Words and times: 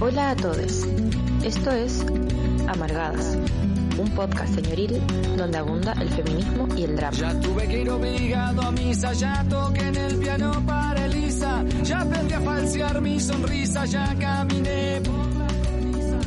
Hola 0.00 0.30
a 0.30 0.36
todos. 0.36 0.86
Esto 1.42 1.72
es 1.72 2.06
Amargadas, 2.68 3.36
un 3.98 4.08
podcast 4.14 4.54
señoril 4.54 5.02
donde 5.36 5.58
abunda 5.58 5.92
el 6.00 6.08
feminismo 6.10 6.68
y 6.76 6.84
el 6.84 6.94
drama. 6.94 7.16
Ya 7.16 7.40
tuve 7.40 7.66
que 7.66 7.82
ir 7.82 7.90
obligado 7.90 8.62
a 8.62 8.70
misa, 8.70 9.12
ya 9.14 9.44
toqué 9.48 9.88
en 9.88 9.96
el 9.96 10.16
piano 10.18 10.62
para 10.64 11.04
Elisa, 11.04 11.64
ya 11.82 12.02
aprendí 12.02 12.32
a 12.32 12.40
falsear 12.40 13.00
mi 13.00 13.18
sonrisa, 13.18 13.86
ya 13.86 14.14
caminé 14.20 15.00
por 15.00 15.34
la 15.34 15.46
cornisa. 15.64 16.20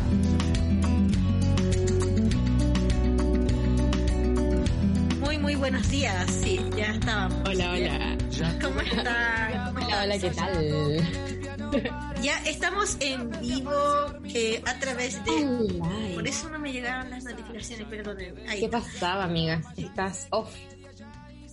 Muy, 5.22 5.38
muy 5.38 5.56
buenos 5.56 5.90
días. 5.90 6.30
Sí, 6.30 6.60
ya 6.76 6.88
estábamos. 6.88 7.40
Hola, 7.48 7.72
hola. 7.72 8.18
¿Cómo 8.62 8.82
está? 8.82 9.72
Hola, 9.78 10.04
hola, 10.04 10.20
¿qué 10.20 10.30
tal? 10.32 12.11
Ya 12.22 12.38
estamos 12.46 12.98
en 13.00 13.32
vivo 13.42 13.74
eh, 14.26 14.62
a 14.66 14.78
través 14.80 15.24
de... 15.26 15.32
Online. 15.32 16.14
Por 16.14 16.28
eso 16.28 16.50
no 16.50 16.60
me 16.60 16.72
llegaron 16.72 17.10
las 17.10 17.24
notificaciones, 17.24 17.88
perdón. 17.88 18.18
¿Qué 18.60 18.70
pasaba, 18.70 19.24
amiga? 19.24 19.60
Estás 19.76 20.28
off. 20.30 20.54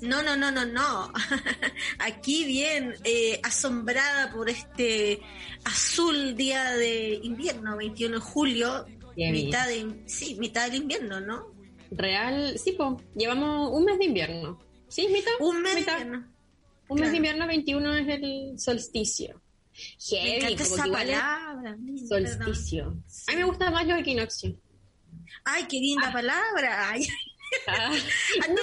No, 0.03 0.23
no, 0.23 0.37
no, 0.37 0.51
no, 0.51 0.67
no. 0.67 1.11
Aquí 1.99 2.45
bien, 2.45 2.95
eh, 3.05 3.41
asombrada 3.43 4.31
por 4.31 4.51
este 4.51 5.21
azul 5.65 6.37
día 6.37 6.73
de 6.73 7.19
invierno, 7.23 7.77
21 7.79 8.16
de 8.16 8.21
julio, 8.21 8.87
mitad 9.16 9.66
de, 9.69 10.03
sí, 10.05 10.37
mitad 10.39 10.66
del 10.66 10.83
invierno, 10.83 11.19
¿no? 11.21 11.47
Real, 11.91 12.59
sí, 12.59 12.73
po. 12.73 13.01
Llevamos 13.16 13.71
un 13.73 13.87
mes 13.87 13.99
de 13.99 14.05
invierno. 14.05 14.59
¿Sí, 14.89 15.09
mitad? 15.09 15.33
Un 15.41 15.63
mes 15.63 15.75
de 15.75 15.80
invierno. 15.80 16.29
Un 16.89 17.01
mes 17.01 17.11
de 17.11 17.16
invierno, 17.16 17.47
21 17.47 17.95
es 17.95 18.09
el 18.09 18.59
solsticio. 18.59 19.41
Me 20.12 20.18
Heavy, 20.18 20.56
como 20.56 20.74
esa 20.74 20.82
que 20.82 20.88
igual 20.88 21.09
es 21.10 21.16
palabra. 21.18 21.77
Solsticio. 22.09 22.84
A 23.26 23.30
mí 23.32 23.37
me 23.37 23.45
gusta 23.45 23.71
más 23.71 23.87
los 23.87 23.98
equinoccios. 24.01 24.54
Ay, 25.45 25.65
qué 25.68 25.79
linda 25.79 26.12
palabra. 26.12 26.90
Ay, 26.90 27.07
Ah, 27.66 27.90
Ando, 28.46 28.60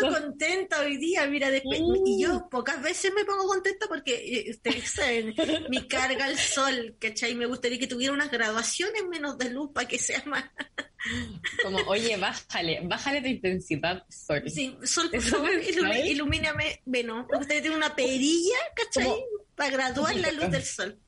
ando- 0.00 0.20
contenta 0.20 0.78
hoy 0.80 0.96
día, 0.96 1.26
mira, 1.26 1.50
después, 1.50 1.80
Mm. 1.80 2.06
y 2.06 2.22
yo 2.22 2.48
pocas 2.48 2.80
veces 2.80 3.12
me 3.12 3.24
pongo 3.24 3.48
contenta 3.48 3.88
porque 3.88 4.14
eh, 4.14 4.50
ustedes 4.52 4.88
saben, 4.94 5.34
mi 5.68 5.88
carga 5.88 6.26
al 6.26 6.38
sol, 6.38 6.94
¿cachai? 7.00 7.34
Me 7.34 7.46
gustaría 7.46 7.80
que 7.80 7.88
tuviera 7.88 8.12
unas 8.12 8.30
graduaciones 8.30 9.02
menos 9.10 9.36
de 9.38 9.50
luz 9.50 9.70
para 9.74 9.88
que 9.88 9.98
sea 9.98 10.22
más... 10.26 10.44
Como, 11.64 11.78
oye, 11.88 12.16
bájale, 12.16 12.80
bájale 12.84 13.22
tu 13.22 13.26
intensidad, 13.28 14.04
sorry. 14.08 14.50
Sí, 14.50 14.76
sol, 14.84 15.10
por 15.10 15.20
favor, 15.22 15.50
me 15.56 15.72
trae. 15.72 16.08
ilumíname, 16.08 16.82
bueno, 16.84 17.26
me 17.28 17.38
gustaría 17.38 17.62
tener 17.62 17.76
una 17.76 17.94
perilla, 17.96 18.56
¿cachai? 18.76 19.04
Como- 19.04 19.45
Para 19.56 19.70
graduar 19.70 20.14
la 20.16 20.30
luz 20.32 20.50
del 20.50 20.62
sol. 20.64 21.00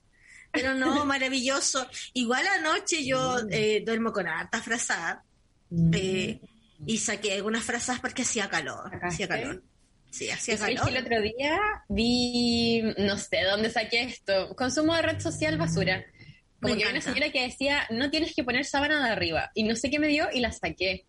Pero 0.50 0.74
no, 0.74 1.04
maravilloso. 1.04 1.86
Igual 2.14 2.46
anoche 2.46 3.04
yo 3.04 3.38
eh, 3.50 3.82
duermo 3.84 4.12
con 4.12 4.26
harta 4.26 4.60
frazada. 4.62 5.24
Mm. 5.70 5.94
eh, 5.94 6.40
y 6.86 6.98
saqué 6.98 7.34
algunas 7.34 7.64
frazas 7.64 8.00
porque 8.00 8.22
hacía 8.22 8.48
calor. 8.48 8.90
Hacía 9.02 9.28
calor. 9.28 9.62
Sí, 10.10 10.30
hacía 10.30 10.56
¿Sabes 10.56 10.80
calor. 10.80 10.96
el 10.96 11.04
otro 11.04 11.20
día 11.20 11.58
vi, 11.88 12.82
no 12.98 13.18
sé 13.18 13.42
dónde 13.44 13.68
saqué 13.68 14.02
esto, 14.04 14.54
consumo 14.56 14.94
de 14.94 15.02
red 15.02 15.20
social 15.20 15.58
basura. 15.58 16.04
Como 16.60 16.74
Me 16.74 16.78
que 16.78 16.86
había 16.86 16.98
una 16.98 17.04
señora 17.04 17.30
que 17.30 17.42
decía, 17.42 17.86
no 17.90 18.10
tienes 18.10 18.34
que 18.34 18.42
poner 18.42 18.64
sábana 18.64 19.04
de 19.04 19.12
arriba. 19.12 19.50
Y 19.54 19.64
no 19.64 19.76
sé 19.76 19.90
qué 19.90 19.98
me 19.98 20.08
dio 20.08 20.28
y 20.32 20.40
la 20.40 20.52
saqué. 20.52 21.06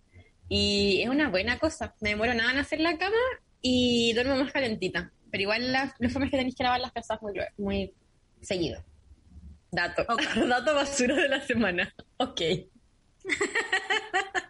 Y 0.48 1.02
es 1.02 1.10
una 1.10 1.30
buena 1.30 1.60
cosa. 1.60 1.95
Me 2.02 2.10
demoro 2.10 2.34
nada 2.34 2.52
en 2.52 2.58
hacer 2.60 2.80
la 2.80 2.98
cama 2.98 3.16
y 3.62 4.14
duermo 4.14 4.36
más 4.36 4.52
calentita. 4.52 5.12
Pero 5.32 5.42
igual 5.44 5.72
la, 5.72 5.96
los 6.00 6.12
formas 6.12 6.32
que 6.32 6.38
tenéis 6.38 6.56
que 6.56 6.64
lavar 6.64 6.80
las 6.80 6.92
casas 6.92 7.22
muy, 7.22 7.34
muy 7.58 7.94
seguido. 8.42 8.84
Dato. 9.72 10.06
Dato 10.48 10.74
basura 10.74 11.16
de 11.16 11.30
la 11.30 11.46
semana. 11.46 11.94
Ok. 12.18 12.42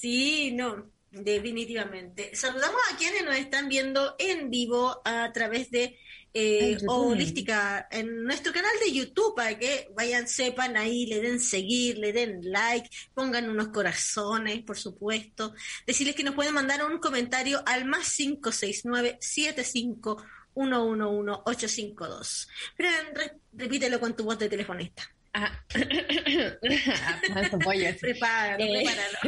Sí, 0.00 0.52
no, 0.52 0.92
definitivamente. 1.10 2.30
Saludamos 2.36 2.80
a 2.92 2.96
quienes 2.96 3.24
nos 3.24 3.34
están 3.34 3.68
viendo 3.68 4.14
en 4.20 4.48
vivo 4.48 5.02
a 5.04 5.32
través 5.32 5.72
de 5.72 5.98
eh, 6.40 6.72
YouTube. 6.72 6.88
Holística 6.90 7.88
en 7.90 8.22
nuestro 8.24 8.52
canal 8.52 8.70
de 8.84 8.92
YouTube 8.92 9.34
para 9.34 9.58
que 9.58 9.88
vayan, 9.96 10.28
sepan 10.28 10.76
ahí, 10.76 11.06
le 11.06 11.20
den 11.20 11.40
seguir, 11.40 11.98
le 11.98 12.12
den 12.12 12.40
like, 12.42 12.88
pongan 13.14 13.48
unos 13.50 13.68
corazones, 13.68 14.62
por 14.62 14.76
supuesto. 14.78 15.54
Decirles 15.86 16.14
que 16.14 16.24
nos 16.24 16.34
pueden 16.34 16.54
mandar 16.54 16.84
un 16.84 16.98
comentario 16.98 17.62
al 17.66 17.84
más 17.86 18.14
569 18.14 19.18
75 19.20 20.22
111 20.54 21.40
852. 21.44 22.48
Pero 22.76 22.88
re- 23.14 23.38
repítelo 23.52 24.00
con 24.00 24.14
tu 24.16 24.24
voz 24.24 24.38
de 24.38 24.48
telefonista. 24.48 25.02
Ah. 25.40 25.52
Tanto 27.34 27.58
pollo. 27.64 27.86
Prepáralo, 28.00 28.64
Eh, 28.64 28.84
prepáralo. 28.84 29.18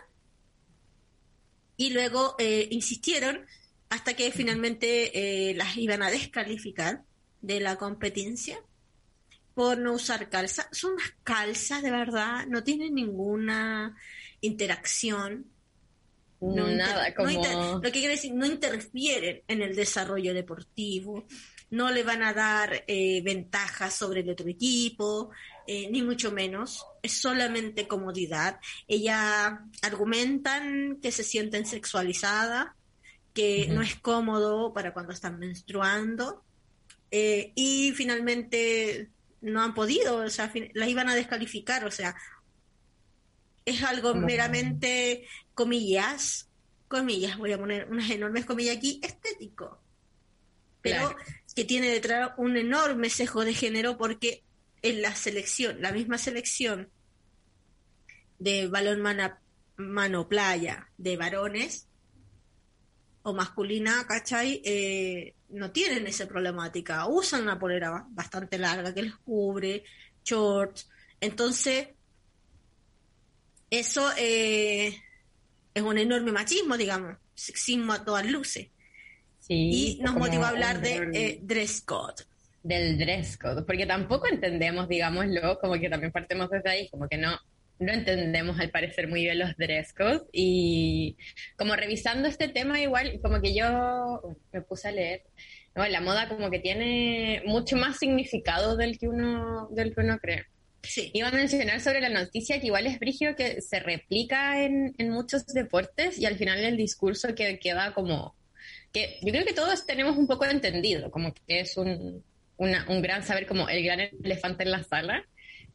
y 1.78 1.90
luego 1.90 2.36
eh, 2.40 2.68
insistieron 2.72 3.46
hasta 3.90 4.14
que 4.16 4.32
finalmente 4.32 5.50
eh, 5.50 5.54
las 5.56 5.78
iban 5.78 6.02
a 6.04 6.10
descalificar 6.12 7.04
de 7.42 7.60
la 7.60 7.78
competencia 7.78 8.60
por 9.54 9.78
no 9.78 9.94
usar 9.94 10.30
calza. 10.30 10.68
Son 10.72 10.94
unas 10.94 11.14
calzas 11.24 11.82
de 11.82 11.92
verdad, 11.92 12.46
no 12.48 12.64
tienen 12.64 12.96
ninguna 12.96 13.96
interacción. 14.42 15.46
No 16.42 16.68
Nada, 16.68 17.08
inter- 17.08 17.24
no 17.24 17.32
inter- 17.32 17.54
como... 17.54 17.74
lo 17.76 17.82
que 17.82 17.92
quiere 17.92 18.10
decir, 18.16 18.34
no 18.34 18.46
interfieren 18.46 19.42
en 19.48 19.62
el 19.62 19.76
desarrollo 19.76 20.34
deportivo, 20.34 21.26
no 21.72 21.90
le 21.92 22.04
van 22.04 22.22
a 22.24 22.34
dar 22.34 22.84
eh, 22.88 23.22
ventajas 23.24 23.96
sobre 23.96 24.20
el 24.22 24.30
otro 24.30 24.48
equipo, 24.50 25.32
eh, 25.66 25.90
ni 25.90 26.04
mucho 26.04 26.32
menos, 26.32 26.86
es 27.02 27.14
solamente 27.20 27.88
comodidad. 27.88 28.60
Ellas 28.88 29.54
argumentan 29.82 31.00
que 31.02 31.12
se 31.12 31.24
sienten 31.24 31.66
sexualizadas, 31.66 32.68
que 33.36 33.68
no 33.70 33.82
es 33.84 33.96
cómodo 34.00 34.74
para 34.74 34.94
cuando 34.94 35.14
están 35.14 35.38
menstruando, 35.38 36.44
eh, 37.12 37.52
y 37.56 37.92
finalmente 37.92 39.12
no 39.42 39.62
han 39.62 39.76
podido, 39.76 40.18
o 40.26 40.30
sea, 40.30 40.52
las 40.74 40.90
iban 40.90 41.10
a 41.10 41.16
descalificar, 41.16 41.86
o 41.86 41.92
sea, 41.92 42.16
es 43.66 43.84
algo 43.84 44.14
No. 44.16 44.26
meramente, 44.26 45.28
comillas, 45.54 46.50
comillas, 46.88 47.38
voy 47.38 47.52
a 47.54 47.60
poner 47.60 47.88
unas 47.92 48.10
enormes 48.10 48.46
comillas 48.46 48.78
aquí, 48.78 49.00
estético, 49.04 49.84
pero 50.82 51.10
Claro. 51.10 51.18
que 51.56 51.66
tiene 51.66 51.90
detrás 51.90 52.32
un 52.38 52.58
enorme 52.58 53.10
sesgo 53.10 53.44
de 53.44 53.54
género 53.54 53.98
porque 53.98 54.44
en 54.82 55.02
la 55.02 55.14
selección, 55.16 55.82
la 55.82 55.92
misma 55.92 56.18
selección 56.18 56.90
de 58.40 58.68
balón 58.68 59.02
mano 59.78 60.28
playa 60.30 60.90
de 60.98 61.18
varones, 61.18 61.85
o 63.26 63.34
masculina, 63.34 64.06
¿cachai? 64.08 64.62
Eh, 64.64 65.34
no 65.50 65.72
tienen 65.72 66.06
esa 66.06 66.28
problemática. 66.28 67.08
Usan 67.08 67.42
una 67.42 67.58
polera 67.58 68.06
bastante 68.10 68.60
larga 68.60 68.94
que 68.94 69.02
les 69.02 69.16
cubre, 69.16 69.84
shorts. 70.24 70.88
Entonces, 71.20 71.88
eso 73.72 74.12
eh, 74.16 74.96
es 75.74 75.84
un 75.84 75.98
enorme 75.98 76.32
machismo, 76.32 76.78
digamos, 76.78 77.18
sexismo 77.34 77.94
a 77.94 78.06
todas 78.06 78.28
luces. 78.28 78.68
Sí, 79.40 79.98
y 79.98 80.00
nos 80.02 80.14
como 80.14 80.26
motiva 80.26 80.46
a 80.46 80.50
hablar 80.50 80.82
de 80.82 81.10
eh, 81.14 81.40
dress 81.42 81.82
code. 81.82 82.24
del 82.62 82.98
dress 82.98 83.38
code, 83.38 83.64
porque 83.64 83.88
tampoco 83.88 84.28
entendemos, 84.28 84.88
digámoslo, 84.88 85.58
como 85.60 85.80
que 85.80 85.90
también 85.90 86.12
partimos 86.12 86.50
desde 86.52 86.70
ahí, 86.70 86.90
como 86.90 87.08
que 87.08 87.18
no, 87.18 87.40
no 87.80 87.92
entendemos 87.94 88.60
al 88.60 88.70
parecer 88.72 89.08
muy 89.08 89.24
bien 89.24 89.40
los 89.40 89.56
dress 89.58 89.94
codes. 89.94 90.24
Y 90.32 91.18
como 91.58 91.76
revisando 91.76 92.28
este 92.28 92.48
tema 92.48 92.80
igual, 92.82 93.20
como 93.22 93.42
que 93.42 93.56
yo 93.56 94.22
me 94.52 94.62
puse 94.62 94.88
a 94.90 94.92
leer, 94.92 95.24
no, 95.76 95.86
la 95.88 96.02
moda 96.02 96.30
como 96.30 96.50
que 96.50 96.60
tiene 96.60 97.42
mucho 97.46 97.76
más 97.76 97.98
significado 97.98 98.78
del 98.78 98.98
que 98.98 99.08
uno, 99.08 99.68
del 99.72 99.94
que 99.94 100.02
uno 100.02 100.18
cree. 100.20 100.46
Sí, 100.84 101.10
Iba 101.14 101.30
a 101.30 101.32
mencionar 101.32 101.82
sobre 101.82 102.00
la 102.00 102.10
noticia 102.10 102.60
que 102.60 102.68
igual 102.68 102.86
es 102.86 103.00
brígido 103.00 103.36
que 103.36 103.60
se 103.62 103.80
replica 103.80 104.64
en, 104.64 104.94
en 105.00 105.10
muchos 105.10 105.46
deportes 105.48 106.20
y 106.20 106.26
al 106.28 106.38
final 106.38 106.60
el 106.60 106.78
discurso 106.78 107.34
que 107.34 107.58
queda 107.60 107.94
como 107.94 108.36
que 108.94 109.18
yo 109.22 109.32
creo 109.32 109.46
que 109.46 109.54
todos 109.54 109.86
tenemos 109.86 110.16
un 110.18 110.28
poco 110.28 110.46
entendido, 110.46 111.12
como 111.12 111.34
que 111.34 111.60
es 111.62 111.76
un, 111.78 112.24
una- 112.58 112.86
un 112.90 113.02
gran 113.02 113.24
saber 113.24 113.48
como 113.48 113.68
el 113.68 113.84
gran 113.84 114.00
elefante 114.24 114.64
en 114.64 114.72
la 114.72 114.84
sala, 114.84 115.26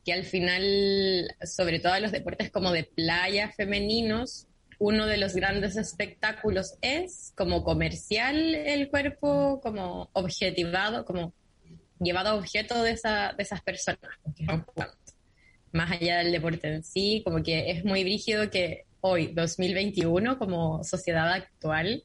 que 0.05 0.13
al 0.13 0.25
final, 0.25 1.35
sobre 1.43 1.79
todo 1.79 1.95
en 1.95 2.03
los 2.03 2.13
deportes 2.13 2.51
como 2.51 2.73
de 2.73 2.85
playa 2.85 3.53
femeninos, 3.53 4.47
uno 4.79 5.07
de 5.07 5.19
los 5.19 5.35
grandes 5.35 5.77
espectáculos 5.77 6.75
es 6.81 7.33
como 7.37 7.63
comercial 7.65 8.55
el 8.55 8.89
cuerpo, 8.89 9.61
como 9.63 10.09
objetivado, 10.15 11.05
como 11.05 11.35
llevado 12.01 12.31
a 12.31 12.35
objeto 12.35 12.83
de, 12.83 12.93
esa, 12.93 13.35
de 13.37 13.43
esas 13.43 13.61
personas 13.61 14.01
que 14.35 14.43
están 14.43 14.63
jugando. 14.65 14.97
Más 15.73 15.91
allá 15.91 16.19
del 16.19 16.33
deporte 16.33 16.75
en 16.75 16.83
sí, 16.83 17.21
como 17.25 17.43
que 17.43 17.71
es 17.71 17.85
muy 17.85 18.03
brígido 18.05 18.51
que 18.51 18.87
hoy, 19.01 19.33
2021, 19.35 20.39
como 20.39 20.83
sociedad 20.83 21.31
actual, 21.31 22.05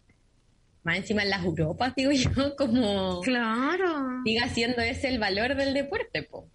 más 0.84 0.98
encima 0.98 1.24
en 1.24 1.30
las 1.30 1.44
Europas, 1.44 1.96
digo 1.96 2.12
yo, 2.12 2.30
como 2.58 3.22
claro. 3.22 4.22
siga 4.26 4.50
siendo 4.50 4.82
ese 4.82 5.08
el 5.08 5.20
valor 5.20 5.56
del 5.56 5.74
deporte, 5.74 6.24
po. 6.24 6.50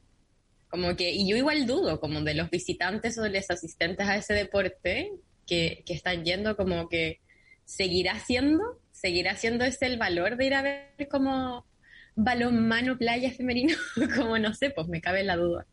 Como 0.71 0.97
que, 0.97 1.11
y 1.11 1.29
yo 1.29 1.37
igual 1.37 1.67
dudo, 1.67 2.01
como 2.01 2.23
de 2.23 2.35
los 2.35 2.49
visitantes 2.49 3.19
o 3.19 3.23
de 3.23 3.31
los 3.31 3.51
asistentes 3.51 4.07
a 4.07 4.17
ese 4.17 4.35
deporte 4.35 5.11
que, 5.47 5.83
que 5.85 5.93
están 5.93 6.25
yendo, 6.25 6.57
como 6.57 6.89
que 6.89 7.21
seguirá 7.65 8.19
siendo, 8.21 8.81
seguirá 8.93 9.37
siendo 9.37 9.65
ese 9.65 9.87
el 9.87 9.99
valor 9.99 10.37
de 10.37 10.47
ir 10.47 10.55
a 10.55 10.63
ver 10.63 11.09
como 11.11 11.67
balonmano 12.15 12.99
playa 12.99 13.33
femenino, 13.33 13.77
como 14.17 14.39
no 14.39 14.55
sé, 14.55 14.71
pues 14.71 14.89
me 14.89 15.01
cabe 15.01 15.25
la 15.25 15.37
duda. 15.37 15.67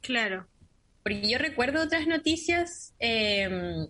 Claro. 0.00 0.46
Porque 1.02 1.28
yo 1.28 1.38
recuerdo 1.38 1.82
otras 1.82 2.06
noticias, 2.06 2.94
eh, 3.00 3.86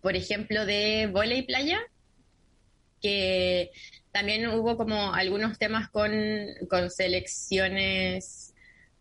por 0.00 0.16
ejemplo, 0.16 0.64
de 0.64 1.08
volei 1.12 1.42
playa, 1.42 1.80
que 3.00 3.70
también 4.12 4.46
hubo 4.48 4.76
como 4.76 5.12
algunos 5.12 5.58
temas 5.58 5.90
con, 5.90 6.12
con 6.70 6.90
selecciones, 6.90 8.53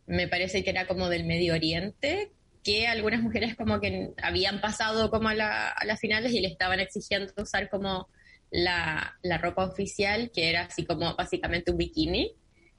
me 0.08 0.28
parece 0.28 0.64
que 0.64 0.70
era 0.70 0.88
como 0.88 1.10
del 1.10 1.26
Medio 1.26 1.54
Oriente, 1.54 2.32
que 2.64 2.88
algunas 2.88 3.22
mujeres 3.22 3.56
como 3.56 3.80
que 3.82 4.12
habían 4.22 4.62
pasado 4.62 5.10
como 5.10 5.30
a, 5.30 5.34
la- 5.36 5.70
a 5.70 5.86
las 5.86 6.00
finales 6.00 6.32
y 6.34 6.40
le 6.42 6.48
estaban 6.48 6.80
exigiendo 6.80 7.34
usar 7.38 7.70
como 7.70 8.08
la, 8.52 9.18
la 9.24 9.38
ropa 9.38 9.66
oficial, 9.66 10.32
que 10.34 10.50
era 10.50 10.64
así 10.64 10.86
como 10.86 11.16
básicamente 11.16 11.72
un 11.72 11.78
bikini, 11.78 12.32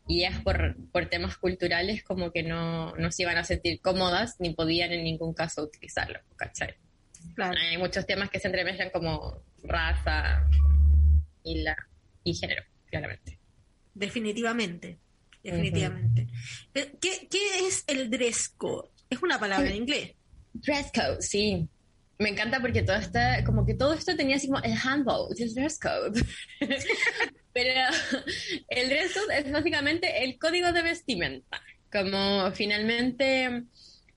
y 0.06 0.19
ellas 0.25 0.41
por, 0.43 0.76
por 0.93 1.06
temas 1.06 1.37
culturales 1.38 2.03
como 2.05 2.31
que 2.31 2.43
no, 2.43 2.94
no 2.97 3.11
se 3.11 3.23
iban 3.23 3.38
a 3.38 3.44
sentir 3.44 3.81
cómodas 3.81 4.37
ni 4.38 4.55
podían 4.55 4.93
en 4.93 5.03
ningún 5.05 5.32
caso 5.35 5.62
utilizarlo, 5.62 6.20
¿cachai? 6.37 6.75
Claro. 7.35 7.56
Hay 7.70 7.79
muchos 7.79 8.06
temas 8.06 8.29
que 8.31 8.38
se 8.38 8.49
entremezclan 8.49 8.91
como 8.91 9.43
raza 9.62 10.47
y, 11.43 11.62
la, 11.62 11.75
y 12.23 12.35
género, 12.35 12.62
claramente. 12.91 13.38
Definitivamente. 13.94 14.99
Definitivamente. 15.44 16.26
¿qué, 16.73 17.29
¿Qué 17.31 17.67
es 17.67 17.85
el 17.87 18.11
dress 18.11 18.49
code? 18.49 18.88
Es 19.11 19.23
una 19.23 19.38
palabra 19.38 19.69
en 19.69 19.76
inglés. 19.76 20.12
Dress 20.55 20.91
code, 20.93 21.20
sí. 21.20 21.69
Me 22.19 22.31
encanta 22.31 22.61
porque 22.61 22.82
todo 22.82 22.96
está, 22.96 23.44
como 23.44 23.67
que 23.67 23.75
todo 23.75 23.93
esto 23.93 24.17
tenía 24.17 24.37
así 24.37 24.46
como 24.46 24.62
el 24.62 24.73
handbook, 24.73 25.35
el 25.38 25.55
dress 25.55 25.79
code. 25.79 26.25
Pero 27.52 27.81
el 28.69 28.88
dress 28.88 29.12
code 29.12 29.38
es 29.38 29.52
básicamente 29.52 30.25
el 30.25 30.38
código 30.38 30.73
de 30.73 30.82
vestimenta. 30.82 31.61
Como 31.93 32.50
finalmente 32.52 33.64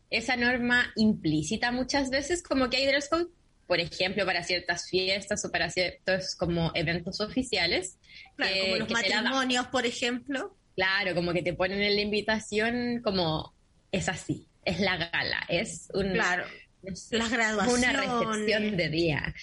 esa 0.10 0.38
norma 0.38 0.92
implícita 0.96 1.72
muchas 1.72 2.10
veces, 2.10 2.42
como 2.42 2.70
que 2.70 2.78
hay 2.78 2.86
dress 2.86 3.10
code, 3.10 3.28
por 3.68 3.80
ejemplo, 3.80 4.26
para 4.26 4.44
ciertas 4.44 4.90
fiestas 4.90 5.44
o 5.44 5.52
para 5.52 5.70
ciertos 5.70 6.36
como 6.36 6.72
eventos 6.74 7.20
oficiales. 7.20 7.98
Claro, 8.38 8.56
como 8.62 8.76
los 8.78 8.90
la 8.90 9.02
da. 9.02 9.22
matrimonios, 9.22 9.68
por 9.68 9.86
ejemplo. 9.86 10.56
Claro, 10.78 11.14
como 11.16 11.34
que 11.34 11.42
te 11.44 11.54
ponen 11.54 11.82
en 11.82 11.96
la 11.96 12.02
invitación 12.02 13.02
como 13.04 13.54
es 13.92 14.08
así, 14.08 14.48
es 14.64 14.80
la 14.80 14.96
gala, 14.98 15.44
es 15.50 15.90
un, 15.94 16.12
Claro. 16.14 16.46
es 16.84 17.10
una 17.12 17.28
recepción 17.94 18.78
de 18.78 18.90
día. 18.90 19.34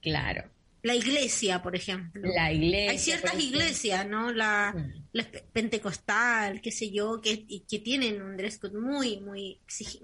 Claro, 0.00 0.50
La 0.84 0.94
iglesia, 0.94 1.62
por 1.62 1.74
ejemplo. 1.74 2.22
la 2.34 2.52
iglesia. 2.52 2.90
Hay 2.92 2.98
ciertas 2.98 3.38
iglesias, 3.42 4.06
¿no? 4.06 4.32
La, 4.32 4.72
Mm. 4.76 5.06
la 5.12 5.24
pe- 5.24 5.44
pentecostal, 5.52 6.60
qué 6.60 6.70
sé 6.70 6.90
yo, 6.92 7.20
que, 7.20 7.44
que 7.46 7.78
tienen 7.80 8.22
un 8.22 8.36
dress 8.36 8.58
code 8.58 8.78
muy, 8.78 9.18
muy, 9.20 9.60
Sí, 9.66 9.98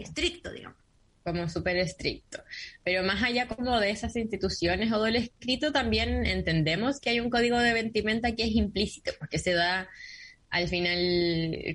estricto, 0.00 0.50
digamos. 0.52 0.78
como 1.24 1.48
súper 1.48 1.76
estricto. 1.76 2.42
Pero 2.84 3.02
más 3.04 3.22
allá 3.22 3.46
como 3.48 3.78
de 3.80 3.90
esas 3.90 4.16
instituciones 4.16 4.90
o 4.92 5.02
del 5.02 5.16
escrito, 5.16 5.72
también 5.72 6.24
entendemos 6.26 6.98
que 7.00 7.10
hay 7.10 7.20
un 7.20 7.28
código 7.30 7.58
de 7.58 7.72
vestimenta 7.74 8.32
que 8.34 8.44
es 8.44 8.50
implícito, 8.56 9.12
porque 9.20 9.38
se 9.38 9.52
da 9.52 9.88
al 10.52 10.68
final, 10.68 10.98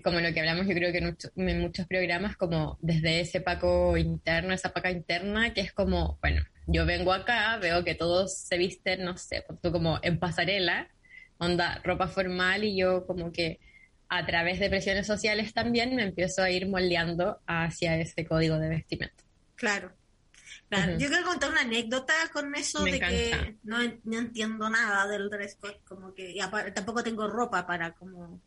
como 0.03 0.19
lo 0.19 0.31
que 0.33 0.39
hablamos 0.39 0.67
yo 0.67 0.73
creo 0.75 0.91
que 0.91 0.99
en, 0.99 1.05
mucho- 1.07 1.29
en 1.35 1.59
muchos 1.61 1.87
programas, 1.87 2.37
como 2.37 2.77
desde 2.81 3.19
ese 3.21 3.41
paco 3.41 3.97
interno, 3.97 4.53
esa 4.53 4.71
paca 4.71 4.91
interna, 4.91 5.53
que 5.53 5.61
es 5.61 5.73
como, 5.73 6.19
bueno, 6.21 6.43
yo 6.67 6.85
vengo 6.85 7.11
acá, 7.11 7.57
veo 7.57 7.83
que 7.83 7.95
todos 7.95 8.37
se 8.37 8.57
visten, 8.57 9.03
no 9.03 9.17
sé, 9.17 9.43
pues 9.47 9.59
tú 9.61 9.71
como 9.71 9.99
en 10.03 10.19
pasarela, 10.19 10.87
onda 11.39 11.81
ropa 11.83 12.07
formal 12.07 12.63
y 12.63 12.77
yo 12.77 13.05
como 13.07 13.31
que 13.31 13.59
a 14.09 14.25
través 14.25 14.59
de 14.59 14.69
presiones 14.69 15.07
sociales 15.07 15.53
también 15.53 15.95
me 15.95 16.03
empiezo 16.03 16.43
a 16.43 16.49
ir 16.51 16.67
moldeando 16.67 17.41
hacia 17.47 17.97
ese 17.97 18.25
código 18.25 18.57
de 18.59 18.69
vestimenta. 18.69 19.23
Claro. 19.55 19.91
Claro. 20.69 20.97
Yo 20.97 21.07
quiero 21.09 21.25
contar 21.25 21.49
una 21.51 21.61
anécdota 21.61 22.13
con 22.31 22.53
eso 22.55 22.83
Me 22.83 22.91
de 22.91 22.97
encanta. 22.97 23.15
que 23.15 23.55
no, 23.63 23.77
no 24.03 24.17
entiendo 24.19 24.69
nada 24.69 25.07
del 25.07 25.29
dress 25.29 25.55
code, 25.55 25.79
como 25.85 26.13
que 26.13 26.31
y 26.31 26.39
tampoco 26.73 27.03
tengo 27.03 27.27
ropa 27.27 27.65
para 27.65 27.93
como, 27.93 28.41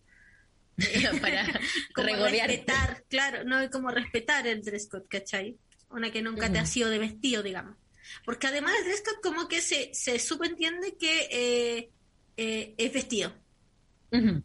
para 1.20 1.60
como 1.94 2.26
respetar, 2.26 3.04
claro, 3.08 3.44
no 3.44 3.68
como 3.70 3.90
respetar 3.90 4.46
el 4.46 4.62
dress 4.62 4.88
code, 4.88 5.06
¿cachai? 5.08 5.56
Una 5.90 6.10
que 6.10 6.22
nunca 6.22 6.50
te 6.50 6.58
ha 6.58 6.66
sido 6.66 6.88
de 6.88 6.98
vestido, 6.98 7.42
digamos. 7.42 7.76
Porque 8.24 8.46
además 8.46 8.72
el 8.78 8.84
dress 8.84 9.02
code 9.02 9.20
como 9.22 9.48
que 9.48 9.60
se, 9.60 9.90
se 9.92 10.18
subentiende 10.18 10.96
que 10.96 11.28
eh, 11.30 11.90
eh, 12.36 12.74
es 12.76 12.92
vestido. 12.92 13.32
Ujú. 14.12 14.42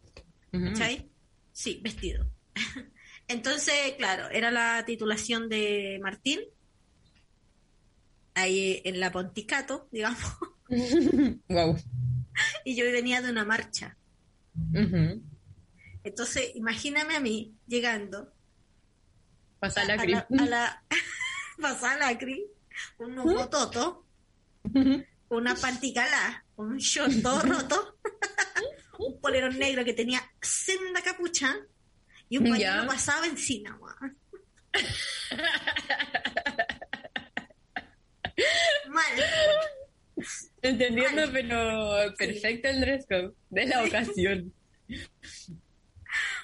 ¿cachai? 0.51 1.09
Sí, 1.51 1.79
vestido. 1.83 2.29
Entonces, 3.27 3.93
claro, 3.97 4.29
era 4.29 4.51
la 4.51 4.83
titulación 4.85 5.49
de 5.49 5.99
Martín, 6.01 6.39
ahí 8.35 8.81
en 8.85 8.99
la 8.99 9.11
Ponticato, 9.11 9.87
digamos, 9.91 10.19
Wow. 11.47 11.77
y 12.65 12.75
yo 12.75 12.85
venía 12.85 13.21
de 13.21 13.31
una 13.31 13.45
marcha. 13.45 13.97
Entonces, 16.05 16.51
imagíname 16.53 17.15
a 17.15 17.19
mí 17.19 17.55
llegando 17.67 18.31
Pasa 19.59 19.81
a, 19.81 19.85
la 19.85 19.93
a 19.95 20.05
la, 20.05 20.19
a 20.39 20.45
la 20.45 20.83
pasar 21.59 21.97
la 21.97 22.15
cri, 22.15 22.45
un 22.99 23.15
bototo, 23.15 24.05
una 25.29 25.55
panticala, 25.55 26.45
un 26.57 26.77
short 26.77 27.23
todo 27.23 27.41
roto, 27.43 27.97
un 28.99 29.19
polerón 29.19 29.57
negro 29.57 29.83
que 29.83 29.93
tenía 29.93 30.21
senda 30.41 31.01
capucha 31.01 31.55
y 32.29 32.37
un 32.37 32.49
pañuelo 32.49 32.85
pasado 32.85 33.23
encima. 33.23 33.75
Mal. 38.89 39.05
Entendiendo, 40.61 41.23
pero 41.31 42.13
perfecto 42.15 42.67
el 42.67 42.81
dress 42.81 43.05
code 43.07 43.33
de 43.49 43.65
la 43.65 43.83
ocasión. 43.83 44.53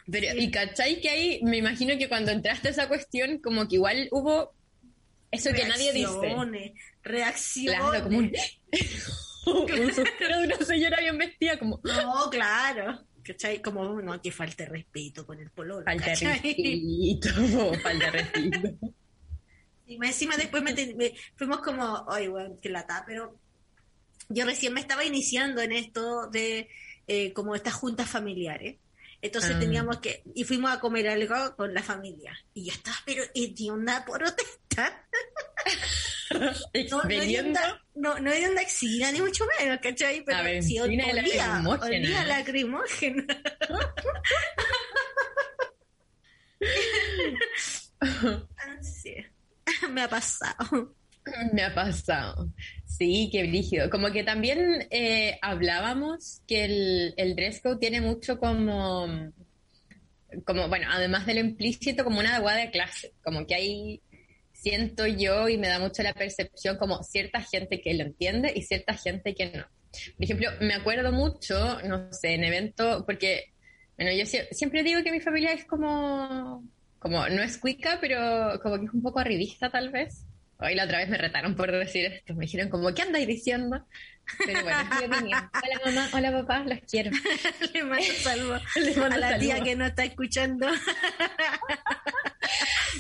Pero, 0.10 0.28
Sí. 0.34 0.40
y 0.40 0.52
cachai 0.52 1.02
que 1.02 1.10
ahí, 1.10 1.40
me 1.44 1.58
imagino 1.58 1.98
que 1.98 2.08
cuando 2.10 2.32
entraste 2.32 2.70
a 2.70 2.72
esa 2.72 2.88
cuestión, 2.88 3.40
como 3.40 3.68
que 3.68 3.76
igual 3.76 4.08
hubo 4.12 4.54
eso 5.32 5.52
que 5.54 5.66
nadie 5.66 5.94
dice. 5.94 6.08
Reacciones, 6.20 6.72
Reacciones. 7.04 7.80
Claro, 7.80 8.04
como 8.04 8.18
un... 8.20 8.32
un 9.46 9.94
suspiro 9.94 10.40
de 10.40 10.46
una 10.48 10.58
señora 10.58 11.00
bien 11.00 11.18
vestida, 11.18 11.58
como... 11.60 11.80
No, 11.84 12.30
claro. 12.30 13.00
¿Cachai? 13.24 13.62
Como, 13.62 14.02
no, 14.02 14.20
que 14.22 14.32
falte 14.32 14.66
respeto 14.66 15.26
con 15.26 15.40
el 15.40 15.50
pololo. 15.52 15.84
Falta 15.86 16.08
respeto, 16.16 17.30
falta 17.82 18.10
respeto. 18.12 18.70
Y 19.86 19.96
encima 20.04 20.38
después 20.38 20.64
me 20.64 20.74
te- 20.74 20.96
me- 20.96 21.14
fuimos 21.36 21.60
como, 21.60 22.06
ay, 22.10 22.28
weón, 22.30 22.58
qué 22.62 22.70
lata, 22.70 23.04
pero 23.06 23.38
yo 24.30 24.46
recién 24.46 24.74
me 24.74 24.80
estaba 24.80 25.04
iniciando 25.06 25.62
en 25.62 25.72
esto 25.74 26.30
de 26.32 26.70
eh, 27.08 27.34
como 27.34 27.56
estas 27.56 27.74
juntas 27.74 28.10
familiares. 28.10 28.78
Entonces 29.22 29.54
Ah. 29.56 29.60
teníamos 29.60 30.00
que, 30.00 30.24
y 30.34 30.44
fuimos 30.44 30.72
a 30.72 30.80
comer 30.80 31.08
algo 31.10 31.56
con 31.56 31.74
la 31.74 31.84
familia. 31.84 32.38
Y 32.54 32.66
yo 32.66 32.74
estaba, 32.74 32.98
pero 33.06 33.24
hedionda 33.34 34.04
protesta. 34.06 35.08
No, 36.32 37.04
no 37.04 37.10
hedionda, 37.10 37.84
no, 37.94 38.18
no 38.20 38.32
hedionda 38.32 38.62
ni 39.12 39.20
mucho 39.22 39.46
menos, 39.60 39.80
¿cachai? 39.82 40.24
Pero 40.24 40.42
ver, 40.46 40.64
sí, 40.64 40.80
olía, 40.80 41.14
lacrimógena. 41.14 41.86
olía 41.86 42.26
lacrimógena. 42.26 43.26
Sí. 48.82 49.16
Me 49.90 50.02
ha 50.04 50.10
pasado. 50.10 50.96
Me 51.54 51.64
ha 51.64 51.74
pasado. 51.74 52.52
Sí, 52.86 53.30
qué 53.32 53.44
brígido. 53.48 53.90
Como 53.90 54.12
que 54.12 54.24
también 54.24 54.88
eh, 54.92 55.38
hablábamos 55.42 56.42
que 56.48 56.66
el, 56.66 57.14
el 57.18 57.36
dress 57.36 57.62
tiene 57.80 58.02
mucho 58.02 58.40
como, 58.40 59.08
como, 60.46 60.68
bueno, 60.70 60.88
además 60.90 61.26
de 61.26 61.34
lo 61.36 61.40
implícito, 61.42 62.04
como 62.04 62.20
una 62.20 62.36
aguada 62.36 62.60
de 62.60 62.72
clase. 62.72 63.14
Como 63.24 63.46
que 63.46 63.56
hay, 63.56 64.02
siento 64.54 65.06
yo, 65.08 65.50
y 65.50 65.58
me 65.58 65.68
da 65.68 65.80
mucho 65.80 66.04
la 66.04 66.14
percepción, 66.14 66.78
como 66.78 67.04
cierta 67.04 67.42
gente 67.42 67.82
que 67.82 67.94
lo 67.94 68.04
entiende 68.04 68.52
y 68.56 68.62
cierta 68.64 68.94
gente 68.96 69.34
que 69.36 69.48
no. 69.52 69.64
Por 70.16 70.24
ejemplo, 70.24 70.50
me 70.62 70.74
acuerdo 70.74 71.12
mucho, 71.12 71.82
no 71.84 72.12
sé, 72.14 72.36
en 72.36 72.44
eventos, 72.46 73.04
porque, 73.06 73.46
bueno, 73.98 74.12
yo 74.14 74.26
sie- 74.26 74.48
siempre 74.52 74.84
digo 74.84 75.04
que 75.04 75.12
mi 75.12 75.20
familia 75.20 75.52
es 75.54 75.66
como, 75.66 76.64
como, 77.00 77.28
no 77.30 77.42
es 77.44 77.58
cuica, 77.58 77.98
pero 78.00 78.60
como 78.62 78.80
que 78.80 78.86
es 78.86 78.94
un 78.94 79.02
poco 79.02 79.20
arribista 79.20 79.70
tal 79.70 79.92
vez. 79.92 80.26
Hoy 80.62 80.76
la 80.76 80.86
otra 80.86 81.00
vez 81.00 81.10
me 81.10 81.18
retaron 81.18 81.56
por 81.56 81.72
decir 81.72 82.06
esto, 82.06 82.36
me 82.36 82.46
dijeron 82.46 82.70
como, 82.70 82.94
¿qué 82.94 83.02
andáis 83.02 83.26
diciendo? 83.28 83.84
Pero 84.46 84.62
bueno, 84.62 84.80
es 84.80 85.00
mi 85.00 85.16
opinión. 85.16 85.50
Hola 85.54 85.82
mamá, 85.86 86.10
hola 86.14 86.32
papá, 86.32 86.64
los 86.66 86.80
quiero. 86.90 87.10
Le 87.74 87.84
mando 87.84 88.06
saludos 88.22 88.62
Les 88.76 88.96
mando 88.96 89.16
a 89.16 89.20
la 89.20 89.40
tía 89.40 89.56
saludos. 89.56 89.68
que 89.68 89.76
no 89.76 89.86
está 89.86 90.04
escuchando. 90.04 90.68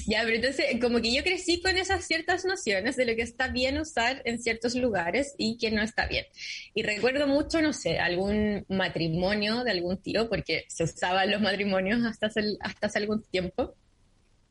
Ya, 0.08 0.24
pero 0.24 0.36
entonces, 0.38 0.66
como 0.82 1.02
que 1.02 1.14
yo 1.14 1.24
crecí 1.24 1.62
con 1.62 1.78
esas 1.78 2.06
ciertas 2.06 2.46
nociones 2.46 2.96
de 2.96 3.06
lo 3.06 3.16
que 3.16 3.22
está 3.22 3.50
bien 3.50 3.78
usar 3.78 4.22
en 4.26 4.42
ciertos 4.42 4.76
lugares 4.76 5.36
y 5.38 5.58
que 5.58 5.70
no 5.72 5.82
está 5.82 6.08
bien. 6.08 6.26
Y 6.74 6.84
recuerdo 6.84 7.28
mucho, 7.28 7.62
no 7.62 7.72
sé, 7.72 8.00
algún 8.00 8.66
matrimonio 8.68 9.64
de 9.64 9.72
algún 9.72 10.02
tío, 10.02 10.28
porque 10.30 10.66
se 10.70 10.86
usaban 10.86 11.30
los 11.30 11.42
matrimonios 11.42 12.04
hasta 12.06 12.28
hace, 12.28 12.58
hasta 12.62 12.88
hace 12.88 13.00
algún 13.00 13.24
tiempo 13.24 13.76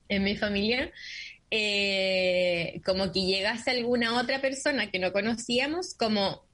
en 0.09 0.25
mi 0.25 0.37
familia, 0.37 0.93
eh, 1.51 2.81
como 2.85 3.13
que 3.13 3.21
llegase 3.23 3.71
alguna 3.71 4.19
otra 4.21 4.41
persona 4.41 4.91
que 4.91 4.99
no 4.99 5.13
conocíamos, 5.13 5.95
como 5.95 6.47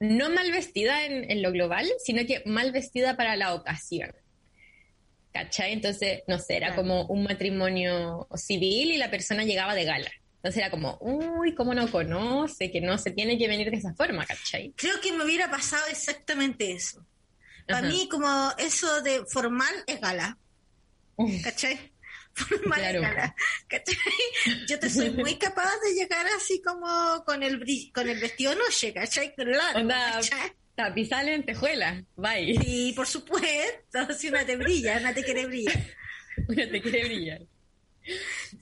no 0.00 0.30
mal 0.30 0.50
vestida 0.52 1.04
en, 1.04 1.30
en 1.30 1.42
lo 1.42 1.50
global, 1.52 1.86
sino 2.04 2.24
que 2.26 2.42
mal 2.46 2.70
vestida 2.72 3.16
para 3.16 3.36
la 3.36 3.54
ocasión. 3.54 4.12
¿Cachai? 5.32 5.72
Entonces, 5.72 6.22
no 6.26 6.38
sé, 6.38 6.56
era 6.56 6.68
Claro. 6.68 6.82
como 6.82 7.06
un 7.06 7.24
matrimonio 7.24 8.28
civil 8.34 8.90
y 8.92 8.96
la 8.96 9.10
persona 9.10 9.44
llegaba 9.44 9.74
de 9.74 9.84
gala. 9.84 10.10
Entonces 10.36 10.58
era 10.58 10.70
como, 10.70 10.96
uy, 11.00 11.54
¿cómo 11.54 11.74
no 11.74 11.90
conoce? 11.90 12.70
Que 12.70 12.80
no 12.80 12.96
se 12.96 13.10
tiene 13.10 13.36
que 13.36 13.48
venir 13.48 13.70
de 13.70 13.76
esa 13.76 13.92
forma, 13.94 14.24
¿cachai? 14.24 14.72
Creo 14.76 15.00
que 15.00 15.12
me 15.12 15.24
hubiera 15.24 15.50
pasado 15.50 15.84
exactamente 15.90 16.72
eso. 16.72 17.04
Para 17.66 17.80
Ajá. 17.80 17.88
mí, 17.88 18.08
como 18.08 18.28
eso 18.56 19.02
de 19.02 19.24
formal 19.26 19.72
es 19.86 20.00
gala. 20.00 20.38
¿Cachai? 21.44 21.92
Claro. 22.74 23.00
gala. 23.02 23.34
¿Cachai? 23.68 23.96
Yo 24.68 24.78
te 24.78 24.88
soy 24.90 25.10
muy 25.10 25.34
capaz 25.38 25.76
de 25.84 25.94
llegar 25.94 26.26
así 26.36 26.60
como 26.62 27.24
con 27.24 27.42
el 27.42 27.62
con 27.92 28.08
el 28.08 28.20
vestido 28.20 28.54
noche, 28.54 28.92
¿cachai? 28.92 29.34
Claro, 29.34 29.78
Onda, 29.78 30.12
¿cachai? 30.14 30.52
tapizar 30.74 31.24
lentejuela, 31.24 32.04
bye. 32.16 32.54
Y 32.62 32.92
por 32.92 33.06
supuesto, 33.06 34.12
si 34.16 34.28
una 34.28 34.44
te 34.46 34.56
brilla, 34.56 34.98
una 34.98 35.12
te 35.12 35.24
quiere 35.24 35.46
brillar. 35.46 35.74
Una 36.48 36.70
te 36.70 36.80
quiere 36.80 37.04
brillar. 37.04 37.40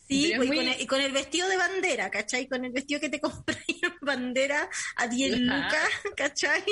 Sí, 0.08 0.32
pues, 0.34 0.48
y, 0.48 0.56
con 0.56 0.66
el, 0.66 0.80
y 0.80 0.86
con 0.86 1.00
el 1.02 1.12
vestido 1.12 1.46
de 1.46 1.58
bandera, 1.58 2.10
¿cachai? 2.10 2.48
Con 2.48 2.64
el 2.64 2.72
vestido 2.72 3.00
que 3.00 3.10
te 3.10 3.20
compras 3.20 3.58
en 3.68 3.92
bandera 4.00 4.68
a 4.96 5.06
10 5.06 5.34
Ajá. 5.34 5.40
lucas, 5.42 5.88
¿cachai? 6.16 6.62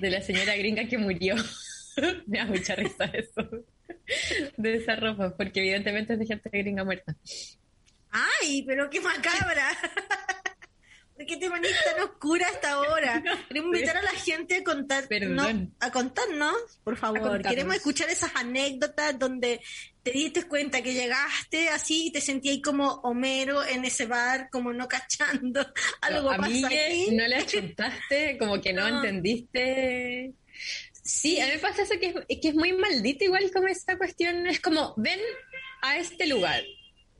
De 0.00 0.10
la 0.10 0.20
señora 0.20 0.56
gringa 0.56 0.86
que 0.88 0.98
murió. 0.98 1.36
Me 2.26 2.38
da 2.38 2.46
mucha 2.46 2.74
risa 2.74 3.04
eso. 3.06 3.48
De 4.56 4.76
esa 4.76 4.96
ropa, 4.96 5.36
porque 5.36 5.60
evidentemente 5.60 6.14
es 6.14 6.18
de 6.18 6.26
gente 6.26 6.50
gringa 6.50 6.84
muerta. 6.84 7.16
Ay, 8.10 8.62
pero 8.66 8.88
qué 8.90 9.00
macabra. 9.00 9.68
¿Por 11.14 11.26
qué 11.26 11.36
te 11.36 11.48
manís 11.50 11.72
tan 11.84 12.00
oscura 12.04 12.46
hasta 12.46 12.74
ahora? 12.74 13.20
Queremos 13.48 13.74
invitar 13.74 13.96
a 13.96 14.02
la 14.02 14.10
gente 14.12 14.54
a 14.58 14.62
contar, 14.62 15.04
no, 15.22 15.68
a 15.80 15.90
contarnos, 15.90 16.54
por 16.84 16.96
favor. 16.96 17.42
Queremos 17.42 17.74
escuchar 17.74 18.08
esas 18.08 18.30
anécdotas 18.36 19.18
donde 19.18 19.60
te 20.04 20.12
diste 20.12 20.44
cuenta 20.44 20.80
que 20.80 20.94
llegaste 20.94 21.70
así 21.70 22.06
y 22.06 22.12
te 22.12 22.20
sentías 22.20 22.58
como 22.62 23.00
Homero 23.02 23.64
en 23.66 23.84
ese 23.84 24.06
bar, 24.06 24.48
como 24.52 24.72
no 24.72 24.86
cachando. 24.86 25.66
Algo 26.02 26.28
pasa 26.28 26.68
aquí. 26.68 27.10
no 27.10 27.26
le 27.26 27.34
achuntaste, 27.34 28.38
como 28.38 28.60
que 28.60 28.72
no, 28.72 28.88
No. 28.88 28.98
entendiste. 28.98 30.34
Sí, 31.10 31.40
a 31.40 31.46
mí 31.46 31.52
me 31.52 31.58
pasa 31.58 31.82
eso 31.82 31.94
que 31.98 32.14
es, 32.28 32.38
que 32.40 32.48
es 32.48 32.54
muy 32.54 32.72
maldito 32.74 33.24
igual 33.24 33.50
como 33.50 33.66
esta 33.68 33.96
cuestión, 33.96 34.46
es 34.46 34.60
como, 34.60 34.92
ven 34.98 35.18
a 35.80 35.96
este 35.96 36.26
lugar, 36.26 36.62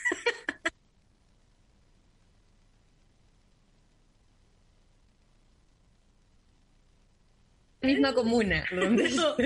Misma 7.82 8.12
comuna. 8.12 8.64
No. 8.72 9.36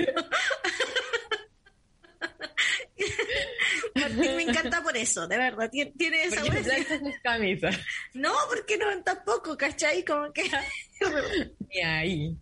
Martín 3.95 4.35
me 4.35 4.43
encanta 4.43 4.81
por 4.81 4.95
eso, 4.95 5.27
de 5.27 5.37
verdad. 5.37 5.69
Tiene, 5.69 5.91
tiene 5.97 6.23
esa 6.23 6.41
camisas. 7.23 7.79
No, 8.13 8.33
porque 8.49 8.77
no 8.77 8.85
tampoco, 9.03 9.57
¿cachai? 9.57 10.03
Como 10.03 10.31
que. 10.31 10.43
Y 11.69 11.79
ahí. 11.81 12.37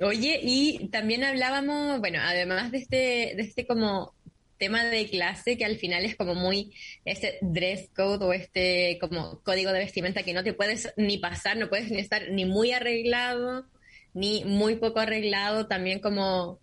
Oye, 0.00 0.40
y 0.42 0.88
también 0.88 1.24
hablábamos, 1.24 2.00
bueno, 2.00 2.20
además 2.22 2.70
de 2.70 2.78
este, 2.78 2.96
de 2.96 3.42
este 3.42 3.66
como 3.66 4.14
tema 4.56 4.84
de 4.84 5.08
clase 5.08 5.58
que 5.58 5.64
al 5.64 5.76
final 5.78 6.04
es 6.04 6.16
como 6.16 6.34
muy 6.34 6.72
este 7.04 7.38
dress 7.42 7.90
code 7.94 8.24
o 8.24 8.32
este 8.32 8.98
como 9.00 9.40
código 9.42 9.72
de 9.72 9.80
vestimenta 9.80 10.22
que 10.22 10.32
no 10.32 10.44
te 10.44 10.54
puedes 10.54 10.92
ni 10.96 11.18
pasar, 11.18 11.56
no 11.56 11.68
puedes 11.68 11.90
ni 11.90 11.98
estar 11.98 12.30
ni 12.30 12.44
muy 12.44 12.70
arreglado 12.70 13.66
ni 14.14 14.44
muy 14.44 14.76
poco 14.76 15.00
arreglado, 15.00 15.66
también 15.66 15.98
como 15.98 16.60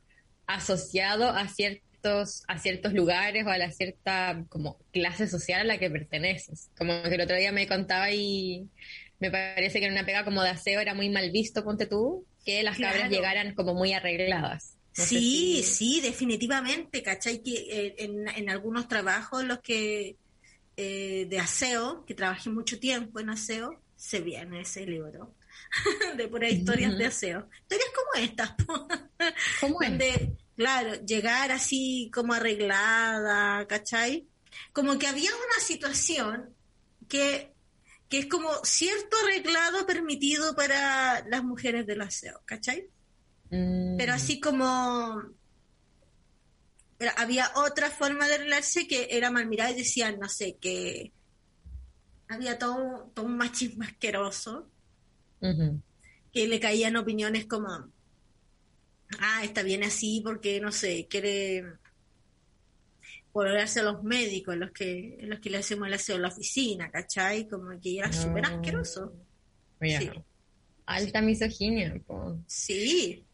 asociado 0.56 1.30
a 1.30 1.48
ciertos 1.48 2.44
a 2.48 2.58
ciertos 2.58 2.94
lugares 2.94 3.46
o 3.46 3.50
a 3.50 3.58
la 3.60 3.72
cierta 3.72 4.44
como 4.50 4.80
clase 4.92 5.28
social 5.28 5.62
a 5.62 5.64
la 5.66 5.78
que 5.78 5.90
perteneces. 5.90 6.70
Como 6.78 7.04
que 7.04 7.14
el 7.16 7.22
otro 7.22 7.36
día 7.36 7.52
me 7.52 7.68
contaba 7.68 8.12
y 8.12 8.68
me 9.20 9.30
parece 9.30 9.80
que 9.80 9.86
en 9.86 9.92
una 9.94 10.06
pega 10.06 10.26
como 10.26 10.42
de 10.42 10.50
aseo 10.50 10.80
era 10.80 10.96
muy 10.96 11.10
mal 11.10 11.30
visto, 11.32 11.64
ponte 11.64 11.86
tú, 11.86 12.26
que 12.44 12.64
las 12.64 12.80
cabras 12.80 13.10
llegaran 13.12 13.54
como 13.54 13.76
muy 13.76 13.94
arregladas. 13.94 14.78
No 14.98 15.06
sí, 15.06 15.62
si- 15.64 15.64
sí, 15.64 16.02
definitivamente, 16.02 17.04
¿cachai? 17.04 17.42
Que 17.44 17.54
eh, 17.70 17.96
en, 18.00 18.28
en 18.28 18.50
algunos 18.50 18.88
trabajos, 18.88 19.44
los 19.44 19.60
que 19.60 20.18
eh, 20.78 21.28
de 21.30 21.40
aseo, 21.40 22.04
que 22.06 22.16
trabajé 22.16 22.50
mucho 22.50 22.80
tiempo 22.80 23.20
en 23.20 23.30
aseo, 23.30 23.80
se 23.96 24.22
viene 24.22 24.62
ese 24.62 24.86
libro. 24.88 25.36
de 26.18 26.28
puras 26.28 26.52
historias 26.52 26.98
de 26.98 27.06
aseo. 27.06 27.48
Historias 27.62 27.90
como 27.96 28.26
estas. 28.26 28.56
¿Cómo 29.60 29.82
es? 29.82 29.90
donde, 29.90 30.32
claro, 30.56 30.94
llegar 31.06 31.52
así 31.52 32.10
como 32.14 32.34
arreglada, 32.34 33.66
¿cachai? 33.68 34.28
Como 34.74 34.98
que 34.98 35.08
había 35.08 35.30
una 35.30 35.66
situación 35.66 36.54
que, 37.08 37.54
que 38.10 38.20
es 38.20 38.26
como 38.28 38.50
cierto 38.64 39.18
arreglado 39.24 39.86
permitido 39.86 40.56
para 40.56 41.26
las 41.28 41.44
mujeres 41.44 41.86
del 41.88 42.02
aseo, 42.02 42.42
¿cachai? 42.46 42.88
Mm, 43.50 43.98
Pero 43.98 44.14
así 44.14 44.40
como 44.40 45.22
pero 47.02 47.14
había 47.18 47.52
otra 47.56 47.90
forma 47.90 48.28
de 48.28 48.36
arreglarse 48.36 48.88
que 48.88 49.08
era 49.10 49.32
mal 49.32 49.48
mirada 49.48 49.72
y 49.72 49.76
decían, 49.76 50.20
no 50.20 50.30
sé, 50.30 50.58
que 50.62 51.12
había 52.28 52.60
todo, 52.60 53.10
todo 53.16 53.26
un 53.26 53.38
machismo 53.38 53.84
asqueroso, 53.84 54.70
que 55.40 56.48
le 56.48 56.60
caían 56.60 56.98
opiniones 56.98 57.48
como, 57.48 57.92
ah, 59.20 59.44
está 59.44 59.64
bien 59.64 59.84
así 59.84 60.22
porque, 60.24 60.60
no 60.62 60.72
sé, 60.72 61.08
quiere 61.10 61.64
volverse 63.34 63.80
a 63.80 63.84
los 63.84 64.04
médicos, 64.04 64.58
los 64.58 64.72
que, 64.72 65.18
los 65.22 65.40
que 65.40 65.50
le 65.50 65.58
hacemos 65.58 65.88
el 65.88 65.94
aseo 65.94 66.18
en 66.18 66.22
la 66.24 66.28
oficina, 66.28 66.92
¿cachai? 66.92 67.48
Como 67.48 67.80
que 67.80 67.98
era 68.00 68.12
súper 68.12 68.44
No. 68.44 68.50
asqueroso. 68.58 69.14
Mira, 69.80 70.00
Sí. 70.00 70.10
Alta 70.86 71.22
misoginia, 71.22 71.96
po. 72.06 72.38
Sí. 72.48 73.26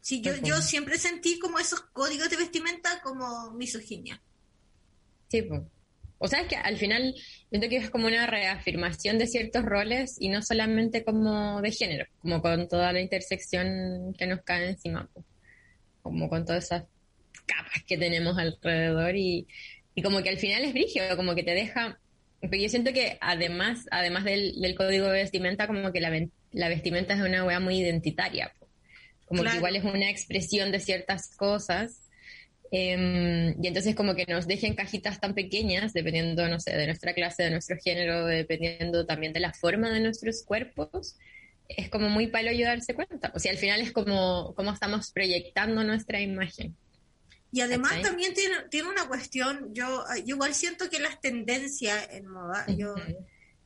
Sí, 0.00 0.20
yo, 0.22 0.34
yo 0.36 0.60
siempre 0.62 0.98
sentí 0.98 1.38
como 1.38 1.58
esos 1.58 1.80
códigos 1.92 2.30
de 2.30 2.36
vestimenta 2.36 3.00
como 3.02 3.50
misoginia. 3.52 4.22
Sí, 5.28 5.42
po. 5.42 5.68
O 6.22 6.28
sea, 6.28 6.42
es 6.42 6.48
que 6.48 6.56
al 6.56 6.76
final 6.76 7.14
siento 7.48 7.70
que 7.70 7.78
es 7.78 7.88
como 7.88 8.06
una 8.06 8.26
reafirmación 8.26 9.16
de 9.16 9.26
ciertos 9.26 9.64
roles 9.64 10.16
y 10.20 10.28
no 10.28 10.42
solamente 10.42 11.02
como 11.02 11.62
de 11.62 11.72
género, 11.72 12.04
como 12.20 12.42
con 12.42 12.68
toda 12.68 12.92
la 12.92 13.00
intersección 13.00 14.14
que 14.18 14.26
nos 14.26 14.42
cae 14.42 14.68
encima, 14.68 15.08
po. 15.14 15.24
como 16.02 16.28
con 16.28 16.44
todas 16.44 16.64
esas 16.64 16.84
capas 17.46 17.82
que 17.86 17.96
tenemos 17.96 18.36
alrededor 18.36 19.16
y, 19.16 19.46
y 19.94 20.02
como 20.02 20.22
que 20.22 20.28
al 20.28 20.36
final 20.36 20.62
es 20.62 20.74
brígido, 20.74 21.16
como 21.16 21.34
que 21.34 21.42
te 21.42 21.52
deja, 21.52 21.98
porque 22.38 22.60
yo 22.60 22.68
siento 22.68 22.92
que 22.92 23.16
además, 23.22 23.86
además 23.90 24.24
del, 24.24 24.60
del 24.60 24.74
código 24.74 25.06
de 25.06 25.22
vestimenta, 25.22 25.66
como 25.66 25.90
que 25.90 26.00
la, 26.02 26.68
vestimenta 26.68 27.14
es 27.14 27.20
una 27.22 27.46
wea 27.46 27.60
muy 27.60 27.78
identitaria, 27.78 28.52
po. 28.58 28.68
como 29.24 29.40
Claro. 29.40 29.52
que 29.52 29.56
igual 29.56 29.76
es 29.76 29.84
una 29.84 30.10
expresión 30.10 30.70
de 30.70 30.80
ciertas 30.80 31.34
cosas 31.34 32.09
Em, 32.72 33.56
y 33.62 33.66
entonces 33.66 33.96
como 33.96 34.14
que 34.14 34.26
nos 34.26 34.46
dejen 34.46 34.74
cajitas 34.74 35.20
tan 35.20 35.34
pequeñas, 35.34 35.92
dependiendo, 35.92 36.48
no 36.48 36.60
sé, 36.60 36.76
de 36.76 36.86
nuestra 36.86 37.14
clase, 37.14 37.42
de 37.42 37.50
nuestro 37.50 37.76
género, 37.82 38.26
dependiendo 38.26 39.06
también 39.06 39.32
de 39.32 39.40
la 39.40 39.52
forma 39.52 39.90
de 39.90 40.00
nuestros 40.00 40.44
cuerpos, 40.44 41.16
es 41.68 41.88
como 41.88 42.08
muy 42.08 42.28
palo 42.28 42.50
ayudarse 42.50 42.94
cuenta. 42.94 43.32
O 43.34 43.38
sea, 43.40 43.50
al 43.52 43.58
final 43.58 43.80
es 43.80 43.92
como, 43.92 44.54
como 44.54 44.72
estamos 44.72 45.10
proyectando 45.10 45.82
nuestra 45.82 46.20
imagen. 46.20 46.76
Y 47.52 47.60
además 47.62 47.90
¿Cachai? 47.90 48.04
también 48.04 48.34
tiene, 48.34 48.54
tiene 48.70 48.88
una 48.88 49.08
cuestión, 49.08 49.74
yo, 49.74 50.04
yo 50.24 50.36
igual 50.36 50.54
siento 50.54 50.88
que 50.88 51.00
las 51.00 51.20
tendencias 51.20 52.08
en 52.12 52.28
moda, 52.28 52.64
yo 52.76 52.94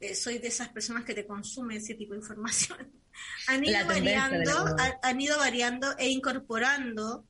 eh, 0.01 0.15
soy 0.15 0.39
de 0.39 0.49
esas 0.49 0.71
personas 0.71 1.05
que 1.05 1.13
te 1.13 1.27
consumen 1.27 1.77
ese 1.77 1.95
tipo 1.95 2.15
de 2.15 2.21
información, 2.21 2.79
han 3.49 3.63
ido 3.63 3.87
variando, 3.87 4.59
moda. 4.59 4.77
ha- 5.03 5.09
han 5.11 5.21
ido 5.21 5.37
variando 5.37 5.95
e 5.99 6.09
incorporando 6.09 7.27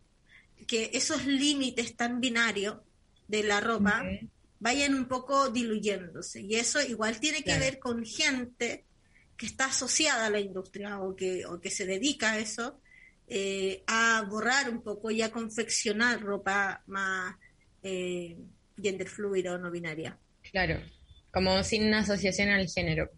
que 0.67 0.91
esos 0.95 1.27
límites 1.27 1.97
tan 1.97 2.21
binarios 2.21 2.77
de 3.29 3.43
la 3.43 3.61
ropa 3.61 4.05
vayan 4.61 4.95
un 4.95 5.07
poco 5.07 5.51
diluyéndose. 5.51 6.41
Y 6.43 6.55
eso 6.57 6.81
igual 6.83 7.21
tiene 7.21 7.39
que 7.39 7.45
Claro. 7.45 7.61
ver 7.61 7.79
con 7.79 8.05
gente 8.05 8.85
que 9.37 9.47
está 9.47 9.67
asociada 9.67 10.27
a 10.27 10.31
la 10.31 10.41
industria 10.41 11.01
o 11.01 11.15
que, 11.17 11.45
o 11.47 11.61
que 11.61 11.71
se 11.71 11.87
dedica 11.87 12.33
a 12.33 12.39
eso, 12.39 12.81
eh, 13.27 13.83
a 13.87 14.25
borrar 14.29 14.71
un 14.71 14.83
poco 14.83 15.11
y 15.11 15.23
a 15.23 15.31
confeccionar 15.33 16.21
ropa 16.23 16.83
más 16.87 17.35
eh, 17.83 18.37
gender 18.81 19.09
fluida 19.09 19.55
o 19.55 19.59
no 19.59 19.71
binaria. 19.71 20.17
Claro, 20.51 20.81
como 21.33 21.63
sin 21.65 21.87
una 21.87 22.01
asociación 22.01 22.51
al 22.51 22.69
género. 22.69 23.11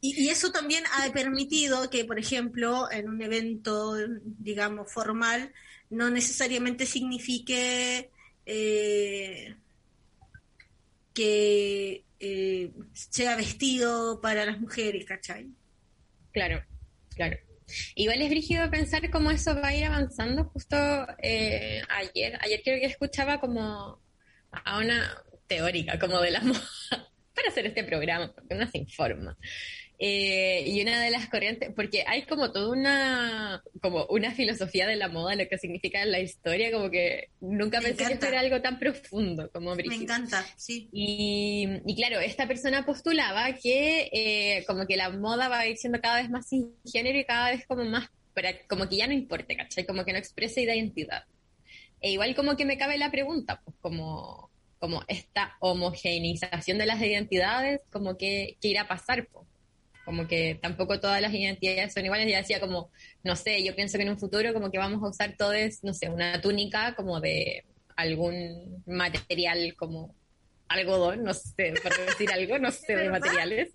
Y, 0.00 0.24
y 0.24 0.28
eso 0.28 0.52
también 0.52 0.84
ha 0.92 1.12
permitido 1.12 1.90
que, 1.90 2.04
por 2.04 2.18
ejemplo, 2.18 2.90
en 2.90 3.08
un 3.08 3.20
evento, 3.22 3.96
digamos, 4.22 4.92
formal, 4.92 5.52
no 5.90 6.10
necesariamente 6.10 6.86
signifique 6.86 8.10
eh, 8.46 9.54
que 11.12 12.04
eh, 12.18 12.72
sea 12.92 13.36
vestido 13.36 14.20
para 14.20 14.44
las 14.44 14.60
mujeres, 14.60 15.04
¿cachai? 15.04 15.48
Claro, 16.32 16.64
claro. 17.14 17.36
Igual 17.94 18.22
es 18.22 18.30
brígido 18.30 18.70
pensar 18.70 19.10
cómo 19.10 19.30
eso 19.30 19.54
va 19.54 19.68
a 19.68 19.74
ir 19.74 19.84
avanzando. 19.84 20.44
Justo 20.44 20.76
eh, 21.22 21.82
ayer, 21.88 22.38
ayer 22.40 22.60
creo 22.64 22.80
que 22.80 22.86
escuchaba 22.86 23.40
como 23.40 24.00
a 24.50 24.78
una 24.78 25.22
teórica 25.46 25.98
como 25.98 26.20
de 26.20 26.30
la 26.30 26.40
moda 26.42 26.68
para 27.34 27.48
hacer 27.48 27.66
este 27.66 27.84
programa, 27.84 28.32
porque 28.32 28.54
uno 28.54 28.66
se 28.68 28.78
informa. 28.78 29.36
Eh, 30.02 30.64
y 30.66 30.80
una 30.80 30.98
de 31.02 31.10
las 31.10 31.28
corrientes, 31.28 31.70
porque 31.76 32.04
hay 32.06 32.22
como 32.22 32.50
toda 32.52 32.70
una, 32.70 33.62
como 33.82 34.06
una 34.06 34.30
filosofía 34.30 34.86
de 34.86 34.96
la 34.96 35.08
moda, 35.08 35.34
lo 35.34 35.46
que 35.46 35.58
significa 35.58 36.02
la 36.06 36.20
historia, 36.20 36.72
como 36.72 36.90
que 36.90 37.28
nunca 37.42 37.80
Me 37.80 37.88
pensé 37.88 37.98
que 37.98 38.04
encanta. 38.04 38.26
fuera 38.26 38.40
algo 38.40 38.62
tan 38.62 38.78
profundo 38.78 39.50
como 39.52 39.70
Me 39.74 39.82
brígido. 39.82 40.04
encanta, 40.04 40.42
sí. 40.56 40.88
Y, 40.90 41.68
y 41.84 41.94
claro, 41.96 42.18
esta 42.20 42.48
persona 42.48 42.86
postulaba 42.86 43.52
que 43.62 44.08
eh, 44.10 44.64
como 44.66 44.86
que 44.86 44.96
la 44.96 45.10
moda 45.10 45.48
va 45.48 45.58
a 45.60 45.66
ir 45.66 45.76
siendo 45.76 46.00
cada 46.00 46.22
vez 46.22 46.30
más 46.30 46.48
sin 46.48 46.74
género 46.90 47.18
y 47.18 47.24
cada 47.26 47.50
vez 47.50 47.66
como 47.66 47.84
más, 47.84 48.08
para, 48.32 48.54
como 48.68 48.88
que 48.88 48.96
ya 48.96 49.06
no 49.06 49.12
importe, 49.12 49.54
¿cachai? 49.54 49.84
Como 49.84 50.06
que 50.06 50.12
no 50.12 50.18
exprese 50.18 50.62
identidad. 50.62 51.24
E 52.00 52.12
igual 52.12 52.34
como 52.34 52.56
que 52.56 52.64
me 52.64 52.78
cabe 52.78 52.96
la 52.96 53.10
pregunta, 53.10 53.60
pues 53.62 53.76
como, 53.82 54.50
como 54.78 55.04
esta 55.08 55.56
homogeneización 55.60 56.78
de 56.78 56.86
las 56.86 57.02
identidades, 57.02 57.80
como 57.92 58.16
que, 58.16 58.56
que 58.62 58.68
irá 58.68 58.80
a 58.82 58.88
pasar, 58.88 59.28
pues. 59.30 59.46
Como 60.10 60.26
que 60.26 60.58
tampoco 60.60 60.98
todas 60.98 61.20
las 61.22 61.32
identidades 61.32 61.94
son 61.94 62.04
iguales. 62.04 62.28
Ya 62.28 62.38
decía 62.38 62.58
como, 62.58 62.90
no 63.22 63.36
sé, 63.36 63.62
yo 63.62 63.76
pienso 63.76 63.96
que 63.96 64.02
en 64.02 64.10
un 64.10 64.18
futuro 64.18 64.52
como 64.52 64.68
que 64.68 64.76
vamos 64.76 65.00
a 65.04 65.08
usar 65.08 65.36
todos, 65.38 65.84
no 65.84 65.94
sé, 65.94 66.08
una 66.08 66.40
túnica 66.40 66.96
como 66.96 67.20
de 67.20 67.64
algún 67.94 68.82
material 68.86 69.76
como 69.76 70.12
algodón, 70.66 71.22
no 71.22 71.32
sé, 71.32 71.74
por 71.80 71.96
decir 72.06 72.28
algo, 72.32 72.58
no 72.58 72.72
sé, 72.72 72.96
de 72.96 73.08
materiales. 73.08 73.68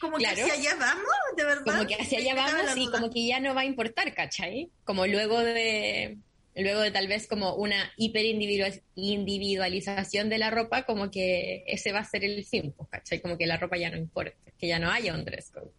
Como 0.00 0.18
Claro. 0.18 0.36
que 0.36 0.42
hacia 0.42 0.54
allá 0.54 0.76
vamos, 0.78 1.04
de 1.36 1.44
verdad. 1.44 1.64
Como 1.64 1.84
que 1.88 1.96
hacia 1.96 2.18
allá 2.20 2.34
vamos 2.36 2.76
y 2.76 2.86
como 2.88 3.10
que 3.10 3.26
ya 3.26 3.40
no 3.40 3.52
va 3.52 3.62
a 3.62 3.64
importar, 3.64 4.14
¿cachai? 4.14 4.70
Como 4.84 5.04
luego 5.08 5.40
de 5.40 6.16
luego 6.54 6.80
de 6.80 6.90
tal 6.90 7.08
vez 7.08 7.26
como 7.26 7.54
una 7.54 7.90
hiperindividualización 7.96 10.28
de 10.28 10.38
la 10.38 10.50
ropa, 10.50 10.84
como 10.84 11.10
que 11.10 11.64
ese 11.66 11.92
va 11.92 12.00
a 12.00 12.04
ser 12.04 12.24
el 12.24 12.44
fin, 12.44 12.74
pues, 12.76 12.90
¿cachai? 12.90 13.20
Como 13.20 13.38
que 13.38 13.46
la 13.46 13.56
ropa 13.56 13.78
ya 13.78 13.90
no 13.90 13.96
importa, 13.96 14.36
que 14.58 14.68
ya 14.68 14.78
no 14.78 14.90
haya 14.90 15.14
un 15.14 15.24
dress 15.24 15.50
code. 15.50 15.70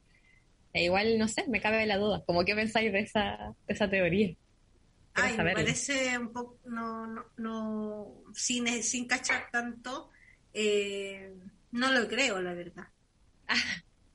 E 0.73 0.85
igual, 0.85 1.19
no 1.19 1.27
sé, 1.27 1.45
me 1.47 1.61
cabe 1.61 1.85
la 1.85 1.97
duda. 1.97 2.23
¿Cómo 2.25 2.43
qué 2.43 2.55
pensáis 2.55 2.91
de 2.91 3.01
esa, 3.01 3.53
de 3.67 3.73
esa 3.73 3.87
teoría? 3.89 4.35
Ay, 5.13 5.37
me 5.37 5.53
parece 5.53 6.17
un 6.17 6.33
poco, 6.33 6.59
no, 6.65 7.05
no, 7.05 7.25
no 7.37 8.23
sin, 8.33 8.65
sin 8.81 9.05
cachar 9.05 9.49
tanto, 9.51 10.09
eh, 10.53 11.31
no 11.71 11.91
lo 11.91 12.07
creo, 12.07 12.41
la 12.41 12.53
verdad. 12.53 12.87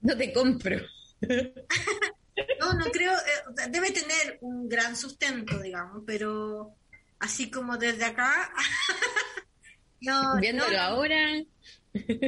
No 0.01 0.17
te 0.17 0.33
compro. 0.33 0.79
No, 2.61 2.73
no 2.75 2.85
creo, 2.87 3.13
eh, 3.13 3.69
debe 3.71 3.91
tener 3.91 4.39
un 4.43 4.69
gran 4.69 4.97
sustento, 4.97 5.59
digamos, 5.61 6.03
pero 6.07 6.75
así 7.19 7.51
como 7.51 7.77
desde 7.77 8.05
acá, 8.05 8.53
no, 10.01 10.39
Viéndolo 10.41 10.73
no, 10.73 10.81
ahora. 10.83 11.43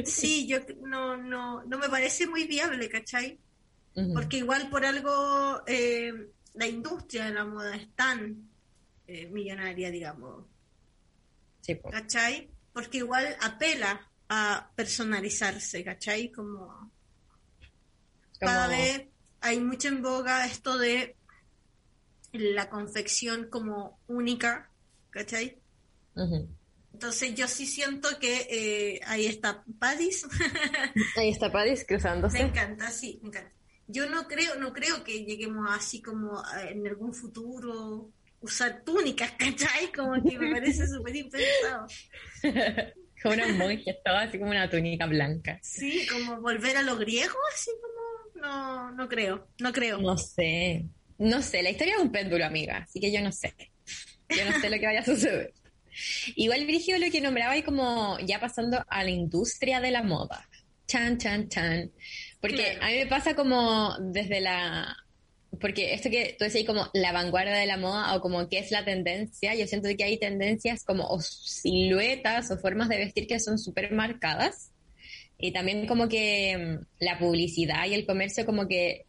sí, 0.05 0.47
yo 0.47 0.59
no, 0.81 1.17
no, 1.17 1.63
no 1.63 1.77
me 1.77 1.89
parece 1.89 2.27
muy 2.27 2.45
viable, 2.47 2.89
¿cachai? 2.89 3.39
Porque 4.13 4.37
igual 4.37 4.69
por 4.69 4.85
algo 4.85 5.61
eh, 5.67 6.13
la 6.53 6.65
industria 6.67 7.25
de 7.25 7.33
la 7.33 7.43
moda 7.45 7.75
es 7.75 7.93
tan 7.93 8.49
eh, 9.07 9.27
millonaria, 9.27 9.91
digamos, 9.91 10.45
Sí. 11.61 11.77
¿cachai? 11.91 12.49
Porque 12.73 12.97
igual 12.99 13.37
apela 13.41 14.09
a 14.29 14.71
personalizarse, 14.75 15.83
¿cachai? 15.83 16.31
Como 16.31 16.91
cada 18.39 18.67
vez 18.67 19.03
hay 19.41 19.59
mucho 19.59 19.87
en 19.89 20.01
boga 20.01 20.45
esto 20.45 20.77
de 20.77 21.17
la 22.33 22.69
confección 22.69 23.49
como 23.49 23.99
única, 24.07 24.71
¿cachai? 25.09 25.61
Entonces 26.93 27.35
yo 27.35 27.47
sí 27.47 27.65
siento 27.65 28.09
que 28.19 28.47
eh, 28.49 29.01
ahí 29.05 29.25
está 29.25 29.63
Padis, 29.79 30.25
Ahí 31.17 31.29
está 31.29 31.51
Padis 31.51 31.81
me 31.81 31.85
cruzándose. 31.87 32.39
encanta, 32.39 32.89
sí, 32.91 33.19
me 33.23 33.29
encanta. 33.29 33.51
Yo 33.87 34.09
no 34.09 34.27
creo, 34.27 34.55
no 34.55 34.71
creo 34.71 35.03
que 35.03 35.25
lleguemos 35.25 35.67
así 35.69 36.01
como 36.01 36.39
a- 36.39 36.69
en 36.69 36.87
algún 36.87 37.13
futuro 37.13 38.11
usar 38.39 38.83
túnicas, 38.83 39.31
¿cachai? 39.37 39.91
Como 39.91 40.13
que 40.23 40.37
me 40.39 40.51
parece 40.51 40.87
súper 40.87 41.15
impensado. 41.15 41.87
como 43.23 43.35
unos 43.35 43.49
monjes, 43.57 43.95
todo 44.03 44.17
así 44.17 44.39
como 44.39 44.51
una 44.51 44.69
túnica 44.69 45.05
blanca. 45.07 45.59
Sí, 45.61 46.07
como 46.07 46.39
volver 46.41 46.77
a 46.77 46.83
lo 46.83 46.95
griego, 46.97 47.35
así 47.53 47.71
como, 47.81 48.00
no, 48.41 48.91
no 48.91 49.07
creo, 49.07 49.47
no 49.59 49.71
creo. 49.71 49.99
No 49.99 50.17
sé, 50.17 50.85
no 51.17 51.41
sé, 51.41 51.61
la 51.63 51.69
historia 51.69 51.95
es 51.95 52.01
un 52.01 52.11
péndulo, 52.11 52.45
amiga, 52.45 52.77
así 52.77 52.99
que 52.99 53.11
yo 53.11 53.21
no 53.21 53.31
sé. 53.31 53.53
Yo 54.29 54.45
no 54.45 54.59
sé 54.59 54.69
lo 54.69 54.79
que 54.79 54.85
vaya 54.85 55.01
a 55.01 55.05
suceder. 55.05 55.53
Igual 56.35 56.65
Virgilio 56.65 57.05
lo 57.05 57.11
que 57.11 57.21
nombraba 57.21 57.57
y 57.57 57.63
como 57.63 58.17
ya 58.19 58.39
pasando 58.39 58.83
a 58.87 59.03
la 59.03 59.09
industria 59.09 59.81
de 59.81 59.91
la 59.91 60.03
moda. 60.03 60.47
Chan, 60.87 61.17
chan, 61.17 61.49
chan. 61.49 61.91
Porque 62.39 62.77
a 62.81 62.87
mí 62.87 62.95
me 62.95 63.07
pasa 63.07 63.35
como 63.35 63.95
desde 63.99 64.41
la... 64.41 64.97
Porque 65.59 65.93
esto 65.93 66.09
que 66.09 66.35
tú 66.39 66.45
decías 66.45 66.65
como 66.65 66.89
la 66.93 67.11
vanguardia 67.11 67.53
de 67.53 67.65
la 67.65 67.77
moda 67.77 68.15
o 68.15 68.21
como 68.21 68.47
qué 68.47 68.59
es 68.59 68.71
la 68.71 68.85
tendencia, 68.85 69.53
yo 69.53 69.67
siento 69.67 69.89
que 69.97 70.03
hay 70.05 70.17
tendencias 70.17 70.85
como 70.85 71.05
o 71.07 71.19
siluetas 71.21 72.49
o 72.51 72.57
formas 72.57 72.87
de 72.87 72.97
vestir 72.97 73.27
que 73.27 73.39
son 73.39 73.59
súper 73.59 73.91
marcadas. 73.91 74.70
Y 75.41 75.51
también 75.51 75.87
como 75.87 76.07
que 76.07 76.55
mm, 76.57 77.03
la 77.03 77.17
publicidad 77.19 77.85
y 77.87 77.95
el 77.95 78.05
comercio 78.05 78.45
como 78.45 78.67
que 78.67 79.05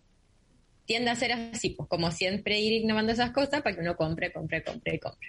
tiende 0.87 1.11
a 1.11 1.17
ser 1.17 1.33
así, 1.33 1.71
pues 1.71 1.89
como 1.89 2.11
siempre 2.11 2.59
ir 2.59 2.73
innovando 2.83 3.13
esas 3.13 3.31
cosas 3.31 3.63
para 3.63 3.75
que 3.75 3.83
uno 3.83 3.97
compre, 3.97 4.33
compre, 4.33 4.65
compre, 4.65 4.99
compre. 4.99 5.29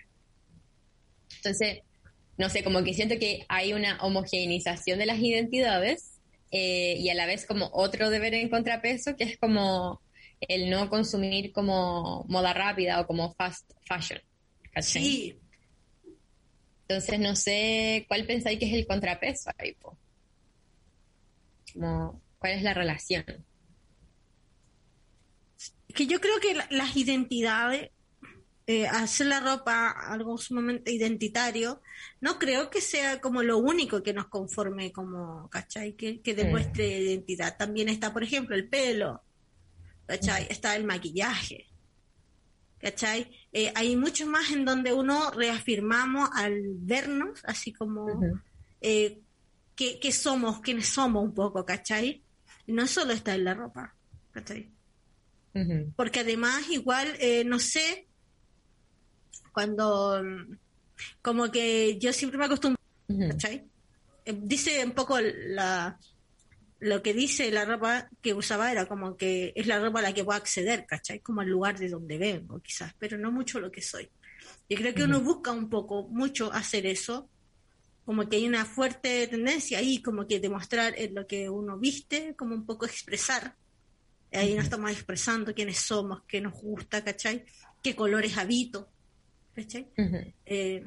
Entonces, 1.36 1.82
no 2.38 2.50
sé, 2.50 2.64
como 2.64 2.84
que 2.84 2.94
siento 2.94 3.20
que 3.20 3.46
hay 3.50 3.74
una 3.74 4.02
homogeneización 4.02 4.98
de 4.98 5.06
las 5.06 5.20
identidades 5.20 6.20
eh, 6.52 6.96
y 6.98 7.10
a 7.10 7.16
la 7.16 7.26
vez 7.26 7.46
como 7.46 7.70
otro 7.74 8.10
deber 8.10 8.34
en 8.34 8.50
contrapeso, 8.50 9.16
que 9.16 9.26
es 9.26 9.38
como 9.38 10.02
el 10.40 10.70
no 10.70 10.90
consumir 10.90 11.52
como 11.52 12.26
moda 12.28 12.54
rápida 12.54 13.00
o 13.02 13.08
como 13.08 13.34
fast 13.34 13.72
fashion. 13.86 14.22
Sí. 14.82 15.38
Entonces, 16.88 17.20
no 17.20 17.36
sé 17.36 18.06
cuál 18.08 18.26
pensáis 18.26 18.60
que 18.60 18.66
es 18.66 18.74
el 18.74 18.88
contrapeso 18.88 19.52
ahí, 19.58 19.76
Como, 21.74 22.22
¿Cuál 22.38 22.54
es 22.54 22.64
la 22.64 22.74
relación? 22.74 23.26
Que 25.94 26.08
yo 26.08 26.20
creo 26.20 26.40
que 26.40 26.58
las 26.70 26.96
identidades 26.96 27.92
eh, 28.66 28.88
hacer 28.88 29.28
la 29.28 29.42
ropa 29.42 29.90
algo 29.90 30.38
sumamente 30.38 30.90
identitario, 30.94 31.82
no 32.22 32.40
creo 32.40 32.70
que 32.70 32.80
sea 32.80 33.20
como 33.20 33.44
lo 33.44 33.58
único 33.58 34.02
que 34.02 34.14
nos 34.14 34.28
conforme 34.28 34.94
como, 34.94 35.50
¿cachai? 35.50 35.98
Que, 35.98 36.22
que 36.22 36.34
demuestre 36.34 37.00
identidad. 37.00 37.58
También 37.58 37.90
está, 37.90 38.14
por 38.14 38.24
ejemplo, 38.24 38.56
el 38.56 38.70
pelo, 38.70 39.22
¿cachai? 40.06 40.48
Está 40.50 40.78
el 40.78 40.86
maquillaje, 40.86 41.68
¿cachai? 42.80 43.32
Eh, 43.52 43.74
hay 43.76 43.98
mucho 43.98 44.28
más 44.28 44.50
en 44.52 44.64
donde 44.64 44.94
uno 44.94 45.32
reafirmamos 45.32 46.30
al 46.34 46.62
vernos, 46.78 47.42
así 47.44 47.74
como 47.74 48.08
eh, 48.80 49.23
que, 49.76 50.12
somos, 50.12 50.62
quiénes 50.62 50.88
somos 50.88 51.24
un 51.24 51.34
poco, 51.34 51.66
¿cachai? 51.66 52.24
No 52.68 52.88
solo 52.88 53.14
está 53.14 53.36
en 53.36 53.44
la 53.44 53.54
ropa, 53.54 53.96
¿cachai? 54.32 54.70
Porque 55.96 56.22
además 56.22 56.68
igual, 56.70 57.08
no 57.46 57.60
sé, 57.60 58.08
cuando 59.52 60.22
como 61.22 61.52
que 61.52 61.98
yo 62.00 62.12
siempre 62.14 62.38
me 62.38 62.46
acostumbro, 62.46 62.82
¿cachai? 63.30 63.64
Eh, 64.26 64.40
dice 64.42 64.84
un 64.84 64.92
poco 64.92 65.20
la 65.20 66.00
lo 66.80 67.02
que 67.02 67.14
dice 67.14 67.50
la 67.50 67.64
ropa 67.64 68.10
que 68.22 68.34
usaba 68.34 68.70
era 68.70 68.88
como 68.88 69.16
que 69.16 69.54
es 69.56 69.68
la 69.68 69.80
ropa 69.80 70.00
a 70.00 70.02
la 70.02 70.14
que 70.14 70.26
puedo 70.26 70.38
acceder, 70.38 70.86
¿cachai? 70.86 71.20
Como 71.20 71.42
el 71.42 71.50
lugar 71.50 71.80
de 71.80 71.88
donde 71.88 72.18
vengo, 72.18 72.60
quizás, 72.60 72.94
pero 73.00 73.18
no 73.18 73.32
mucho 73.32 73.62
lo 73.62 73.72
que 73.72 73.82
soy. 73.82 74.10
Y 74.68 74.76
creo 74.76 74.94
que 74.94 75.04
uno 75.04 75.22
busca 75.22 75.54
un 75.54 75.70
poco, 75.70 76.10
mucho 76.10 76.52
hacer 76.52 76.86
eso, 76.86 77.30
como 78.06 78.28
que 78.28 78.38
hay 78.38 78.48
una 78.48 78.66
fuerte 78.66 79.28
tendencia 79.28 79.80
ahí, 79.80 80.02
como 80.02 80.28
que 80.28 80.40
demostrar 80.40 80.94
en 80.98 81.16
lo 81.16 81.26
que 81.26 81.50
uno 81.50 81.78
viste, 81.78 82.36
como 82.36 82.54
un 82.54 82.66
poco 82.66 82.86
expresar. 82.86 83.56
Ahí 84.32 84.56
nos 84.56 84.66
estamos 84.66 84.92
expresando 84.92 85.54
quiénes 85.54 85.78
somos, 85.78 86.24
qué 86.28 86.42
nos 86.42 86.54
gusta, 86.54 87.04
¿cachai? 87.04 87.46
¿Qué 87.82 87.96
colores 87.96 88.38
habito? 88.38 88.90
Eh, 90.46 90.84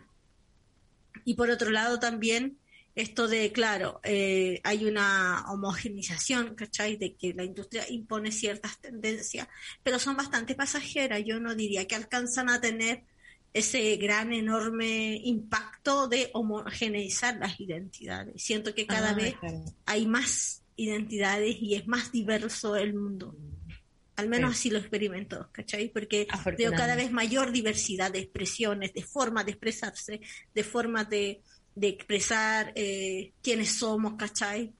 y 1.24 1.34
por 1.34 1.50
otro 1.50 1.70
lado 1.70 1.98
también 1.98 2.58
esto 2.96 3.28
de, 3.28 3.52
claro, 3.52 4.00
eh, 4.04 4.60
hay 4.64 4.86
una 4.86 5.44
homogenización, 5.52 6.54
¿cachai? 6.54 6.96
De 6.96 7.14
que 7.14 7.34
la 7.34 7.44
industria 7.44 7.84
impone 7.90 8.32
ciertas 8.32 8.80
tendencias, 8.80 9.48
pero 9.82 9.98
son 9.98 10.16
bastante 10.16 10.54
pasajeras. 10.54 11.22
Yo 11.24 11.38
no 11.38 11.54
diría 11.54 11.86
que 11.86 11.94
alcanzan 11.94 12.48
a 12.48 12.60
tener 12.60 13.04
ese 13.56 13.96
gran, 13.96 14.34
enorme 14.34 15.18
impacto 15.24 16.08
de 16.08 16.28
homogeneizar 16.34 17.38
las 17.38 17.58
identidades. 17.58 18.42
Siento 18.42 18.74
que 18.74 18.86
cada 18.86 19.10
ah, 19.10 19.14
vez 19.14 19.34
hay 19.86 20.06
más 20.06 20.62
identidades 20.76 21.56
y 21.60 21.74
es 21.74 21.88
más 21.88 22.12
diverso 22.12 22.76
el 22.76 22.92
mundo. 22.92 23.34
Al 24.16 24.28
menos 24.28 24.52
así 24.52 24.68
lo 24.68 24.78
experimento, 24.78 25.48
¿cachai? 25.52 25.88
Porque 25.88 26.26
veo 26.58 26.72
cada 26.72 26.96
vez 26.96 27.10
mayor 27.12 27.50
diversidad 27.50 28.10
de 28.12 28.20
expresiones, 28.20 28.92
de 28.92 29.02
formas 29.02 29.46
de 29.46 29.52
expresarse, 29.52 30.20
de 30.54 30.64
formas 30.64 31.08
de, 31.08 31.42
expresar 31.80 32.72
eh, 32.74 33.32
quiénes 33.42 33.72
somos, 33.72 34.16
¿cachai? 34.18 34.74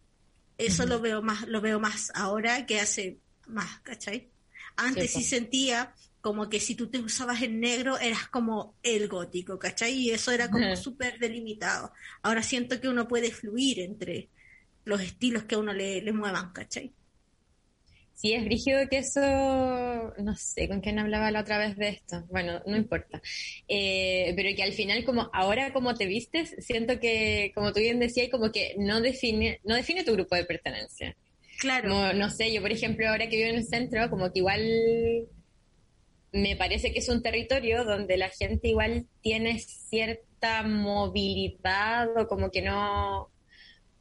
Eso 0.59 0.85
lo 0.85 1.01
veo 1.01 1.23
más, 1.23 1.49
lo 1.49 1.63
veo 1.63 1.81
más 1.81 2.11
ahora 2.15 2.67
que 2.67 2.79
hace 2.79 3.19
más, 3.47 3.81
¿cachai? 3.81 4.29
Antes 4.77 5.13
sí, 5.13 5.23
sentía 5.23 5.95
como 6.27 6.49
que 6.49 6.59
si 6.59 6.75
tú 6.75 6.89
te 6.89 6.99
usabas 6.99 7.41
en 7.43 7.61
negro 7.61 8.01
eras 8.01 8.27
como 8.27 8.75
el 8.83 9.07
gótico, 9.07 9.61
¿cachai? 9.61 9.93
Y 9.93 10.11
eso 10.11 10.33
era 10.33 10.51
como 10.51 10.75
súper 10.75 11.21
delimitado. 11.21 11.93
Ahora 12.21 12.43
siento 12.43 12.81
que 12.81 12.89
uno 12.89 13.07
puede 13.07 13.31
fluir 13.31 13.79
entre 13.79 14.29
los 14.85 15.01
estilos 15.01 15.45
que 15.45 15.55
a 15.55 15.59
uno 15.59 15.73
le, 15.73 16.03
le 16.03 16.13
muevan, 16.13 16.53
¿cachai? 16.53 16.93
Sí, 18.13 18.33
es 18.33 18.45
brígido 18.45 18.89
que 18.89 18.99
eso, 18.99 19.21
no 19.21 20.35
sé 20.35 20.67
con 20.67 20.81
quién 20.81 20.99
hablaba 20.99 21.31
la 21.31 21.43
otra 21.43 21.59
vez 21.59 21.77
de 21.77 21.91
esto, 21.91 22.27
bueno, 22.29 22.61
no 22.67 22.77
importa, 22.77 23.23
eh, 23.69 24.33
pero 24.35 24.49
que 24.57 24.65
al 24.65 24.73
final 24.73 25.05
como 25.05 25.31
ahora 25.33 25.73
como 25.73 25.95
te 25.95 26.07
vistes, 26.07 26.57
siento 26.59 26.99
que, 26.99 27.53
como 27.55 27.73
tú 27.73 27.79
bien 27.79 28.01
decías, 28.01 28.31
como 28.31 28.51
que 28.51 28.75
no 28.79 29.01
define, 29.01 29.61
no 29.63 29.77
define 29.77 30.03
tu 30.03 30.15
grupo 30.15 30.35
de 30.35 30.45
pertenencia. 30.45 31.17
Claro. 31.61 32.13
no 32.15 32.31
sé, 32.31 32.53
yo 32.53 32.61
por 32.63 32.73
ejemplo 32.73 33.09
ahora 33.09 33.29
que 33.29 33.37
vivo 33.37 33.49
en 33.49 33.57
el 33.57 33.65
centro, 33.65 34.11
como 34.11 34.33
que 34.33 34.41
igual 34.41 34.61
me 36.33 36.57
parece 36.57 36.93
que 36.93 36.99
es 36.99 37.09
un 37.09 37.23
territorio 37.23 37.85
donde 37.85 38.17
la 38.17 38.29
gente 38.29 38.69
igual 38.69 39.07
tiene 39.23 39.59
cierta 39.59 40.63
movilidad 40.63 42.09
o 42.17 42.27
como 42.27 42.51
que 42.51 42.63
no, 42.63 43.31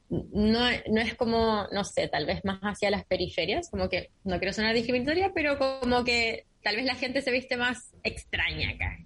no, 0.10 0.60
no 0.90 1.02
es 1.02 1.16
como, 1.16 1.68
no 1.72 1.84
sé, 1.84 2.08
tal 2.08 2.26
vez 2.26 2.44
más 2.44 2.60
hacia 2.62 2.90
las 2.90 3.06
periferias, 3.06 3.70
como 3.70 3.90
que 3.90 4.12
no 4.24 4.38
quiero 4.40 4.54
sonar 4.54 4.76
discriminatoria, 4.76 5.32
pero 5.34 5.58
como 5.58 6.04
que 6.04 6.46
tal 6.64 6.76
vez 6.76 6.86
la 6.86 6.96
gente 6.96 7.22
se 7.22 7.32
viste 7.32 7.58
más 7.58 7.94
extraña 8.04 8.72
acá, 8.72 8.98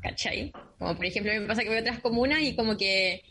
¿cachai? 0.00 0.52
Como 0.78 0.96
por 0.96 1.04
ejemplo, 1.04 1.32
me 1.32 1.46
pasa 1.46 1.62
que 1.62 1.76
a 1.76 1.80
otras 1.80 2.00
comunas 2.00 2.40
y 2.40 2.54
como 2.54 2.76
que 2.76 3.22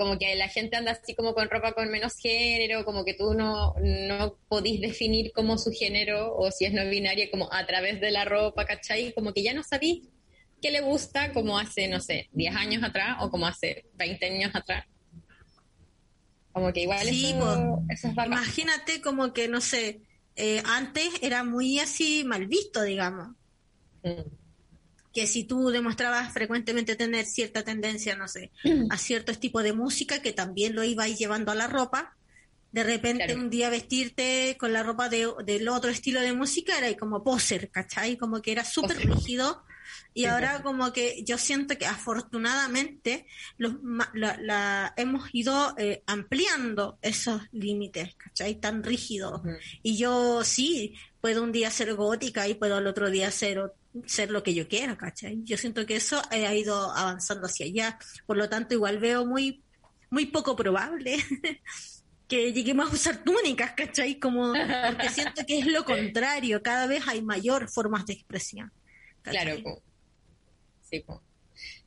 como 0.00 0.18
que 0.18 0.34
la 0.34 0.48
gente 0.48 0.78
anda 0.78 0.92
así 0.92 1.14
como 1.14 1.34
con 1.34 1.50
ropa 1.50 1.74
con 1.74 1.90
menos 1.90 2.16
género, 2.16 2.86
como 2.86 3.04
que 3.04 3.12
tú 3.12 3.34
no, 3.34 3.74
no 3.78 4.38
podís 4.48 4.80
definir 4.80 5.30
como 5.32 5.58
su 5.58 5.70
género 5.72 6.34
o 6.34 6.50
si 6.50 6.64
es 6.64 6.72
no 6.72 6.88
binaria 6.88 7.30
como 7.30 7.52
a 7.52 7.66
través 7.66 8.00
de 8.00 8.10
la 8.10 8.24
ropa, 8.24 8.64
¿cachai? 8.64 9.12
Como 9.12 9.34
que 9.34 9.42
ya 9.42 9.52
no 9.52 9.62
sabís 9.62 10.08
qué 10.62 10.70
le 10.70 10.80
gusta 10.80 11.34
como 11.34 11.58
hace, 11.58 11.86
no 11.86 12.00
sé, 12.00 12.30
10 12.32 12.56
años 12.56 12.82
atrás 12.82 13.18
o 13.20 13.30
como 13.30 13.46
hace 13.46 13.84
20 13.92 14.24
años 14.24 14.52
atrás. 14.54 14.86
Como 16.52 16.72
que 16.72 16.80
igual 16.80 17.06
sí, 17.06 17.34
eso, 17.90 18.08
Imagínate 18.24 19.02
como 19.02 19.34
que, 19.34 19.48
no 19.48 19.60
sé, 19.60 20.00
eh, 20.34 20.62
antes 20.64 21.10
era 21.20 21.44
muy 21.44 21.78
así 21.78 22.24
mal 22.24 22.46
visto, 22.46 22.84
digamos. 22.84 23.36
Mm. 24.02 24.39
Que 25.12 25.26
si 25.26 25.44
tú 25.44 25.70
demostrabas 25.70 26.32
frecuentemente 26.32 26.96
tener 26.96 27.26
cierta 27.26 27.64
tendencia, 27.64 28.16
no 28.16 28.28
sé, 28.28 28.50
a 28.90 28.96
ciertos 28.96 29.40
tipos 29.40 29.62
de 29.62 29.72
música, 29.72 30.22
que 30.22 30.32
también 30.32 30.74
lo 30.74 30.84
ibais 30.84 31.18
llevando 31.18 31.52
a 31.52 31.54
la 31.54 31.66
ropa, 31.66 32.16
de 32.72 32.84
repente 32.84 33.34
un 33.34 33.50
día 33.50 33.68
vestirte 33.68 34.56
con 34.58 34.72
la 34.72 34.84
ropa 34.84 35.08
de, 35.08 35.28
del 35.44 35.68
otro 35.68 35.90
estilo 35.90 36.20
de 36.20 36.32
música 36.32 36.78
era 36.78 36.96
como 36.96 37.24
poser, 37.24 37.68
¿cachai? 37.70 38.16
Como 38.16 38.40
que 38.42 38.52
era 38.52 38.64
súper 38.64 38.96
rígido 38.98 39.64
y 40.12 40.24
ahora 40.24 40.62
como 40.62 40.92
que 40.92 41.22
yo 41.24 41.38
siento 41.38 41.78
que 41.78 41.86
afortunadamente 41.86 43.26
los, 43.58 43.74
la, 44.12 44.92
hemos 44.96 45.28
ido 45.32 45.74
eh, 45.78 46.02
ampliando 46.06 46.98
esos 47.02 47.42
límites, 47.52 48.14
¿cachai? 48.16 48.56
Tan 48.56 48.82
rígidos. 48.82 49.42
Y 49.82 49.96
yo 49.96 50.42
sí, 50.44 50.94
puedo 51.20 51.42
un 51.42 51.52
día 51.52 51.70
ser 51.70 51.94
gótica 51.94 52.48
y 52.48 52.54
puedo 52.54 52.76
al 52.76 52.86
otro 52.86 53.10
día 53.10 53.30
ser, 53.30 53.72
ser 54.06 54.30
lo 54.30 54.42
que 54.42 54.54
yo 54.54 54.68
quiera, 54.68 54.96
¿cachai? 54.96 55.42
Yo 55.44 55.56
siento 55.56 55.86
que 55.86 55.96
eso 55.96 56.20
ha 56.30 56.54
ido 56.54 56.92
avanzando 56.92 57.46
hacia 57.46 57.66
allá. 57.66 57.98
Por 58.26 58.36
lo 58.36 58.48
tanto, 58.48 58.74
igual 58.74 58.98
veo 58.98 59.26
muy, 59.26 59.62
muy 60.10 60.26
poco 60.26 60.56
probable. 60.56 61.16
que 62.28 62.52
lleguemos 62.52 62.88
a 62.88 62.94
usar 62.94 63.24
túnicas, 63.24 63.72
¿cachai? 63.72 64.20
Como, 64.20 64.52
porque 64.52 65.08
siento 65.08 65.44
que 65.44 65.58
es 65.58 65.66
lo 65.66 65.84
contrario, 65.86 66.62
cada 66.62 66.86
vez 66.86 67.02
hay 67.08 67.22
mayor 67.22 67.68
formas 67.68 68.06
de 68.06 68.12
expresión. 68.12 68.72
Claro, 69.22 69.56
sí, 70.88 71.04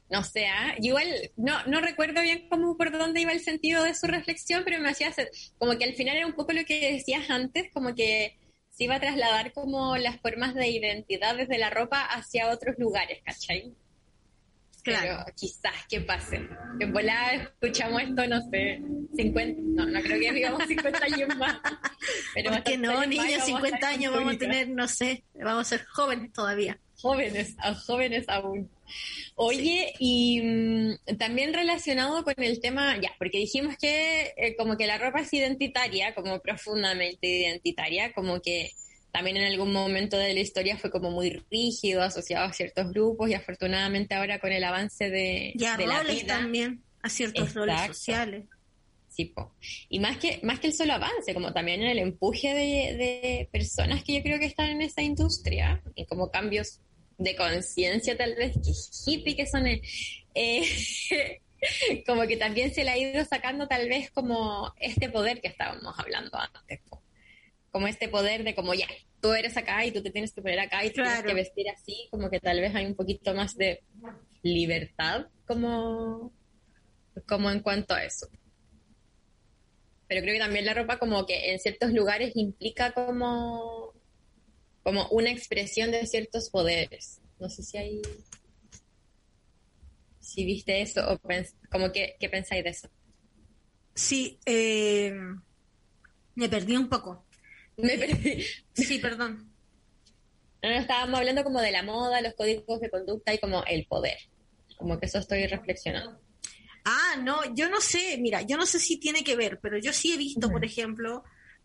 no 0.10 0.24
sé, 0.24 0.46
¿ah? 0.46 0.76
igual 0.80 1.08
no, 1.38 1.66
no 1.66 1.82
recuerdo 1.82 2.22
bien 2.22 2.48
cómo 2.50 2.78
por 2.78 2.92
dónde 2.92 3.22
iba 3.22 3.32
el 3.32 3.40
sentido 3.40 3.84
de 3.84 3.96
su 3.96 4.06
reflexión, 4.06 4.64
pero 4.64 4.80
me 4.80 4.90
hacía 4.90 5.08
hacer, 5.08 5.32
como 5.58 5.76
que 5.78 5.86
al 5.86 5.96
final 5.96 6.18
era 6.18 6.28
un 6.28 6.34
poco 6.34 6.52
lo 6.52 6.64
que 6.66 6.92
decías 6.92 7.30
antes, 7.32 7.72
como 7.74 7.96
que 7.96 8.38
se 8.74 8.86
iba 8.86 8.96
a 8.96 9.00
trasladar 9.00 9.54
como 9.54 9.96
las 9.98 10.20
formas 10.20 10.56
de 10.56 10.68
identidad 10.68 11.36
desde 11.36 11.60
la 11.60 11.70
ropa 11.70 12.02
hacia 12.04 12.50
otros 12.50 12.76
lugares, 12.80 13.22
¿cachai? 13.24 13.72
Claro. 14.84 15.24
Pero 15.26 15.36
quizás 15.38 15.86
que 15.88 16.02
pase. 16.02 16.50
Que 16.78 16.86
volada 16.88 17.34
escuchamos 17.34 18.02
esto, 18.02 18.28
no 18.28 18.42
sé, 18.50 18.82
50, 19.16 19.62
no, 19.62 19.86
no 19.86 20.02
creo 20.02 20.20
que 20.20 20.32
vivamos 20.32 20.68
50 20.68 21.06
años 21.14 21.38
más. 21.38 21.58
Pero 22.34 22.52
¿Por 22.52 22.80
no, 22.80 23.06
niños, 23.06 23.46
50 23.46 23.88
años 23.88 24.14
vamos 24.14 24.36
a 24.36 24.38
tener, 24.38 24.70
no 24.70 24.88
sé, 24.88 25.24
vamos 25.36 25.62
a 25.62 25.78
ser 25.78 25.86
jóvenes 25.86 26.34
todavía. 26.34 26.80
Jóvenes, 27.00 27.56
jóvenes 27.86 28.26
aún. 28.28 28.70
Oye, 29.36 29.94
y 30.00 30.42
mm, 30.42 31.18
también 31.18 31.54
relacionado 31.54 32.24
con 32.24 32.36
el 32.38 32.60
tema, 32.60 33.00
ya, 33.02 33.12
porque 33.18 33.40
dijimos 33.40 33.76
que 33.78 34.34
eh, 34.38 34.56
como 34.56 34.78
que 34.78 34.86
la 34.86 34.98
ropa 34.98 35.22
es 35.22 35.34
identitaria, 35.34 36.14
como 36.14 36.40
profundamente 36.40 37.28
identitaria, 37.28 38.14
como 38.14 38.42
que 38.42 38.72
también 39.12 39.38
en 39.38 39.46
algún 39.46 39.72
momento 39.72 40.18
de 40.18 40.34
la 40.34 40.40
historia 40.40 40.78
fue 40.78 40.92
como 40.92 41.12
muy 41.12 41.30
rígido, 41.52 42.02
asociado 42.02 42.46
a 42.46 42.54
ciertos 42.54 42.92
grupos 42.92 43.30
y 43.30 43.34
afortunadamente 43.34 44.16
ahora 44.16 44.40
con 44.40 44.52
el 44.52 44.64
avance 44.64 45.10
de, 45.10 45.54
y 45.56 45.66
a 45.66 45.78
roles 45.78 46.26
también, 46.26 46.84
a 47.02 47.10
ciertos 47.10 47.54
roles 47.54 47.80
sociales. 47.88 48.46
Sí, 49.10 49.32
y 49.90 50.00
más 50.00 50.18
que, 50.18 50.40
más 50.42 50.60
que 50.60 50.68
el 50.68 50.74
solo 50.74 50.94
avance, 50.94 51.36
como 51.36 51.54
también 51.54 51.84
en 51.84 51.90
el 51.90 52.00
empuje 52.00 52.48
de, 52.48 52.98
de 52.98 53.50
personas 53.52 54.04
que 54.04 54.16
yo 54.16 54.24
creo 54.24 54.40
que 54.40 54.48
están 54.48 54.72
en 54.72 54.82
esa 54.82 55.04
industria 55.04 55.84
y 55.94 56.08
como 56.08 56.32
cambios 56.32 56.80
de 57.18 57.36
conciencia 57.36 58.18
tal 58.18 58.36
vez, 58.36 58.54
que 58.54 58.72
hippie 59.06 59.36
que 59.36 59.46
son, 59.46 59.66
eh, 59.68 60.64
como 62.06 62.28
que 62.28 62.38
también 62.38 62.74
se 62.74 62.84
le 62.84 62.92
ha 62.92 62.98
ido 62.98 63.24
sacando 63.26 63.68
tal 63.68 63.88
vez 63.88 64.12
como 64.12 64.74
este 64.80 65.10
poder 65.10 65.42
que 65.42 65.48
estábamos 65.48 65.98
hablando 65.98 66.38
antes 66.38 66.82
como 67.74 67.88
este 67.88 68.08
poder 68.08 68.44
de 68.44 68.54
como 68.54 68.76
ya, 68.76 68.86
tú 69.20 69.34
eres 69.34 69.58
acá 69.58 69.84
y 69.84 69.92
tú 69.92 70.04
te 70.04 70.12
tienes 70.12 70.32
que 70.32 70.44
poner 70.44 70.60
acá 70.60 70.86
y 70.86 70.92
tienes 70.92 71.24
que 71.24 71.34
vestir 71.34 71.66
así, 71.70 72.08
como 72.12 72.30
que 72.30 72.40
tal 72.40 72.62
vez 72.62 72.74
hay 72.76 72.86
un 72.86 72.94
poquito 72.94 73.34
más 73.34 73.58
de 73.58 73.82
libertad 74.44 75.26
como, 75.48 76.32
como 77.28 77.50
en 77.50 77.62
cuanto 77.62 77.96
a 77.96 78.04
eso. 78.04 78.28
Pero 80.08 80.22
creo 80.22 80.36
que 80.36 80.40
también 80.40 80.66
la 80.66 80.76
ropa 80.76 81.00
como 81.00 81.26
que 81.26 81.52
en 81.52 81.60
ciertos 81.60 81.92
lugares 81.94 82.34
implica 82.36 82.92
como, 82.92 83.96
como 84.84 85.08
una 85.10 85.32
expresión 85.32 85.92
de 85.92 86.06
ciertos 86.06 86.50
poderes. 86.50 87.22
No 87.40 87.50
sé 87.50 87.64
si 87.64 87.78
hay... 87.78 88.02
Si 90.20 90.46
viste 90.46 90.82
eso 90.82 91.02
o 91.12 91.20
como 91.70 91.92
que, 91.92 92.16
¿qué 92.20 92.30
pensáis 92.30 92.64
de 92.64 92.70
eso? 92.72 92.90
Sí, 93.94 94.40
eh, 94.46 95.14
me 96.36 96.50
perdí 96.50 96.76
un 96.76 96.90
poco. 96.90 97.26
Me 97.78 97.98
perdí. 97.98 98.44
Sí, 98.74 99.00
perdón. 99.00 99.52
No, 100.64 100.70
estábamos 100.70 101.20
hablando 101.20 101.44
como 101.44 101.62
de 101.62 101.72
la 101.72 101.84
moda, 101.84 102.22
los 102.22 102.34
códigos 102.36 102.80
de 102.80 102.90
conducta 102.90 103.34
y 103.34 103.38
como 103.38 103.64
el 103.66 103.86
poder. 103.86 104.18
Como 104.78 105.00
que 105.00 105.08
eso 105.08 105.20
estoy 105.20 105.46
reflexionando. 105.46 106.20
Ah, 106.86 107.16
no, 107.22 107.54
yo 107.54 107.70
no 107.70 107.80
sé, 107.80 108.18
mira, 108.20 108.42
yo 108.42 108.58
no 108.58 108.66
sé 108.66 108.80
si 108.80 108.98
tiene 108.98 109.24
que 109.24 109.36
ver, 109.36 109.60
pero 109.62 109.78
yo 109.78 109.94
sí 109.94 110.14
he 110.14 110.18
visto, 110.18 110.50
por 110.50 110.66
ejemplo, 110.66 111.24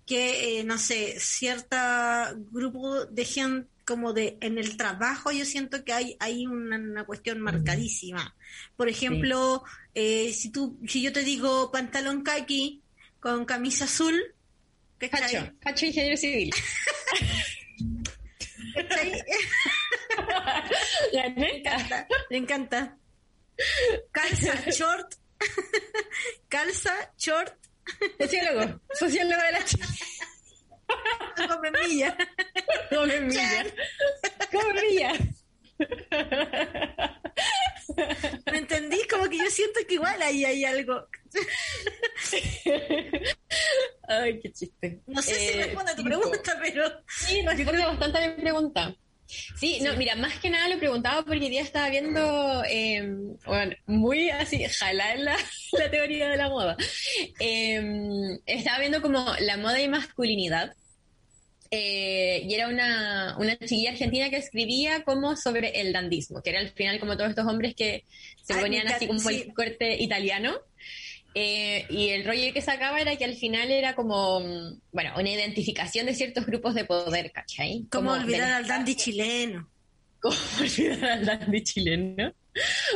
que, 0.09 0.59
eh, 0.59 0.65
no 0.65 0.79
sé, 0.79 1.21
cierta 1.21 2.35
grupo 2.51 3.05
de 3.05 3.25
gente 3.27 3.69
como 3.85 4.13
de 4.13 4.37
en 4.43 4.59
el 4.59 4.77
trabajo 4.77 5.33
yo 5.33 5.47
siento 5.47 5.83
que 5.83 5.95
hay, 5.95 6.15
hay 6.21 6.47
una, 6.47 7.05
cuestión 7.05 7.41
marcadísima. 7.41 8.35
Por 8.77 8.89
ejemplo, 8.89 9.65
eh, 9.95 10.33
si 10.33 10.51
tú, 10.51 10.79
si 10.87 11.03
yo 11.03 11.13
te 11.13 11.25
digo 11.25 11.71
pantalón 11.71 12.23
kaki 12.23 12.83
con 13.21 13.45
camisa 13.47 13.85
azul, 13.85 14.35
Cacho, 14.99 15.53
Cacho 15.61 15.87
ingeniero 15.87 16.17
civil. 16.17 16.53
me 21.37 21.59
encanta, 21.59 22.09
me 22.31 22.37
encanta. 22.37 22.97
Calza, 24.13 24.71
short. 24.71 25.15
Calza, 26.49 27.13
short. 27.17 27.68
Sociólogo, 28.19 28.81
sociólogo 28.95 29.43
de 29.43 29.53
la 29.53 29.65
Come 31.49 31.71
milla. 31.71 32.17
Come 32.91 33.21
milla. 33.21 33.67
Come 34.51 34.83
milla. 34.83 35.13
¿Me 38.51 38.59
entendí? 38.59 38.99
Como 39.09 39.29
que 39.29 39.39
yo 39.39 39.51
siento 39.51 39.81
que 39.87 39.95
igual 39.95 40.21
ahí 40.23 40.45
hay 40.45 40.65
algo. 40.65 41.07
Ay, 44.09 44.41
qué 44.41 44.53
chiste. 44.53 45.01
No 45.07 45.23
sé 45.23 45.35
si 45.35 45.59
eh, 45.59 45.65
responde 45.65 45.93
a 45.93 45.97
tu 45.97 46.03
pregunta, 46.05 46.59
pero. 46.61 46.85
Sí, 47.07 47.43
responde 47.43 47.85
bastante 47.85 48.19
a 48.19 48.29
mi 48.29 48.43
pregunta. 48.43 48.97
Sí, 49.29 49.81
no, 49.83 49.95
mira, 49.97 50.17
más 50.17 50.39
que 50.39 50.49
nada 50.49 50.69
lo 50.69 50.79
preguntaba 50.79 51.23
porque 51.23 51.51
día 51.51 51.63
estaba 51.63 51.91
viendo, 51.91 52.63
em, 52.69 53.37
bueno, 53.45 53.77
muy 53.87 54.31
así, 54.31 54.65
jalar 54.65 55.19
la, 55.19 55.37
la 55.79 55.91
teoría 55.91 56.29
de 56.29 56.37
la 56.37 56.49
moda. 56.49 56.77
Em, 57.39 58.39
estaba 58.47 58.79
viendo 58.79 59.03
como 59.03 59.25
la 59.41 59.57
moda 59.59 59.81
y 59.81 59.89
masculinidad 59.89 60.75
eh, 61.71 62.43
y 62.49 62.55
era 62.55 62.69
una, 62.69 63.37
una 63.39 63.59
chiquilla 63.59 63.91
argentina 63.91 64.31
que 64.31 64.37
escribía 64.37 65.03
como 65.05 65.37
sobre 65.37 65.81
el 65.81 65.93
dandismo, 65.93 66.43
que 66.43 66.51
era 66.51 66.61
al 66.61 66.71
final 66.71 66.99
como 66.99 67.17
todos 67.17 67.31
estos 67.31 67.47
hombres 67.47 67.75
que 67.75 68.05
se 68.43 68.55
ponían 68.55 68.89
así 68.89 69.07
como 69.07 69.29
el 69.29 69.53
corte 69.53 70.03
italiano. 70.03 70.55
Eh, 71.41 71.87
y 71.89 72.09
el 72.09 72.25
rollo 72.25 72.53
que 72.53 72.61
sacaba 72.61 73.01
era 73.01 73.15
que 73.15 73.25
al 73.25 73.37
final 73.37 73.71
era 73.71 73.95
como, 73.95 74.41
bueno, 74.91 75.13
una 75.17 75.31
identificación 75.31 76.07
de 76.07 76.15
ciertos 76.15 76.45
grupos 76.47 76.75
de 76.75 76.85
poder, 76.85 77.31
¿cachai? 77.31 77.87
Como 77.93 78.11
olvidar 78.11 78.55
al 78.55 78.67
dandy 78.67 78.97
chileno. 78.97 79.71
¿Cómo 80.21 80.37
olvidar 80.59 81.05
al 81.05 81.25
dandy 81.25 81.63
chileno? 81.63 82.35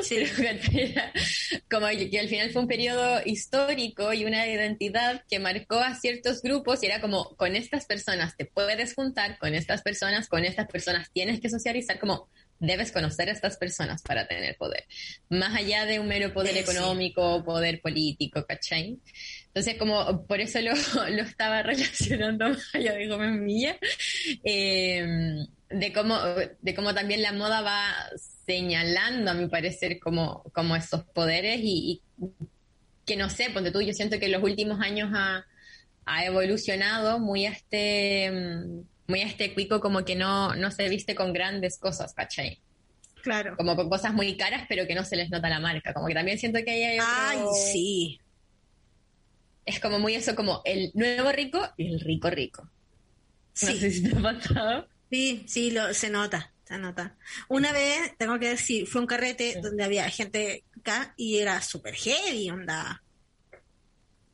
Sí. 0.02 0.24
como 1.70 1.86
que 1.86 2.18
al 2.18 2.28
final 2.28 2.50
fue 2.50 2.62
un 2.62 2.66
periodo 2.66 3.20
histórico 3.24 4.12
y 4.12 4.24
una 4.24 4.44
identidad 4.48 5.22
que 5.30 5.38
marcó 5.38 5.76
a 5.76 5.94
ciertos 5.94 6.42
grupos 6.42 6.82
y 6.82 6.86
era 6.86 7.00
como, 7.00 7.36
con 7.36 7.54
estas 7.54 7.86
personas 7.86 8.36
te 8.36 8.44
puedes 8.44 8.92
juntar, 8.94 9.38
con 9.38 9.54
estas 9.54 9.82
personas, 9.82 10.26
con 10.26 10.44
estas 10.44 10.66
personas 10.66 11.12
tienes 11.12 11.40
que 11.40 11.48
socializar, 11.48 12.00
como 12.00 12.28
debes 12.62 12.92
conocer 12.92 13.28
a 13.28 13.32
estas 13.32 13.56
personas 13.56 14.02
para 14.02 14.28
tener 14.28 14.56
poder. 14.56 14.84
Más 15.28 15.54
allá 15.54 15.84
de 15.84 15.98
un 15.98 16.06
mero 16.06 16.32
poder 16.32 16.56
económico, 16.56 17.44
poder 17.44 17.80
político, 17.80 18.46
¿cachai? 18.46 19.00
Entonces, 19.48 19.76
como 19.78 20.24
por 20.26 20.40
eso 20.40 20.60
lo, 20.60 20.70
lo 21.10 21.22
estaba 21.22 21.62
relacionando 21.62 22.48
más 22.50 22.74
allá 22.74 22.94
de 22.94 23.08
Gómez 23.08 23.40
Milla, 23.40 23.76
eh, 24.44 25.04
de 25.70 25.92
cómo, 25.92 26.16
de 26.60 26.74
cómo 26.74 26.94
también 26.94 27.20
la 27.20 27.32
moda 27.32 27.62
va 27.62 27.92
señalando, 28.46 29.32
a 29.32 29.34
mi 29.34 29.48
parecer, 29.48 29.98
como, 29.98 30.44
como 30.54 30.76
esos 30.76 31.02
poderes 31.06 31.58
y, 31.62 32.00
que 33.04 33.16
no 33.16 33.28
sé, 33.28 33.50
ponte 33.50 33.72
tú, 33.72 33.80
yo 33.80 33.92
siento 33.92 34.20
que 34.20 34.26
en 34.26 34.32
los 34.32 34.42
últimos 34.44 34.80
años 34.80 35.10
ha, 35.12 35.44
ha 36.04 36.24
evolucionado 36.24 37.18
muy 37.18 37.46
a 37.46 37.50
este, 37.50 38.30
muy 39.12 39.20
a 39.20 39.26
este 39.26 39.52
cuico 39.52 39.78
como 39.80 40.06
que 40.06 40.16
no, 40.16 40.54
no 40.54 40.70
se 40.70 40.88
viste 40.88 41.14
con 41.14 41.34
grandes 41.34 41.78
cosas, 41.78 42.14
¿cachai? 42.14 42.58
Claro. 43.22 43.56
Como 43.58 43.76
con 43.76 43.90
cosas 43.90 44.14
muy 44.14 44.38
caras, 44.38 44.64
pero 44.70 44.86
que 44.86 44.94
no 44.94 45.04
se 45.04 45.16
les 45.16 45.28
nota 45.28 45.50
la 45.50 45.60
marca. 45.60 45.92
Como 45.92 46.06
que 46.06 46.14
también 46.14 46.38
siento 46.38 46.58
que 46.64 46.70
ahí 46.70 46.82
hay 46.82 46.98
otro... 46.98 47.12
Ay, 47.14 47.38
sí. 47.72 48.20
Es 49.66 49.78
como 49.80 49.98
muy 49.98 50.14
eso, 50.14 50.34
como 50.34 50.62
el 50.64 50.90
nuevo 50.94 51.30
rico 51.30 51.60
y 51.76 51.92
el 51.92 52.00
rico 52.00 52.30
rico. 52.30 52.62
No 53.62 53.68
sé 53.68 53.90
si 53.90 54.02
te 54.02 54.16
ha 54.16 54.22
pasado. 54.22 54.88
Sí, 55.10 55.44
sí, 55.46 55.70
lo, 55.70 55.92
se 55.92 56.08
nota, 56.08 56.54
se 56.64 56.78
nota. 56.78 57.16
Una 57.48 57.70
vez, 57.70 58.16
tengo 58.16 58.38
que 58.38 58.48
decir, 58.48 58.86
fue 58.86 59.02
un 59.02 59.06
carrete 59.06 59.60
donde 59.60 59.84
había 59.84 60.08
gente 60.08 60.64
acá 60.80 61.12
y 61.18 61.36
era 61.36 61.60
súper 61.60 61.94
heavy, 61.94 62.48
onda. 62.48 63.02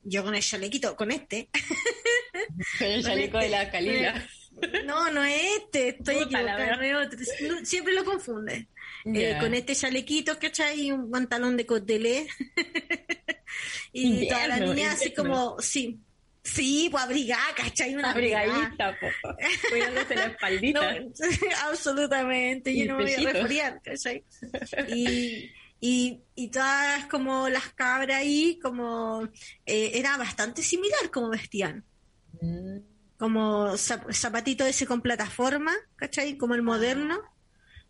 Yo 0.05 0.23
con 0.23 0.37
el 0.37 0.43
chalequito, 0.43 0.95
con 0.95 1.11
este. 1.11 1.49
Con 2.79 2.87
el 2.87 3.03
chaleco 3.03 3.39
de 3.39 3.49
la 3.49 3.63
este. 3.63 3.73
calidad. 3.73 4.25
No, 4.87 5.11
no 5.11 5.23
es 5.25 5.43
este, 5.59 5.89
estoy 5.89 6.17
equivocada, 6.17 7.09
siempre 7.65 7.95
lo 7.95 8.05
confunde. 8.05 8.69
Eh, 9.05 9.37
con 9.41 9.55
este 9.55 9.75
chalequito, 9.75 10.39
¿cachai? 10.39 10.87
Y 10.87 10.93
un 10.93 11.11
pantalón 11.11 11.57
de 11.57 11.67
cotelé. 11.67 12.27
y 13.93 14.29
toda 14.29 14.49
la 14.49 14.59
niña 14.59 14.93
así 14.93 15.13
como, 15.15 15.59
sí, 15.61 16.01
Sí, 16.43 16.89
pues 16.91 17.05
abrigada, 17.05 17.55
¿cachai? 17.55 17.95
Una 17.95 18.13
abrigadita. 18.13 18.97
Cuidándose 19.71 20.15
la 20.15 20.25
espaldita. 20.27 20.97
absolutamente, 21.69 22.75
yo 22.77 22.87
no 22.87 22.97
me 22.99 23.05
voy 23.05 23.27
a 23.27 23.33
resfriar, 23.33 23.83
¿cachai? 23.83 24.25
Y, 24.89 25.51
y, 25.81 26.21
y 26.35 26.49
todas 26.49 27.07
como 27.07 27.49
las 27.49 27.69
cabras 27.75 28.19
ahí, 28.19 28.59
como 28.63 29.29
eh, 29.67 29.91
era 29.95 30.17
bastante 30.17 30.63
similar 30.63 31.11
como 31.13 31.29
vestían. 31.29 31.85
Mm. 32.41 32.79
Como 33.19 33.77
zapatito 33.77 34.65
ese 34.65 34.87
con 34.87 35.03
plataforma, 35.03 35.73
¿cachai? 35.97 36.37
Como 36.37 36.55
el 36.55 36.63
moderno. 36.63 37.21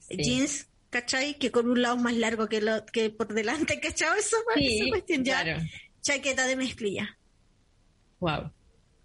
Jeans, 0.09 0.69
¿cachai? 0.91 1.39
Que 1.39 1.51
con 1.51 1.69
un 1.69 1.83
lado 1.83 1.97
más 1.97 2.15
largo 2.15 2.49
que, 2.49 2.61
lo, 2.61 2.85
que 2.87 3.11
por 3.11 3.35
delante, 3.35 3.79
¿cachai? 3.81 4.19
Eso, 4.19 4.37
sí, 4.55 4.79
esa 4.81 4.89
cuestión 4.89 5.25
ya. 5.25 5.63
Chaqueta 6.01 6.47
de 6.47 6.57
mezclilla. 6.57 7.19
Wow. 8.21 8.51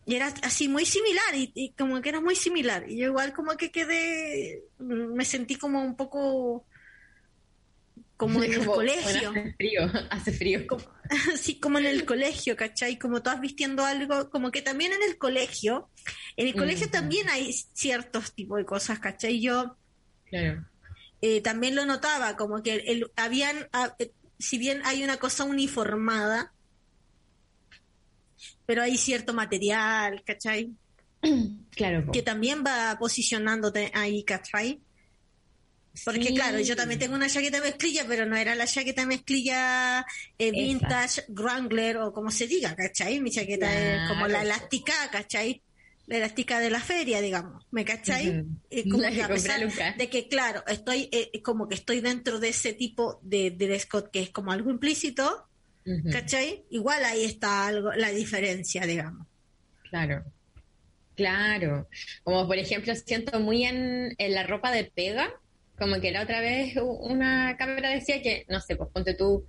y 0.07 0.15
era 0.15 0.33
así 0.41 0.67
muy 0.67 0.85
similar 0.85 1.35
y, 1.35 1.51
y 1.53 1.73
como 1.73 2.01
que 2.01 2.09
era 2.09 2.19
muy 2.19 2.35
similar 2.35 2.89
y 2.89 2.97
yo 2.97 3.05
igual 3.05 3.31
como 3.31 3.55
que 3.55 3.71
quedé 3.71 4.63
me 4.79 5.23
sentí 5.23 5.55
como 5.55 5.83
un 5.83 5.95
poco 5.95 6.65
como 8.17 8.43
en 8.43 8.53
el 8.53 8.59
Como, 8.59 8.73
colegio 8.75 9.03
bueno, 9.03 9.41
hace 9.41 9.53
frío, 9.57 9.81
hace 10.11 10.31
frío. 10.33 10.59
así 11.33 11.59
como 11.59 11.79
en 11.79 11.85
el 11.85 12.05
colegio, 12.05 12.55
¿cachai? 12.55 12.97
Como 12.97 13.21
todas 13.21 13.41
vistiendo 13.41 13.85
algo, 13.85 14.29
como 14.29 14.51
que 14.51 14.61
también 14.61 14.93
en 14.93 15.03
el 15.03 15.17
colegio, 15.17 15.91
en 16.37 16.47
el 16.47 16.55
colegio 16.55 16.87
Ujú. 16.87 16.91
también 16.91 17.29
hay 17.29 17.51
ciertos 17.73 18.33
tipos 18.33 18.57
de 18.57 18.65
cosas, 18.65 18.99
¿cachai? 18.99 19.41
Yo 19.41 19.77
Claro. 20.25 20.65
eh, 21.21 21.41
también 21.41 21.75
lo 21.75 21.85
notaba, 21.85 22.35
como 22.35 22.61
que 22.63 22.75
el, 22.75 23.11
habían, 23.15 23.67
eh, 23.99 24.11
si 24.39 24.57
bien 24.57 24.81
hay 24.85 25.03
una 25.03 25.17
cosa 25.17 25.43
uniformada, 25.45 26.53
pero 28.65 28.81
hay 28.81 28.97
cierto 28.97 29.33
material, 29.33 30.23
¿cachai? 30.25 30.71
Claro. 31.75 32.11
Que 32.11 32.21
también 32.21 32.63
va 32.65 32.95
posicionándote 32.99 33.91
ahí, 33.95 34.23
¿cachai? 34.23 34.81
Porque 36.05 36.29
Sí. 36.29 36.33
claro, 36.35 36.59
yo 36.59 36.75
también 36.75 36.99
tengo 36.99 37.13
una 37.15 37.29
chaqueta 37.29 37.61
mezclilla, 37.61 38.05
pero 38.07 38.25
no 38.25 38.35
era 38.35 38.55
la 38.55 38.65
chaqueta 38.65 39.05
mezclilla 39.05 40.05
eh, 40.39 40.51
vintage, 40.51 41.25
Wrangler 41.29 41.97
o 41.97 42.11
como 42.11 42.31
se 42.31 42.47
diga, 42.47 42.75
¿cachai? 42.75 43.19
Mi 43.19 43.29
chaqueta 43.29 43.71
es 43.71 44.09
como 44.09 44.27
la 44.27 44.41
elástica, 44.41 44.93
¿cachai? 45.11 45.61
La 46.07 46.17
elástica 46.17 46.59
de 46.59 46.71
la 46.71 46.79
feria, 46.79 47.21
digamos, 47.21 47.65
¿me 47.71 47.85
cachai? 47.85 48.43
Eh, 48.71 48.83
como 48.89 49.03
que 49.03 49.21
a 49.21 49.27
pesar 49.27 49.61
de 49.95 50.09
que, 50.09 50.27
claro, 50.27 50.63
estoy 50.67 51.09
eh, 51.11 51.41
como 51.43 51.69
que 51.69 51.75
estoy 51.75 52.01
dentro 52.01 52.39
de 52.39 52.49
ese 52.49 52.73
tipo 52.73 53.19
de 53.21 53.51
dress 53.51 53.85
code 53.85 54.09
que 54.11 54.21
es 54.21 54.29
como 54.31 54.51
algo 54.51 54.71
implícito, 54.71 55.47
Ujú. 55.85 56.09
¿cachai? 56.11 56.63
Igual 56.71 57.05
ahí 57.05 57.23
está 57.23 57.67
algo, 57.67 57.93
la 57.93 58.09
diferencia, 58.09 58.85
digamos. 58.87 59.27
Claro. 59.91 60.23
Claro. 61.15 61.87
Como 62.23 62.47
por 62.47 62.57
ejemplo, 62.57 62.95
siento 62.95 63.39
muy 63.39 63.63
en, 63.65 64.15
en 64.17 64.33
la 64.33 64.41
ropa 64.41 64.71
de 64.71 64.85
pega, 64.85 65.31
como 65.77 65.99
que 65.99 66.11
la 66.11 66.23
otra 66.23 66.41
vez 66.41 66.75
una 66.77 67.57
cámara 67.57 67.89
decía 67.89 68.21
que, 68.21 68.45
no 68.49 68.59
sé, 68.59 68.75
pues 68.75 68.89
ponte 68.93 69.13
tú 69.13 69.45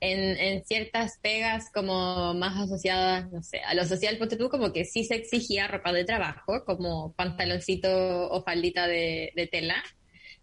en, 0.00 0.18
en 0.38 0.64
ciertas 0.64 1.18
pegas 1.22 1.70
como 1.72 2.34
más 2.34 2.58
asociadas, 2.58 3.30
no 3.30 3.42
sé, 3.42 3.60
a 3.60 3.74
lo 3.74 3.84
social, 3.84 4.18
ponte 4.18 4.36
tú 4.36 4.48
como 4.48 4.72
que 4.72 4.84
sí 4.84 5.04
se 5.04 5.16
exigía 5.16 5.68
ropa 5.68 5.92
de 5.92 6.04
trabajo, 6.04 6.64
como 6.64 7.12
pantaloncito 7.12 7.88
o 8.30 8.42
faldita 8.42 8.86
de, 8.86 9.32
de 9.36 9.46
tela, 9.46 9.82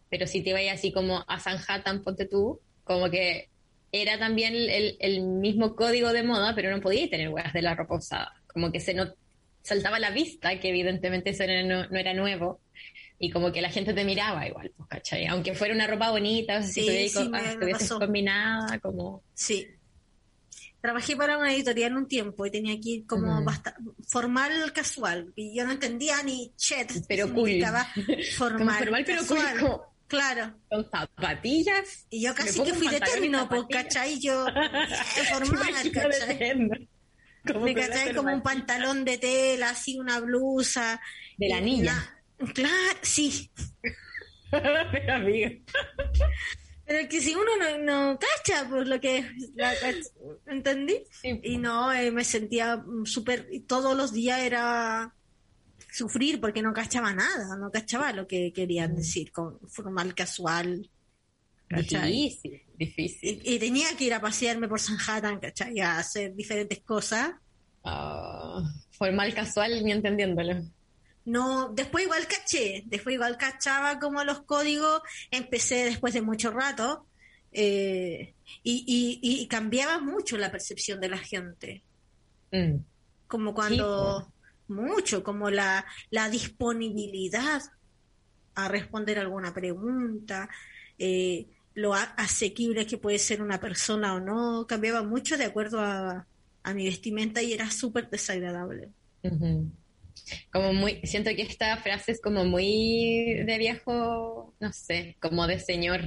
pero 0.09 0.27
si 0.27 0.41
te 0.41 0.51
ibas 0.51 0.77
así 0.77 0.91
como 0.91 1.25
a 1.27 1.39
Sanhattan, 1.39 2.03
ponte 2.03 2.25
tú, 2.25 2.61
como 2.83 3.09
que 3.09 3.49
era 3.91 4.17
también 4.19 4.55
el, 4.55 4.97
el 4.99 5.21
mismo 5.23 5.75
código 5.75 6.13
de 6.13 6.23
moda, 6.23 6.53
pero 6.55 6.71
no 6.71 6.81
podías 6.81 7.09
tener 7.09 7.29
huevas 7.29 7.53
de 7.53 7.61
la 7.61 7.75
ropa 7.75 7.95
usada. 7.95 8.33
Como 8.47 8.71
que 8.71 8.79
se 8.79 8.93
no, 8.93 9.13
saltaba 9.61 9.99
la 9.99 10.11
vista 10.11 10.59
que 10.59 10.69
evidentemente 10.69 11.31
eso 11.31 11.43
no, 11.65 11.87
no 11.87 11.97
era 11.97 12.13
nuevo. 12.13 12.59
Y 13.19 13.31
como 13.31 13.51
que 13.51 13.61
la 13.61 13.69
gente 13.69 13.93
te 13.93 14.03
miraba 14.05 14.47
igual, 14.47 14.71
pues, 14.77 14.89
¿cachai? 14.89 15.25
Aunque 15.25 15.55
fuera 15.55 15.73
una 15.73 15.87
ropa 15.87 16.11
bonita, 16.11 16.59
o 16.59 16.61
sea, 16.61 16.71
Sí, 16.71 16.81
si 16.81 17.09
sí, 17.09 17.31
ah, 17.33 17.41
estuvieses 17.51 17.81
pasó. 17.89 17.99
combinada, 17.99 18.77
como... 18.79 19.23
Sí. 19.33 19.67
Trabajé 20.81 21.15
para 21.15 21.37
una 21.39 21.51
editorial 21.51 21.97
un 21.97 22.07
tiempo 22.07 22.45
y 22.45 22.51
tenía 22.51 22.75
que 22.79 22.89
ir 22.89 23.05
como 23.07 23.43
basta- 23.43 23.75
formal 24.07 24.71
casual. 24.73 25.33
Y 25.35 25.55
yo 25.57 25.65
no 25.65 25.71
entendía 25.71 26.21
ni 26.23 26.53
chet. 26.55 26.91
Pero 27.07 27.33
cool. 27.33 27.49
Formal, 28.37 28.57
Como 28.59 28.71
formal, 28.73 29.03
pero 29.05 29.25
cool, 29.25 29.37
casual. 29.39 29.59
como 29.59 29.97
Claro. 30.07 30.53
con 30.69 30.89
zapatillas. 30.89 32.05
Y 32.11 32.21
yo 32.21 32.35
casi 32.35 32.61
que 32.63 32.73
fui 32.73 32.87
de 32.87 32.99
término, 32.99 33.49
pues. 33.49 33.63
¿cachai? 33.69 34.19
Yo, 34.19 34.47
eh, 34.47 34.53
formal, 35.33 35.91
¿cachai? 35.91 36.53
Como 37.45 37.65
Me 37.65 37.73
con 37.73 37.83
cachai 37.83 38.07
la 38.09 38.13
como 38.15 38.33
un 38.33 38.41
pantalón 38.43 39.03
de 39.03 39.17
tela, 39.17 39.71
así 39.71 39.97
una 39.97 40.19
blusa. 40.19 41.01
De 41.37 41.49
la 41.49 41.59
niña. 41.59 42.13
Claro, 42.53 42.99
sí. 43.01 43.51
Pero 44.51 44.79
amiga. 45.13 45.51
Pero 46.85 47.09
que 47.09 47.21
si 47.21 47.35
uno 47.35 47.51
no, 47.59 47.77
no 47.79 48.19
cacha, 48.19 48.67
pues 48.69 48.87
lo 48.87 48.99
que 49.01 49.29
la 49.55 49.73
¿entendí? 50.45 51.03
Sí, 51.11 51.39
Y 51.43 51.57
no, 51.57 51.91
eh, 51.91 52.11
me 52.11 52.23
sentía 52.23 52.77
mm, 52.77 53.05
súper, 53.05 53.49
todos 53.67 53.95
los 53.97 54.13
días 54.13 54.39
era 54.39 55.13
sufrir 55.91 56.39
porque 56.39 56.61
no 56.61 56.73
cachaba 56.73 57.13
nada, 57.13 57.57
no 57.57 57.71
cachaba 57.71 58.13
lo 58.13 58.27
que 58.27 58.53
querían 58.53 58.95
decir 58.95 59.31
con 59.31 59.59
formal 59.67 60.15
casual. 60.15 60.89
¿cachai? 61.67 62.11
Difícil, 62.13 62.61
difícil. 62.77 63.41
Y, 63.43 63.55
y 63.55 63.59
tenía 63.59 63.87
que 63.97 64.05
ir 64.05 64.13
a 64.13 64.21
pasearme 64.21 64.69
por 64.69 64.79
Sanhattan, 64.79 65.39
¿cachai? 65.39 65.79
A 65.81 65.97
hacer 65.97 66.33
diferentes 66.35 66.79
cosas. 66.83 67.31
Ah, 67.83 68.63
formal 68.91 69.33
casual, 69.33 69.83
ni 69.83 69.91
entendiéndolo. 69.91 70.63
No, 71.27 71.69
después 71.73 72.05
igual 72.05 72.25
caché, 72.25 72.83
después 72.87 73.13
igual 73.13 73.37
cachaba 73.37 73.99
como 73.99 74.23
los 74.23 74.41
códigos, 74.43 75.01
empecé 75.29 75.83
después 75.85 76.13
de 76.13 76.21
mucho 76.21 76.51
rato, 76.51 77.05
eh, 77.51 78.33
y, 78.63 79.19
y, 79.21 79.41
y 79.41 79.47
cambiaba 79.47 79.99
mucho 79.99 80.37
la 80.37 80.51
percepción 80.51 80.99
de 80.99 81.09
la 81.09 81.17
gente. 81.17 81.83
Mm. 82.51 82.77
como 83.27 83.53
cuando 83.53 84.31
mucho, 84.69 85.21
como 85.21 85.49
la, 85.49 85.85
la 86.11 86.29
disponibilidad 86.29 87.61
a 88.55 88.67
responder 88.69 89.19
alguna 89.19 89.53
pregunta, 89.53 90.49
eh, 90.97 91.47
lo 91.73 91.93
asequible 91.93 92.87
que 92.87 92.97
puede 92.97 93.19
ser 93.19 93.41
una 93.41 93.59
persona 93.59 94.15
o 94.15 94.19
no, 94.19 94.65
cambiaba 94.65 95.03
mucho 95.03 95.37
de 95.37 95.45
acuerdo 95.45 95.81
a, 95.81 96.25
a 96.63 96.73
mi 96.73 96.85
vestimenta 96.85 97.41
y 97.41 97.53
era 97.53 97.69
súper 97.69 98.09
desagradable. 98.09 98.89
Como 100.51 100.73
muy, 100.73 100.99
siento 101.03 101.29
que 101.35 101.43
esta 101.43 101.77
frase 101.77 102.13
es 102.13 102.21
como 102.21 102.45
muy 102.45 103.43
de 103.45 103.57
viejo, 103.57 104.55
no 104.59 104.73
sé, 104.73 105.15
como 105.19 105.47
de 105.47 105.59
señor, 105.59 106.01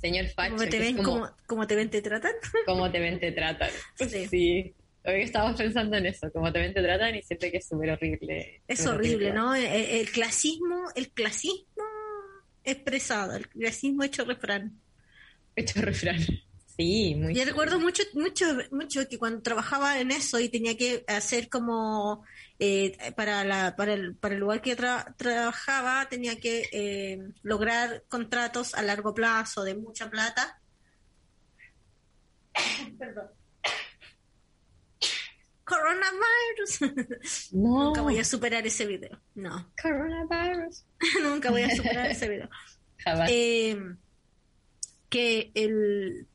señor 0.00 0.28
facho. 0.28 0.56
Como 0.56 0.68
te 0.68 0.78
ven, 0.78 0.96
como, 0.96 1.10
como, 1.10 1.36
como 1.46 1.66
te 1.66 1.76
ven, 1.76 1.90
te 1.90 2.02
tratan. 2.02 2.32
cómo 2.66 2.90
te 2.90 3.00
ven, 3.00 3.18
te 3.20 3.32
tratan. 3.32 3.70
Sí. 3.96 4.26
Sí. 4.26 4.74
Hoy 5.04 5.22
estamos 5.22 5.56
pensando 5.56 5.96
en 5.96 6.06
eso, 6.06 6.30
cómo 6.32 6.52
te 6.52 6.58
ven, 6.58 6.74
te 6.74 6.82
tratan 6.82 7.14
y 7.14 7.22
siento 7.22 7.46
que 7.50 7.58
es 7.58 7.68
súper 7.68 7.90
horrible. 7.90 8.62
Es 8.68 8.86
horrible, 8.86 9.32
¿no? 9.32 9.54
El, 9.54 9.64
el 9.64 10.10
clasismo, 10.10 10.88
el 10.94 11.10
clasismo 11.10 11.84
expresado, 12.64 13.36
el 13.36 13.48
clasismo 13.48 14.02
hecho 14.02 14.24
refrán. 14.24 14.80
Hecho 15.56 15.80
refrán. 15.80 16.18
Sí, 16.78 17.16
muy. 17.16 17.34
Yo 17.34 17.44
recuerdo 17.44 17.80
mucho, 17.80 18.04
mucho, 18.14 18.46
mucho 18.70 19.08
que 19.08 19.18
cuando 19.18 19.42
trabajaba 19.42 19.98
en 19.98 20.12
eso 20.12 20.38
y 20.38 20.48
tenía 20.48 20.76
que 20.76 21.04
hacer 21.08 21.48
como 21.48 22.24
eh, 22.60 22.96
para 23.16 23.42
la, 23.44 23.74
para 23.74 23.94
el, 23.94 24.14
para 24.14 24.34
el 24.34 24.40
lugar 24.40 24.62
que 24.62 24.76
tra- 24.76 25.12
trabajaba 25.16 26.08
tenía 26.08 26.38
que 26.38 26.68
eh, 26.70 27.18
lograr 27.42 28.04
contratos 28.08 28.74
a 28.74 28.82
largo 28.82 29.12
plazo 29.12 29.64
de 29.64 29.74
mucha 29.74 30.08
plata. 30.08 30.60
Perdón. 32.98 33.26
Coronavirus. 35.64 37.52
No, 37.52 37.84
Nunca 37.86 38.00
voy 38.02 38.18
a 38.18 38.24
superar 38.24 38.66
ese 38.66 38.86
video. 38.86 39.20
No, 39.34 39.70
coronavirus. 39.82 40.84
nunca 41.22 41.50
voy 41.50 41.62
a 41.62 41.74
superar 41.76 42.10
ese 42.10 42.28
video. 42.28 42.48
Jamás. 42.98 43.28
Eh, 43.32 43.76
que 45.10 45.50
el 45.54 46.26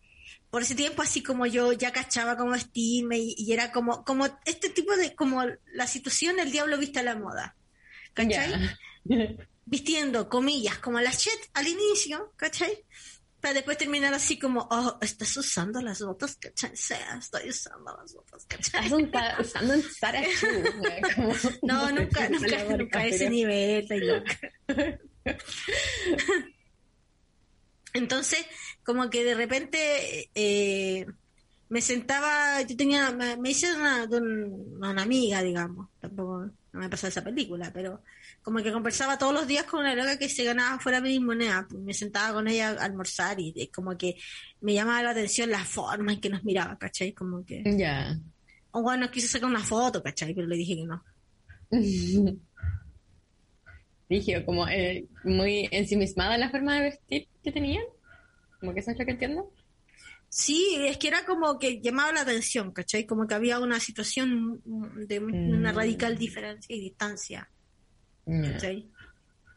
por 0.53 0.61
ese 0.61 0.75
tiempo 0.75 1.01
así 1.01 1.23
como 1.23 1.47
yo 1.47 1.73
ya 1.73 1.91
cachaba 1.91 2.37
cómo 2.37 2.51
vestirme 2.51 3.17
y, 3.17 3.33
y 3.39 3.53
era 3.53 3.71
como 3.71 4.05
como 4.05 4.27
este 4.45 4.69
tipo 4.69 4.95
de 4.95 5.15
como 5.15 5.41
la 5.73 5.87
situación 5.87 6.37
el 6.39 6.51
diablo 6.51 6.77
viste 6.77 6.99
a 6.99 7.03
la 7.03 7.15
moda 7.15 7.55
¿cachai? 8.13 8.51
Ya. 9.03 9.35
vistiendo 9.65 10.29
comillas 10.29 10.77
como 10.77 10.99
la 10.99 11.09
chet 11.09 11.49
al 11.55 11.67
inicio 11.67 12.33
¿cachai? 12.35 12.85
para 13.41 13.55
después 13.55 13.79
terminar 13.79 14.13
así 14.13 14.37
como 14.37 14.67
oh 14.69 14.99
estás 15.01 15.35
usando 15.37 15.81
las 15.81 16.03
botas 16.03 16.35
¿cachai? 16.35 16.77
Sí, 16.77 16.93
estoy 17.17 17.49
usando 17.49 17.97
las 17.97 18.13
botas 18.13 18.45
¿cachai? 18.45 18.85
Estás 18.85 19.39
usando 19.39 19.73
güey, 19.73 21.01
como- 21.15 21.33
no 21.63 21.91
nunca 21.97 22.29
nunca 22.29 22.77
nunca 22.77 22.99
a 22.99 23.07
ese 23.07 23.27
nivel. 23.27 23.87
Entonces, 27.93 28.43
como 28.83 29.09
que 29.09 29.23
de 29.23 29.35
repente 29.35 30.29
eh, 30.35 31.05
me 31.69 31.81
sentaba, 31.81 32.61
yo 32.61 32.75
tenía, 32.75 33.11
me, 33.11 33.37
me 33.37 33.49
hice 33.51 33.73
una, 33.73 34.05
una 34.05 35.01
amiga, 35.01 35.41
digamos, 35.41 35.89
tampoco 35.99 36.49
no 36.73 36.79
me 36.79 36.89
pasó 36.89 37.07
esa 37.07 37.23
película, 37.23 37.71
pero 37.73 38.01
como 38.41 38.61
que 38.61 38.71
conversaba 38.71 39.17
todos 39.17 39.33
los 39.33 39.47
días 39.47 39.63
con 39.65 39.81
una 39.81 39.95
loca 39.95 40.17
que 40.17 40.27
se 40.27 40.43
ganaba 40.43 40.79
fuera 40.79 40.99
de 41.01 41.09
mi 41.09 41.19
moneda, 41.19 41.65
pues 41.69 41.81
me 41.81 41.93
sentaba 41.93 42.33
con 42.33 42.47
ella 42.47 42.71
a 42.71 42.83
almorzar 42.85 43.39
y 43.39 43.67
como 43.67 43.95
que 43.97 44.15
me 44.61 44.73
llamaba 44.73 45.03
la 45.03 45.11
atención 45.11 45.49
la 45.51 45.63
forma 45.63 46.13
en 46.13 46.19
que 46.21 46.29
nos 46.29 46.43
miraba, 46.43 46.77
¿cachai? 46.77 47.13
Como 47.13 47.45
que, 47.45 47.63
Ya. 47.77 48.19
o 48.71 48.81
bueno, 48.81 49.09
quise 49.11 49.27
sacar 49.27 49.49
una 49.49 49.63
foto, 49.63 50.01
¿cachai? 50.01 50.33
Pero 50.33 50.47
le 50.47 50.55
dije 50.57 50.75
que 50.75 50.85
no. 50.85 51.03
Dije, 54.09 54.43
como 54.45 54.67
eh, 54.67 55.05
muy 55.23 55.67
ensimismada 55.71 56.37
la 56.37 56.49
forma 56.49 56.75
de 56.75 56.81
vestir 56.81 57.27
que 57.43 57.51
tenían. 57.51 57.83
Como 58.63 58.73
que 58.73 58.79
eso 58.79 58.91
es 58.91 58.97
lo 58.97 59.03
que 59.05 59.11
entiendo. 59.11 59.51
Sí, 60.29 60.77
es 60.87 60.97
que 60.97 61.09
era 61.09 61.25
como 61.25 61.59
que 61.59 61.81
llamaba 61.81 62.13
la 62.13 62.21
atención, 62.21 62.71
¿cachai? 62.71 63.05
Como 63.05 63.27
que 63.27 63.35
había 63.35 63.59
una 63.59 63.77
situación 63.81 64.61
de 64.63 65.19
una 65.19 65.73
Mm. 65.73 65.75
radical 65.75 66.17
diferencia 66.17 66.73
y 66.73 66.79
distancia, 66.79 67.51
Ya. 68.25 68.53
¿cachai? 68.53 68.89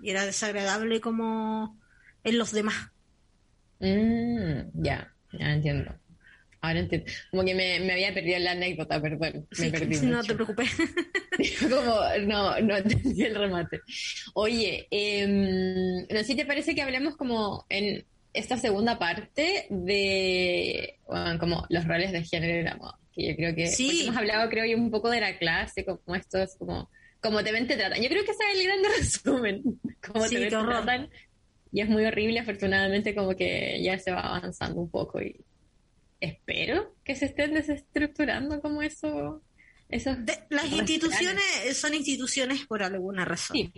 Y 0.02 0.10
era 0.10 0.26
desagradable 0.26 1.00
como 1.00 1.78
en 2.24 2.36
los 2.36 2.50
demás. 2.50 2.74
Mm, 3.78 4.82
ya, 4.82 5.14
ya 5.32 5.52
entiendo. 5.54 5.94
Ahora 6.62 6.80
entiendo. 6.80 7.06
Como 7.30 7.44
que 7.44 7.54
me, 7.54 7.78
me 7.78 7.92
había 7.92 8.12
perdido 8.12 8.40
la 8.40 8.50
anécdota, 8.50 9.00
perdón. 9.00 9.46
Me 9.50 9.56
Sí, 9.56 9.70
perdí 9.70 9.98
no 10.02 10.16
mucho. 10.16 10.26
te 10.28 10.34
preocupes. 10.34 10.70
como, 11.60 12.00
no, 12.26 12.60
no 12.60 12.76
entendí 12.76 13.22
el 13.22 13.34
remate. 13.36 13.80
Oye, 14.34 14.88
em, 14.90 16.00
no 16.10 16.18
sé 16.18 16.24
si 16.24 16.34
te 16.34 16.44
parece 16.44 16.74
que 16.74 16.82
hablemos 16.82 17.16
como 17.16 17.64
en 17.68 18.04
esta 18.36 18.56
segunda 18.58 18.98
parte 18.98 19.66
de 19.70 20.98
bueno, 21.06 21.38
como 21.38 21.66
los 21.68 21.86
roles 21.86 22.12
de 22.12 22.22
género 22.24 22.58
en 22.58 22.64
la 22.66 22.76
moda. 22.76 22.98
Que 23.12 23.28
yo 23.30 23.36
creo 23.36 23.54
que 23.54 23.66
Sí. 23.68 24.02
hemos 24.04 24.16
hablado, 24.16 24.48
creo 24.50 24.64
yo, 24.66 24.76
un 24.76 24.90
poco 24.90 25.10
de 25.10 25.20
la 25.20 25.38
clase, 25.38 25.84
como 25.84 26.14
estos, 26.14 26.54
como, 26.58 26.90
como 27.20 27.42
te 27.42 27.50
ven, 27.52 27.66
te 27.66 27.76
tratan. 27.76 28.00
Yo 28.02 28.08
creo 28.08 28.24
que 28.24 28.30
ese 28.32 28.44
es 28.52 28.58
el 28.58 28.64
gran 28.66 28.78
resumen. 28.98 29.62
Como 30.06 30.24
Sí, 30.26 30.34
te 30.34 30.40
ven, 30.42 30.50
te 30.50 30.56
tratan. 30.56 31.10
Y 31.72 31.80
es 31.80 31.88
muy 31.88 32.04
horrible, 32.04 32.40
afortunadamente, 32.40 33.14
como 33.14 33.34
que 33.34 33.80
ya 33.82 33.98
se 33.98 34.12
va 34.12 34.20
avanzando 34.20 34.80
un 34.80 34.90
poco 34.90 35.20
y 35.20 35.34
espero 36.20 36.94
que 37.04 37.14
se 37.14 37.26
estén 37.26 37.54
desestructurando 37.54 38.60
como 38.60 38.82
eso. 38.82 39.42
Esos 39.88 40.24
De- 40.24 40.38
las 40.50 40.70
instituciones 40.72 41.44
son 41.76 41.94
instituciones 41.94 42.66
por 42.66 42.82
alguna 42.82 43.24
razón, 43.24 43.56
Sí. 43.56 43.72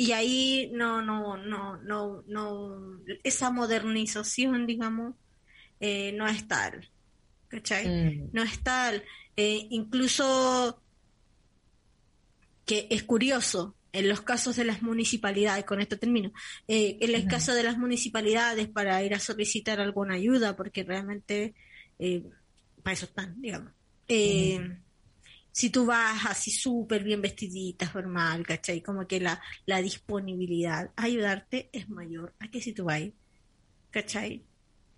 Y 0.00 0.12
ahí 0.12 0.70
no, 0.72 1.02
no, 1.02 1.36
no, 1.36 1.76
no, 1.76 2.24
no, 2.26 3.00
esa 3.22 3.50
modernización, 3.50 4.66
digamos, 4.66 5.14
eh, 5.78 6.12
no 6.12 6.26
es 6.26 6.48
tal, 6.48 6.88
¿cachai? 7.48 7.86
Mm. 7.86 8.30
no 8.32 8.42
es 8.42 8.62
tal. 8.62 9.04
Eh, 9.36 9.66
incluso 9.68 10.82
que 12.64 12.86
es 12.88 13.02
curioso, 13.02 13.76
en 13.92 14.08
los 14.08 14.22
casos 14.22 14.56
de 14.56 14.64
las 14.64 14.80
municipalidades, 14.80 15.66
con 15.66 15.82
esto 15.82 15.98
termino, 15.98 16.32
eh, 16.66 16.96
en 17.02 17.14
el 17.14 17.26
caso 17.26 17.52
de 17.52 17.62
las 17.62 17.76
municipalidades 17.76 18.68
para 18.68 19.02
ir 19.04 19.12
a 19.12 19.20
solicitar 19.20 19.80
alguna 19.80 20.14
ayuda, 20.14 20.56
porque 20.56 20.82
realmente 20.82 21.52
eh, 21.98 22.24
para 22.82 22.94
eso 22.94 23.04
están, 23.04 23.38
digamos. 23.42 23.70
Eh, 24.08 24.78
Si 25.60 25.68
tú 25.68 25.84
vas 25.84 26.24
así 26.24 26.50
súper 26.50 27.04
bien 27.04 27.20
vestidita, 27.20 27.86
formal, 27.86 28.46
¿cachai? 28.46 28.80
Como 28.80 29.06
que 29.06 29.20
la, 29.20 29.42
la 29.66 29.82
disponibilidad 29.82 30.90
a 30.96 31.02
ayudarte 31.02 31.68
es 31.74 31.86
mayor 31.90 32.34
a 32.38 32.48
que 32.50 32.62
si 32.62 32.72
tú 32.72 32.84
vas, 32.86 33.02
¿cachai? 33.90 34.42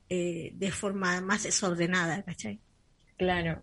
Eh, 0.09 0.53
de 0.55 0.71
forma 0.71 1.21
más 1.21 1.43
desordenada, 1.43 2.23
¿cachai? 2.23 2.61
Claro. 3.17 3.61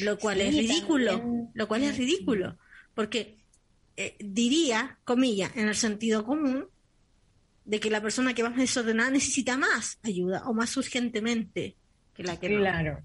lo 0.00 0.18
cual 0.18 0.36
Sí, 0.36 0.42
es 0.42 0.54
ridículo, 0.54 1.18
también. 1.18 1.50
lo 1.54 1.66
cual 1.66 1.82
es 1.84 1.96
ridículo, 1.96 2.58
porque 2.94 3.38
eh, 3.96 4.14
diría, 4.20 4.98
comillas, 5.04 5.56
en 5.56 5.68
el 5.68 5.74
sentido 5.74 6.26
común, 6.26 6.68
de 7.64 7.80
que 7.80 7.88
la 7.88 8.02
persona 8.02 8.34
que 8.34 8.42
va 8.42 8.50
más 8.50 8.58
desordenada 8.58 9.10
necesita 9.10 9.56
más 9.56 9.98
ayuda 10.02 10.42
o 10.46 10.52
más 10.52 10.76
urgentemente 10.76 11.78
que 12.12 12.22
la 12.22 12.38
que 12.38 12.50
no, 12.50 12.58
Claro, 12.60 13.02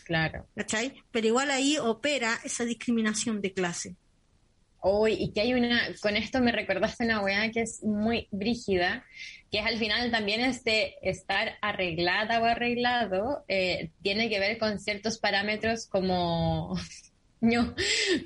claro. 0.00 0.46
¿cachai? 0.54 0.94
Pero 1.10 1.26
igual 1.26 1.50
ahí 1.50 1.76
opera 1.78 2.38
esa 2.44 2.64
discriminación 2.64 3.40
de 3.40 3.52
clase. 3.52 3.96
Hoy, 4.80 5.12
y 5.12 5.32
que 5.32 5.42
hay 5.42 5.54
una, 5.54 5.80
con 6.00 6.16
esto 6.16 6.40
me 6.40 6.50
recordaste 6.50 7.04
una 7.04 7.22
weá 7.22 7.50
que 7.52 7.60
es 7.60 7.84
muy 7.84 8.26
brígida, 8.32 9.04
que 9.50 9.60
es 9.60 9.66
al 9.66 9.78
final 9.78 10.10
también 10.10 10.40
es 10.40 10.64
de 10.64 10.96
estar 11.02 11.56
arreglada 11.60 12.40
o 12.40 12.44
arreglado, 12.44 13.44
eh, 13.46 13.90
tiene 14.02 14.28
que 14.28 14.40
ver 14.40 14.58
con 14.58 14.80
ciertos 14.80 15.18
parámetros 15.18 15.86
como, 15.86 16.74
no, 17.42 17.74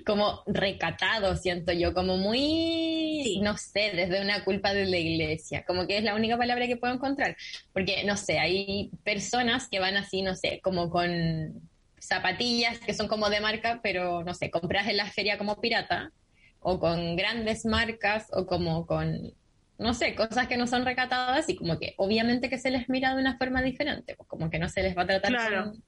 como 0.07 0.43
recatado, 0.47 1.37
siento 1.37 1.73
yo, 1.73 1.93
como 1.95 2.17
muy, 2.19 3.23
Sí. 3.25 3.41
no 3.41 3.57
sé, 3.57 3.93
desde 3.95 4.21
una 4.23 4.45
culpa 4.45 4.73
de 4.75 4.87
la 4.87 4.99
iglesia, 4.99 5.65
como 5.67 5.87
que 5.87 5.99
es 5.99 6.05
la 6.05 6.15
única 6.15 6.37
palabra 6.39 6.67
que 6.69 6.77
puedo 6.77 6.95
encontrar, 6.95 7.37
porque, 7.73 8.05
no 8.05 8.17
sé, 8.17 8.39
hay 8.39 8.91
personas 9.05 9.69
que 9.69 9.81
van 9.81 9.97
así, 9.97 10.23
no 10.23 10.35
sé, 10.37 10.61
como 10.63 10.91
con 10.91 11.69
zapatillas 11.99 12.79
que 12.79 12.95
son 12.95 13.09
como 13.09 13.31
de 13.31 13.41
marca, 13.41 13.81
pero, 13.83 14.23
no 14.23 14.35
sé, 14.35 14.51
compras 14.51 14.87
en 14.89 14.99
la 14.99 15.07
feria 15.07 15.39
como 15.39 15.61
pirata, 15.61 16.13
o 16.61 16.79
con 16.79 17.17
grandes 17.17 17.65
marcas 17.65 18.27
o 18.33 18.47
como 18.47 18.87
con, 18.87 19.33
no 19.79 19.95
sé, 19.95 20.15
cosas 20.15 20.47
que 20.49 20.57
no 20.57 20.67
son 20.67 20.85
recatadas 20.85 21.49
y 21.49 21.57
como 21.57 21.79
que 21.79 21.95
obviamente 21.97 22.49
que 22.51 22.59
se 22.59 22.71
les 22.71 22.89
mira 22.89 23.15
de 23.15 23.21
una 23.21 23.37
forma 23.39 23.63
diferente, 23.63 24.15
pues 24.17 24.29
como 24.29 24.51
que 24.51 24.59
no 24.59 24.69
se 24.69 24.83
les 24.83 24.97
va 24.97 25.03
a 25.03 25.07
tratar 25.07 25.31
Claro. 25.33 25.65
con, 25.73 25.83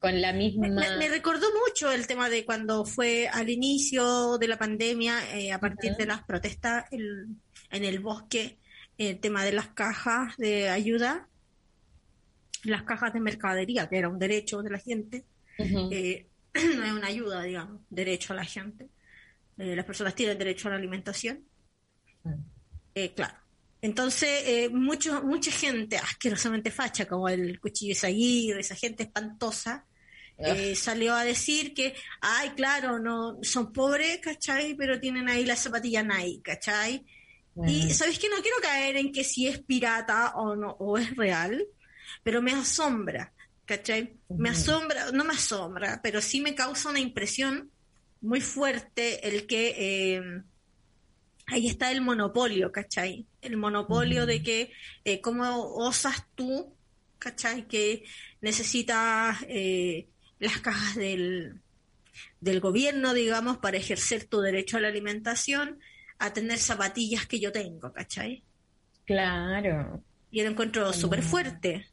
con 0.00 0.20
la 0.20 0.32
misma... 0.32 0.66
Me, 0.68 0.96
me 0.96 1.08
recordó 1.08 1.46
mucho 1.66 1.92
el 1.92 2.06
tema 2.06 2.28
de 2.28 2.44
cuando 2.44 2.84
fue 2.84 3.28
al 3.28 3.48
inicio 3.50 4.38
de 4.38 4.48
la 4.48 4.58
pandemia, 4.58 5.36
eh, 5.38 5.52
a 5.52 5.60
partir 5.60 5.94
de 5.96 6.06
las 6.06 6.24
protestas 6.24 6.86
el- 6.90 7.28
en 7.70 7.84
el 7.84 8.00
bosque, 8.00 8.58
el 8.98 9.20
tema 9.20 9.44
de 9.44 9.52
las 9.52 9.68
cajas 9.68 10.36
de 10.38 10.68
ayuda, 10.70 11.28
las 12.64 12.82
cajas 12.82 13.12
de 13.12 13.20
mercadería, 13.20 13.88
que 13.88 13.98
era 13.98 14.08
un 14.08 14.18
derecho 14.18 14.62
de 14.62 14.70
la 14.70 14.78
gente, 14.78 15.24
Ujú. 15.58 15.88
eh, 15.92 16.26
no 16.54 16.84
es 16.84 16.92
una 16.92 17.06
ayuda, 17.06 17.42
digamos, 17.42 17.82
derecho 17.90 18.32
a 18.32 18.36
la 18.36 18.44
gente. 18.44 18.88
Eh, 19.58 19.76
las 19.76 19.84
personas 19.84 20.14
tienen 20.14 20.38
derecho 20.38 20.68
a 20.68 20.72
la 20.72 20.76
alimentación. 20.78 21.44
Mm. 22.24 22.32
Eh, 22.94 23.12
claro. 23.14 23.34
Entonces, 23.82 24.28
eh, 24.46 24.68
mucho, 24.70 25.22
mucha 25.22 25.50
gente 25.50 25.96
asquerosamente 25.96 26.70
facha, 26.70 27.06
como 27.06 27.28
el 27.28 27.58
cuchillo 27.60 27.94
Aguirre, 28.02 28.60
esa 28.60 28.74
gente 28.74 29.04
espantosa, 29.04 29.86
eh, 30.42 30.74
salió 30.74 31.14
a 31.14 31.24
decir 31.24 31.74
que, 31.74 31.94
ay, 32.20 32.50
claro, 32.50 32.98
no 32.98 33.38
son 33.42 33.72
pobres, 33.72 34.18
¿cachai? 34.18 34.74
Pero 34.74 35.00
tienen 35.00 35.28
ahí 35.28 35.44
las 35.44 35.60
zapatillas 35.60 36.04
Nike, 36.04 36.42
¿cachai? 36.42 37.04
Y 37.66 37.90
sabes 37.90 38.18
que 38.18 38.28
no 38.28 38.36
quiero 38.36 38.56
caer 38.62 38.96
en 38.96 39.12
que 39.12 39.24
si 39.24 39.46
es 39.46 39.58
pirata 39.58 40.32
o 40.36 40.56
no, 40.56 40.70
o 40.78 40.96
es 40.96 41.14
real, 41.16 41.66
pero 42.22 42.40
me 42.40 42.52
asombra, 42.52 43.32
¿cachai? 43.66 44.16
Me 44.28 44.50
asombra, 44.50 45.10
no 45.12 45.24
me 45.24 45.34
asombra, 45.34 46.00
pero 46.02 46.22
sí 46.22 46.40
me 46.40 46.54
causa 46.54 46.88
una 46.88 47.00
impresión 47.00 47.70
muy 48.20 48.40
fuerte 48.40 49.26
el 49.28 49.46
que 49.46 49.74
eh, 50.16 50.42
ahí 51.46 51.66
está 51.66 51.90
el 51.90 52.00
monopolio, 52.00 52.72
¿cachai? 52.72 53.26
El 53.40 53.56
monopolio 53.56 54.26
de 54.26 54.42
que 54.42 54.72
eh, 55.04 55.20
cómo 55.20 55.74
osas 55.74 56.24
tú, 56.34 56.74
¿cachai? 57.18 57.66
Que 57.66 58.04
necesitas 58.40 59.38
eh, 59.48 60.08
las 60.40 60.58
cajas 60.60 60.96
del, 60.96 61.60
del 62.40 62.60
gobierno, 62.60 63.14
digamos, 63.14 63.58
para 63.58 63.76
ejercer 63.76 64.24
tu 64.24 64.40
derecho 64.40 64.78
a 64.78 64.80
la 64.80 64.88
alimentación, 64.88 65.78
a 66.18 66.32
tener 66.32 66.58
zapatillas 66.58 67.26
que 67.26 67.38
yo 67.38 67.52
tengo, 67.52 67.92
¿cachai? 67.92 68.42
Claro. 69.04 70.02
Y 70.30 70.42
lo 70.42 70.50
encuentro 70.50 70.92
súper 70.92 71.22
fuerte. 71.22 71.86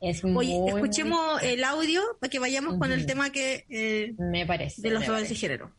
Es 0.00 0.24
Oye, 0.24 0.30
muy, 0.58 0.68
escuchemos 0.68 1.42
el 1.42 1.62
audio 1.62 2.02
para 2.20 2.30
que 2.30 2.38
vayamos 2.38 2.78
con 2.78 2.90
el 2.90 3.04
tema 3.04 3.30
que 3.30 3.66
eh, 3.68 4.14
Me 4.18 4.46
parece. 4.46 4.80
de 4.80 4.90
los 4.90 5.06
roles 5.06 5.28
de 5.28 5.34
género. 5.34 5.72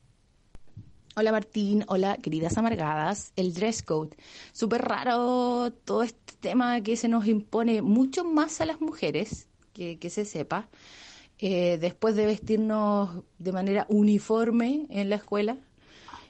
Hola 1.15 1.31
Martín, 1.31 1.83
hola 1.87 2.17
queridas 2.17 2.57
amargadas. 2.57 3.33
El 3.35 3.53
dress 3.53 3.83
code. 3.83 4.15
Súper 4.53 4.81
raro 4.81 5.73
todo 5.85 6.03
este 6.03 6.33
tema 6.39 6.81
que 6.81 6.95
se 6.95 7.07
nos 7.07 7.27
impone 7.27 7.81
mucho 7.81 8.23
más 8.23 8.61
a 8.61 8.65
las 8.65 8.79
mujeres, 8.79 9.47
que, 9.73 9.97
que 9.97 10.09
se 10.09 10.23
sepa, 10.23 10.69
eh, 11.41 11.77
después 11.79 12.15
de 12.15 12.25
vestirnos 12.25 13.23
de 13.39 13.51
manera 13.51 13.85
uniforme 13.89 14.85
en 14.89 15.09
la 15.09 15.15
escuela. 15.17 15.57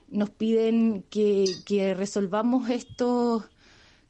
Nos 0.09 0.29
piden 0.29 1.03
que, 1.09 1.45
que 1.65 1.93
resolvamos 1.93 2.69
estos 2.69 3.43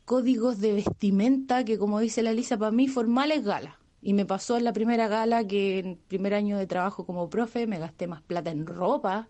códigos 0.05 0.59
de 0.59 0.73
vestimenta 0.73 1.65
que, 1.65 1.77
como 1.77 1.99
dice 1.99 2.21
la 2.21 2.33
Lisa, 2.33 2.57
para 2.57 2.71
mí 2.71 2.87
formal 2.87 3.31
es 3.31 3.43
gala. 3.43 3.79
Y 4.01 4.13
me 4.13 4.25
pasó 4.25 4.57
en 4.57 4.63
la 4.63 4.73
primera 4.73 5.07
gala 5.07 5.45
que 5.45 5.79
en 5.79 5.97
primer 6.07 6.33
año 6.33 6.57
de 6.57 6.67
trabajo 6.67 7.05
como 7.05 7.29
profe 7.29 7.67
me 7.67 7.79
gasté 7.79 8.07
más 8.07 8.21
plata 8.21 8.51
en 8.51 8.65
ropa 8.65 9.27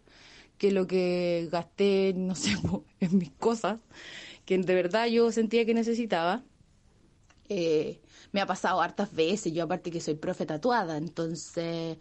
que 0.61 0.71
lo 0.71 0.85
que 0.85 1.49
gasté, 1.51 2.13
no 2.15 2.35
sé, 2.35 2.51
en 2.99 3.17
mis 3.17 3.31
cosas, 3.31 3.79
que 4.45 4.59
de 4.59 4.75
verdad 4.75 5.07
yo 5.07 5.31
sentía 5.31 5.65
que 5.65 5.73
necesitaba. 5.73 6.43
Eh, 7.53 7.99
me 8.31 8.39
ha 8.39 8.45
pasado 8.45 8.81
hartas 8.81 9.13
veces, 9.13 9.51
yo 9.51 9.63
aparte 9.65 9.91
que 9.91 9.99
soy 9.99 10.15
profe 10.15 10.45
tatuada, 10.45 10.95
entonces 10.95 11.97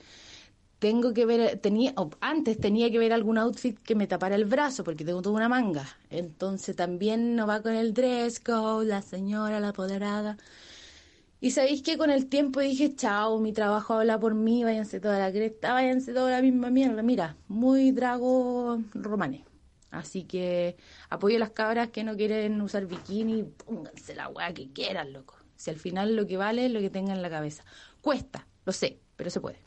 tengo 0.78 1.12
que 1.12 1.26
ver, 1.26 1.58
tenía, 1.60 1.92
antes 2.20 2.58
tenía 2.60 2.90
que 2.90 2.98
ver 3.00 3.12
algún 3.12 3.36
outfit 3.38 3.76
que 3.80 3.96
me 3.96 4.06
tapara 4.06 4.36
el 4.36 4.44
brazo, 4.44 4.84
porque 4.84 5.04
tengo 5.04 5.22
toda 5.22 5.36
una 5.36 5.48
manga. 5.48 5.86
Entonces 6.10 6.76
también 6.76 7.34
no 7.36 7.46
va 7.48 7.62
con 7.62 7.74
el 7.74 7.94
dress 7.94 8.38
code, 8.40 8.86
la 8.86 9.02
señora, 9.02 9.58
la 9.60 9.70
apoderada. 9.70 10.36
Y 11.40 11.50
sabéis 11.52 11.82
que 11.82 11.98
con 11.98 12.10
el 12.10 12.28
tiempo 12.28 12.60
dije, 12.60 12.94
chao, 12.94 13.40
mi 13.40 13.52
trabajo 13.52 13.94
habla 13.94 14.20
por 14.20 14.34
mí, 14.34 14.62
váyanse 14.62 15.00
toda 15.00 15.18
la 15.18 15.32
cresta, 15.32 15.72
váyanse 15.72 16.12
toda 16.14 16.30
la 16.30 16.42
misma 16.42 16.70
mierda. 16.70 17.02
Mira, 17.02 17.36
muy 17.48 17.90
drago 17.92 18.80
romané. 18.94 19.44
Así 19.90 20.24
que 20.24 20.76
apoyo 21.08 21.36
a 21.36 21.40
las 21.40 21.50
cabras 21.50 21.88
que 21.90 22.04
no 22.04 22.16
quieren 22.16 22.60
usar 22.60 22.86
bikini, 22.86 23.42
pónganse 23.42 24.14
la 24.14 24.28
weá 24.28 24.54
que 24.54 24.72
quieran, 24.72 25.12
loco. 25.12 25.39
Si 25.60 25.70
al 25.70 25.78
final 25.78 26.16
lo 26.16 26.26
que 26.26 26.38
vale 26.38 26.64
es 26.66 26.72
lo 26.72 26.80
que 26.80 26.88
tengan 26.90 27.16
en 27.16 27.22
la 27.22 27.28
cabeza. 27.30 27.64
Cuesta, 28.00 28.48
lo 28.64 28.72
sé, 28.72 29.02
pero 29.16 29.28
se 29.28 29.40
puede. 29.42 29.58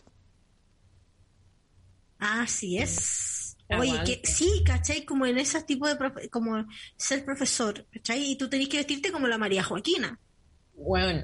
Así 2.17 2.77
es. 2.77 3.57
Oye, 3.69 4.03
que 4.05 4.21
sí, 4.27 4.63
¿cachai? 4.65 5.05
Como 5.05 5.25
en 5.25 5.37
ese 5.37 5.61
tipo 5.63 5.87
de, 5.87 5.95
profe- 5.97 6.29
como 6.29 6.65
ser 6.95 7.25
profesor, 7.25 7.87
¿cachai? 7.91 8.31
Y 8.31 8.37
tú 8.37 8.49
tenés 8.49 8.69
que 8.69 8.77
vestirte 8.77 9.11
como 9.11 9.27
la 9.27 9.37
María 9.37 9.63
Joaquina, 9.63 10.19
Bueno, 10.73 11.23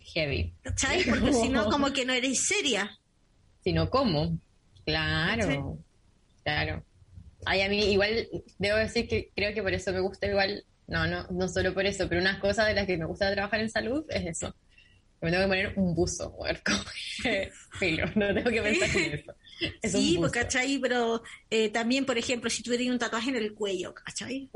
heavy. 0.00 0.54
¿cachai? 0.62 1.04
Porque 1.04 1.32
si 1.32 1.48
no, 1.48 1.68
como 1.70 1.92
que 1.92 2.04
no 2.04 2.12
eres 2.12 2.40
seria. 2.46 2.90
Sino 3.62 3.90
cómo. 3.90 4.38
Claro, 4.84 5.78
claro. 6.42 6.84
Ay, 7.46 7.62
a 7.62 7.68
mí 7.68 7.78
igual 7.92 8.28
debo 8.58 8.76
decir 8.78 9.08
que 9.08 9.30
creo 9.34 9.54
que 9.54 9.62
por 9.62 9.72
eso 9.72 9.92
me 9.92 10.00
gusta 10.00 10.26
igual, 10.26 10.64
no, 10.90 11.06
no, 11.06 11.26
no 11.30 11.48
solo 11.48 11.72
por 11.72 11.86
eso, 11.86 12.06
pero 12.08 12.20
una 12.20 12.38
cosa 12.40 12.66
de 12.66 12.74
las 12.74 12.86
que 12.86 12.98
me 12.98 13.06
gusta 13.06 13.32
trabajar 13.32 13.60
en 13.60 13.70
salud 13.70 14.04
es 14.10 14.26
eso. 14.26 14.54
Me 15.22 15.30
tengo 15.30 15.44
que 15.44 15.48
poner 15.48 15.72
un 15.78 15.94
buzo, 15.94 16.30
mujer, 16.30 16.62
como 16.64 16.82
que, 17.22 17.50
filo, 17.78 18.06
no 18.16 18.34
tengo 18.34 18.50
que 18.50 18.62
pensar 18.62 18.88
en 18.96 19.12
eso. 19.14 19.34
Es 19.82 19.92
sí, 19.92 20.16
pues. 20.18 20.32
¿cachai? 20.32 20.78
Pero 20.78 21.22
eh, 21.50 21.68
también, 21.68 22.06
por 22.06 22.16
ejemplo, 22.16 22.48
si 22.48 22.62
tienes 22.62 22.88
un 22.88 22.98
tatuaje 22.98 23.28
en 23.28 23.36
el 23.36 23.52
cuello, 23.52 23.92
¿cachai? 23.92 24.48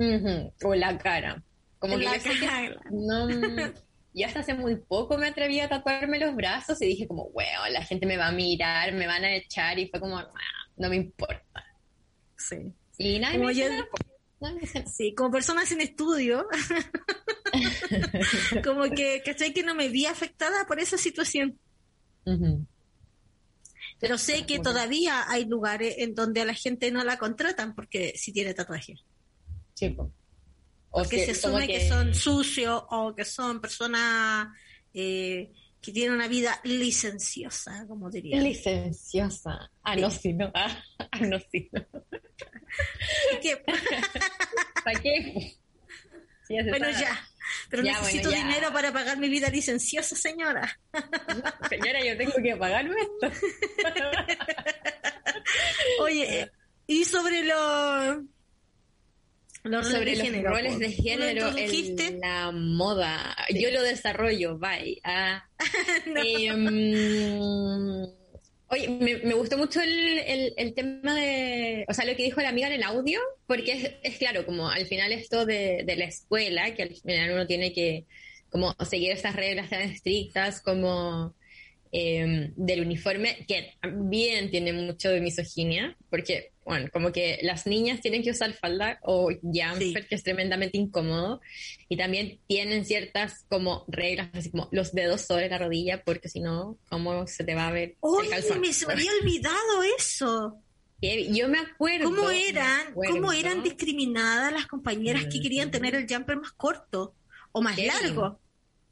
O 0.64 0.74
la 0.74 0.96
cara. 0.96 1.42
Como 1.78 1.98
que 1.98 2.04
la 2.04 2.18
que 2.18 2.40
cara. 2.40 2.80
no, 2.90 3.28
yo 4.14 4.26
hasta 4.26 4.40
hace 4.40 4.54
muy 4.54 4.76
poco 4.76 5.18
me 5.18 5.26
atreví 5.26 5.60
a 5.60 5.68
tatuarme 5.68 6.18
los 6.18 6.34
brazos 6.34 6.80
y 6.80 6.86
dije 6.86 7.06
como, 7.06 7.24
weón, 7.34 7.70
la 7.74 7.84
gente 7.84 8.06
me 8.06 8.16
va 8.16 8.28
a 8.28 8.32
mirar, 8.32 8.94
me 8.94 9.06
van 9.06 9.24
a 9.24 9.34
echar 9.34 9.78
y 9.78 9.88
fue 9.88 10.00
como, 10.00 10.16
"Ah, 10.16 10.32
no 10.78 10.88
me 10.88 10.96
importa. 10.96 11.62
Sí. 12.38 12.72
Y 12.96 13.18
nadie 13.18 13.36
Como 13.36 13.48
me 13.48 13.54
yo- 13.56 13.66
nada. 14.52 14.84
Sí, 14.92 15.14
como 15.14 15.30
persona 15.30 15.64
sin 15.66 15.80
estudio, 15.80 16.46
como 18.64 18.82
que, 18.90 19.22
¿cachai? 19.24 19.52
Que 19.52 19.62
no 19.62 19.74
me 19.74 19.88
vi 19.88 20.06
afectada 20.06 20.66
por 20.66 20.80
esa 20.80 20.96
situación. 20.98 21.58
Pero 24.00 24.18
sé 24.18 24.44
que 24.46 24.58
todavía 24.58 25.24
hay 25.30 25.44
lugares 25.46 25.94
en 25.98 26.14
donde 26.14 26.40
a 26.40 26.44
la 26.44 26.54
gente 26.54 26.90
no 26.90 27.04
la 27.04 27.18
contratan 27.18 27.74
porque 27.74 28.12
si 28.16 28.32
tiene 28.32 28.54
tatuaje. 28.54 28.94
Sí, 29.74 29.90
po. 29.90 30.12
O 30.90 30.98
Porque 31.02 31.16
que- 31.16 31.24
se 31.26 31.30
asume 31.32 31.66
que... 31.66 31.88
son 31.88 32.14
sucios 32.14 32.82
o 32.90 33.14
que 33.14 33.24
son 33.24 33.60
personas 33.60 34.46
eh, 34.92 35.50
que 35.84 35.92
tienen 35.92 36.14
una 36.14 36.28
vida 36.28 36.58
licenciosa, 36.64 37.84
como 37.86 38.10
diría. 38.10 38.40
licenciosa. 38.40 39.70
Ah, 39.82 39.96
no, 39.96 40.10
sí, 40.10 40.32
no. 40.32 40.50
Ah, 40.54 40.74
no, 41.20 41.38
¿Para 44.84 45.00
qué? 45.00 45.54
Sí, 46.46 46.54
bueno, 46.68 46.90
ya. 46.90 47.26
Pero 47.70 47.82
Ya, 47.82 47.98
necesito 47.98 48.28
bueno, 48.30 48.42
ya. 48.42 48.48
dinero 48.48 48.72
para 48.72 48.92
pagar 48.92 49.18
mi 49.18 49.28
vida 49.28 49.48
licenciosa, 49.50 50.16
señora. 50.16 50.78
Señora, 51.68 52.02
yo 52.04 52.16
tengo 52.16 52.32
que 52.42 52.56
pagarme 52.56 52.96
esto. 53.00 53.48
Oye, 56.00 56.50
y 56.86 57.04
sobre 57.04 57.44
los 57.44 58.18
los 59.64 59.92
roles 59.92 59.98
sobre 59.98 60.10
de 60.10 60.16
los 60.16 60.26
género, 60.26 60.50
roles 60.50 60.78
de 60.78 60.86
¿Tú 60.86 60.96
lo 60.96 61.02
género 61.02 61.58
en 61.58 62.20
la 62.20 62.50
moda. 62.52 63.36
Yo 63.54 63.70
lo 63.70 63.82
desarrollo, 63.82 64.58
bye. 64.58 65.00
Ah, 65.04 65.44
No. 66.06 66.20
em, 66.22 68.06
oye, 68.68 68.88
me, 68.88 69.16
me 69.18 69.34
gustó 69.34 69.56
mucho 69.58 69.80
el, 69.80 70.18
el- 70.18 70.54
el 70.56 70.74
tema 70.74 71.14
de, 71.14 71.84
o 71.88 71.94
sea, 71.94 72.04
lo 72.04 72.16
que 72.16 72.24
dijo 72.24 72.40
la 72.40 72.48
amiga 72.50 72.66
en 72.68 72.74
el 72.74 72.82
audio, 72.82 73.20
porque 73.46 73.72
es, 73.72 73.90
es 74.02 74.18
claro, 74.18 74.44
como 74.46 74.68
al 74.68 74.86
final 74.86 75.12
esto 75.12 75.46
de, 75.46 75.82
de 75.84 75.96
la 75.96 76.04
escuela, 76.06 76.74
que 76.74 76.82
al 76.82 76.94
final 76.94 77.32
uno 77.32 77.46
tiene 77.46 77.72
que 77.72 78.04
como 78.50 78.72
seguir 78.88 79.10
esas 79.12 79.34
reglas 79.34 79.68
tan 79.70 79.82
estrictas 79.82 80.60
como 80.60 81.34
eh, 81.92 82.50
del 82.56 82.80
uniforme, 82.82 83.44
que 83.48 83.72
también 83.80 84.50
tiene 84.50 84.72
mucho 84.72 85.10
de 85.10 85.20
misoginia, 85.20 85.96
porque, 86.10 86.52
bueno, 86.64 86.88
como 86.92 87.12
que 87.12 87.38
las 87.42 87.66
niñas 87.66 88.00
tienen 88.00 88.22
que 88.22 88.30
usar 88.30 88.52
falda 88.54 88.98
o 89.02 89.30
jumper, 89.42 89.78
Sí. 89.78 89.94
que 90.08 90.14
es 90.14 90.22
tremendamente 90.22 90.78
incómodo, 90.78 91.40
y 91.88 91.96
también 91.96 92.40
tienen 92.46 92.84
ciertas 92.84 93.44
como 93.48 93.84
reglas, 93.88 94.30
así 94.32 94.50
como 94.50 94.68
los 94.72 94.92
dedos 94.92 95.20
sobre 95.22 95.48
la 95.48 95.58
rodilla, 95.58 96.02
porque 96.02 96.28
si 96.28 96.40
no, 96.40 96.78
¿cómo 96.88 97.26
se 97.26 97.44
te 97.44 97.54
va 97.54 97.68
a 97.68 97.72
ver 97.72 97.90
el 97.90 97.96
Oye, 98.00 98.28
calzón? 98.30 98.60
me, 98.60 98.72
se 98.72 98.86
me 98.86 98.94
había 98.94 99.10
olvidado 99.20 99.82
eso. 99.98 100.60
Yo 101.02 101.48
me 101.50 101.58
acuerdo. 101.58 102.04
¿Cómo 102.06 102.30
eran, 102.30 102.88
acuerdo. 102.88 103.14
cómo 103.14 103.32
eran 103.32 103.62
discriminadas 103.62 104.50
las 104.54 104.66
compañeras 104.66 105.26
que 105.30 105.38
querían 105.40 105.68
Ujú. 105.68 105.72
tener 105.78 105.94
el 105.96 106.06
jumper 106.08 106.38
más 106.38 106.52
corto 106.52 107.14
o 107.52 107.60
más 107.60 107.76
largo? 107.78 108.40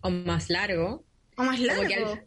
O 0.03 0.11
más 0.11 0.51
largo. 0.51 1.05
O 1.39 1.43
más 1.45 1.57
Como 1.57 1.67
largo. 1.69 1.87
que 1.89 1.95
al- 1.95 2.27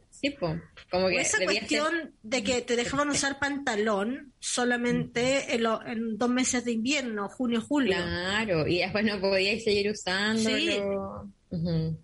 O 0.91 1.09
esa 1.09 1.37
ser- 1.37 1.45
cuestión 1.45 2.13
de 2.23 2.43
que 2.43 2.61
te 2.61 2.75
dejaban 2.75 3.09
usar 3.09 3.39
pantalón 3.39 4.33
solamente 4.39 5.55
en, 5.55 5.63
lo- 5.63 5.85
en 5.85 6.17
dos 6.17 6.29
meses 6.29 6.63
de 6.65 6.71
invierno, 6.73 7.27
junio, 7.29 7.61
julio. 7.61 7.95
Claro, 7.97 8.67
y 8.67 8.79
después 8.79 9.03
no 9.05 9.19
podíais 9.19 9.63
seguir 9.63 9.91
usándolo. 9.91 11.29
Sí. 11.51 11.97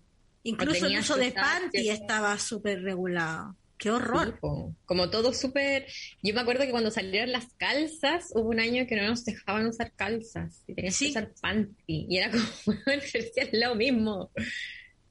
Incluso 0.44 0.86
el 0.86 0.98
uso 0.98 1.16
de 1.16 1.30
panty 1.32 1.88
estaba 1.88 2.38
súper 2.38 2.82
regulado. 2.82 3.56
Qué 3.78 3.90
horror. 3.90 4.38
Como 4.84 5.10
todo 5.10 5.32
súper... 5.32 5.86
Yo 6.22 6.34
me 6.34 6.40
acuerdo 6.40 6.64
que 6.64 6.70
cuando 6.70 6.90
salieron 6.92 7.32
las 7.32 7.52
calzas, 7.54 8.26
hubo 8.34 8.48
un 8.50 8.60
año 8.60 8.86
que 8.86 8.94
no 8.94 9.08
nos 9.08 9.24
dejaban 9.24 9.66
usar 9.66 9.92
calzas 9.96 10.62
y 10.68 10.74
tenías 10.74 10.94
Sí. 10.94 11.06
que 11.06 11.10
usar 11.10 11.32
panty. 11.40 12.06
Y 12.08 12.16
era 12.18 12.30
como, 12.30 12.44
es 12.86 13.48
lo 13.52 13.74
mismo. 13.74 14.30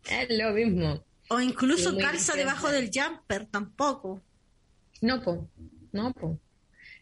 Es 0.09 0.27
lo 0.37 0.51
mismo. 0.53 1.03
O 1.33 1.39
incluso 1.39 1.91
Sí, 1.91 1.97
calza 1.97 2.35
debajo 2.35 2.69
del 2.69 2.89
jumper, 2.93 3.45
tampoco. 3.47 4.21
No, 5.01 5.21
po. 5.21 5.49
No, 5.93 6.11
po. 6.13 6.37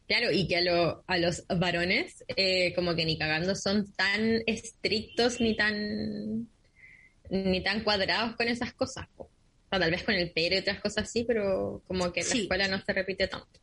Claro, 0.08 0.32
y 0.32 0.48
que 0.48 0.58
a, 0.58 0.62
lo- 0.62 1.04
a 1.08 1.18
los 1.18 1.46
varones, 1.48 2.24
eh, 2.36 2.74
como 2.76 2.96
que 2.96 3.06
ni 3.06 3.18
cagando 3.18 3.56
son 3.56 3.92
tan 3.94 4.42
estrictos 4.46 5.40
ni 5.42 5.56
tan 5.56 6.48
ni 7.32 7.62
tan 7.64 7.84
cuadrados 7.84 8.36
con 8.36 8.48
esas 8.48 8.74
cosas. 8.74 9.08
po. 9.16 9.24
O 9.26 9.70
sea, 9.70 9.80
tal 9.80 9.92
vez 9.92 10.04
con 10.04 10.16
el 10.16 10.32
pelo 10.32 10.56
y 10.56 10.60
otras 10.60 10.80
cosas 10.82 11.04
así, 11.08 11.24
pero 11.26 11.84
como 11.88 12.12
que 12.12 12.22
en 12.22 12.26
la 12.28 12.32
Sí. 12.34 12.42
escuela 12.42 12.68
no 12.68 12.80
se 12.84 12.94
repite 12.94 13.28
tanto. 13.28 13.60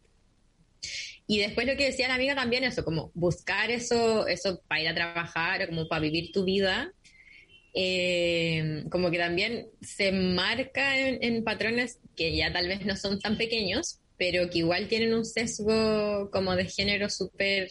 Y 1.28 1.38
después 1.40 1.66
lo 1.66 1.76
que 1.76 1.86
decía 1.86 2.06
la 2.08 2.14
amiga 2.14 2.36
también, 2.36 2.62
eso, 2.64 2.84
como 2.84 3.10
buscar 3.14 3.70
eso, 3.72 4.26
eso 4.28 4.62
para 4.68 4.82
ir 4.82 4.88
a 4.88 4.94
trabajar, 4.94 5.62
o 5.62 5.66
como 5.66 5.88
para 5.88 6.00
vivir 6.02 6.30
tu 6.32 6.44
vida, 6.44 6.92
eh, 7.78 8.84
como 8.90 9.10
que 9.10 9.18
también 9.18 9.68
se 9.82 10.10
marca 10.10 10.98
en, 10.98 11.22
en 11.22 11.44
patrones 11.44 12.00
que 12.16 12.34
ya 12.34 12.50
tal 12.52 12.68
vez 12.68 12.84
no 12.86 12.96
son 12.96 13.20
tan 13.20 13.36
pequeños, 13.36 14.00
pero 14.16 14.48
que 14.48 14.58
igual 14.58 14.88
tienen 14.88 15.12
un 15.14 15.26
sesgo 15.26 16.30
como 16.32 16.56
de 16.56 16.64
género 16.64 17.10
súper 17.10 17.70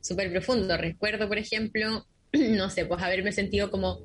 súper 0.00 0.30
profundo. 0.32 0.76
Recuerdo, 0.76 1.28
por 1.28 1.38
ejemplo, 1.38 2.04
no 2.32 2.68
sé, 2.68 2.84
pues 2.84 3.00
haberme 3.00 3.32
sentido 3.32 3.70
como 3.70 4.00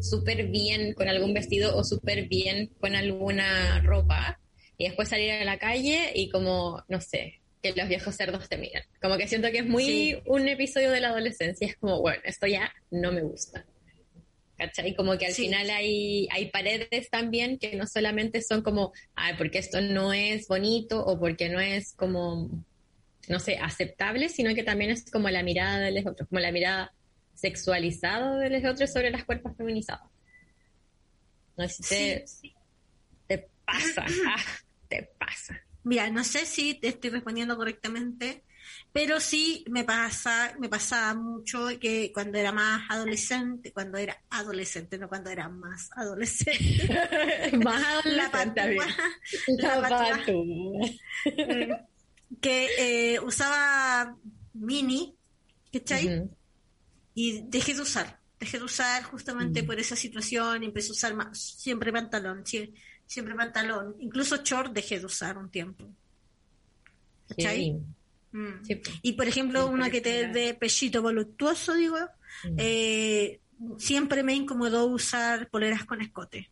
súper 0.00 0.46
bien 0.48 0.94
con 0.94 1.08
algún 1.08 1.34
vestido 1.34 1.76
o 1.76 1.84
súper 1.84 2.28
bien 2.28 2.70
con 2.80 2.94
alguna 2.94 3.80
ropa 3.82 4.40
y 4.78 4.84
después 4.86 5.08
salir 5.08 5.30
a 5.32 5.44
la 5.44 5.58
calle 5.58 6.12
y 6.14 6.28
como, 6.30 6.82
no 6.88 7.00
sé, 7.00 7.40
que 7.62 7.72
los 7.72 7.88
viejos 7.88 8.16
cerdos 8.16 8.48
te 8.48 8.56
miran. 8.56 8.82
Como 9.00 9.16
que 9.16 9.28
siento 9.28 9.50
que 9.50 9.58
es 9.58 9.66
muy 9.66 9.84
Sí. 9.84 10.18
un 10.26 10.48
episodio 10.48 10.90
de 10.90 11.00
la 11.00 11.08
adolescencia, 11.08 11.66
es 11.66 11.76
como, 11.76 12.00
bueno, 12.00 12.20
esto 12.24 12.46
ya 12.46 12.72
no 12.90 13.12
me 13.12 13.22
gusta. 13.22 13.64
¿Cachai? 14.58 14.94
Como 14.94 15.16
que 15.18 15.26
al 15.26 15.32
Sí. 15.32 15.44
final 15.44 15.70
hay, 15.70 16.28
hay 16.30 16.50
paredes 16.50 17.08
también 17.10 17.58
que 17.58 17.74
no 17.74 17.86
solamente 17.86 18.42
son 18.42 18.62
como, 18.62 18.92
ay, 19.14 19.34
porque 19.38 19.58
esto 19.58 19.80
no 19.80 20.12
es 20.12 20.46
bonito 20.46 21.04
o 21.04 21.18
porque 21.18 21.48
no 21.48 21.58
es 21.58 21.94
como, 21.94 22.50
no 23.28 23.40
sé, 23.40 23.56
aceptable, 23.58 24.28
sino 24.28 24.54
que 24.54 24.62
también 24.62 24.90
es 24.90 25.10
como 25.10 25.30
la 25.30 25.42
mirada 25.42 25.78
de 25.80 25.92
los 25.92 26.06
otros, 26.06 26.28
como 26.28 26.40
la 26.40 26.52
mirada 26.52 26.92
sexualizada 27.34 28.36
de 28.38 28.50
los 28.50 28.64
otros 28.70 28.92
sobre 28.92 29.10
las 29.10 29.24
cuerpos 29.24 29.56
feminizados. 29.56 30.08
No 31.56 31.68
sé 31.68 31.82
si 31.82 31.88
te, 31.88 32.26
Sí. 32.26 32.54
te 33.26 33.48
pasa, 33.64 34.06
ah, 34.26 34.42
te 34.88 35.10
pasa. 35.18 35.60
Mira, 35.84 36.10
no 36.10 36.24
sé 36.24 36.46
si 36.46 36.74
te 36.74 36.88
estoy 36.88 37.10
respondiendo 37.10 37.56
correctamente, 37.56 38.44
pero 38.92 39.20
sí 39.20 39.64
me 39.70 39.84
pasa, 39.84 40.54
me 40.60 40.68
pasaba 40.68 41.14
mucho 41.14 41.68
que 41.80 42.12
cuando 42.12 42.38
era 42.38 42.52
más 42.52 42.82
adolescente, 42.90 43.72
cuando 43.72 43.98
era 43.98 44.16
adolescente, 44.30 44.98
no 44.98 45.08
cuando 45.08 45.30
era 45.30 45.48
más 45.48 45.90
adolescente, 45.96 46.88
Más 47.56 48.04
la 48.04 48.26
adolescente, 48.26 48.60
la 49.58 49.80
La 49.80 49.80
patúa. 49.80 50.18
patúa. 50.18 50.88
eh, 51.24 51.68
que 52.40 53.14
eh, 53.14 53.20
usaba 53.20 54.16
mini, 54.54 55.16
¿cachai? 55.72 56.06
Ujú. 56.08 56.36
Y 57.14 57.42
dejé 57.48 57.74
de 57.74 57.82
usar, 57.82 58.20
dejé 58.40 58.58
de 58.58 58.64
usar 58.64 59.02
justamente 59.04 59.62
por 59.64 59.78
esa 59.78 59.96
situación 59.96 60.62
empecé 60.64 60.88
a 60.88 60.92
usar 60.92 61.14
más, 61.14 61.38
siempre 61.40 61.92
pantalón, 61.92 62.44
sie- 62.44 62.74
siempre 63.06 63.34
pantalón, 63.34 63.96
incluso 64.00 64.36
short 64.42 64.72
dejé 64.72 64.98
de 65.00 65.06
usar 65.06 65.38
un 65.38 65.50
tiempo. 65.50 65.94
¿Cachai? 67.28 67.58
Sí, 67.64 67.76
Mm. 68.32 68.64
sí. 68.64 68.80
Y 69.02 69.12
por 69.12 69.28
ejemplo, 69.28 69.66
una 69.68 69.90
que 69.90 70.00
te 70.00 70.22
parece 70.22 70.38
de 70.46 70.54
pechito 70.54 71.02
voluptuoso, 71.02 71.74
digo, 71.74 71.98
Mm. 72.44 72.54
eh, 72.58 73.40
siempre 73.78 74.22
me 74.22 74.34
incomodó 74.34 74.86
usar 74.86 75.48
poleras 75.50 75.84
con 75.84 76.00
escote. 76.00 76.50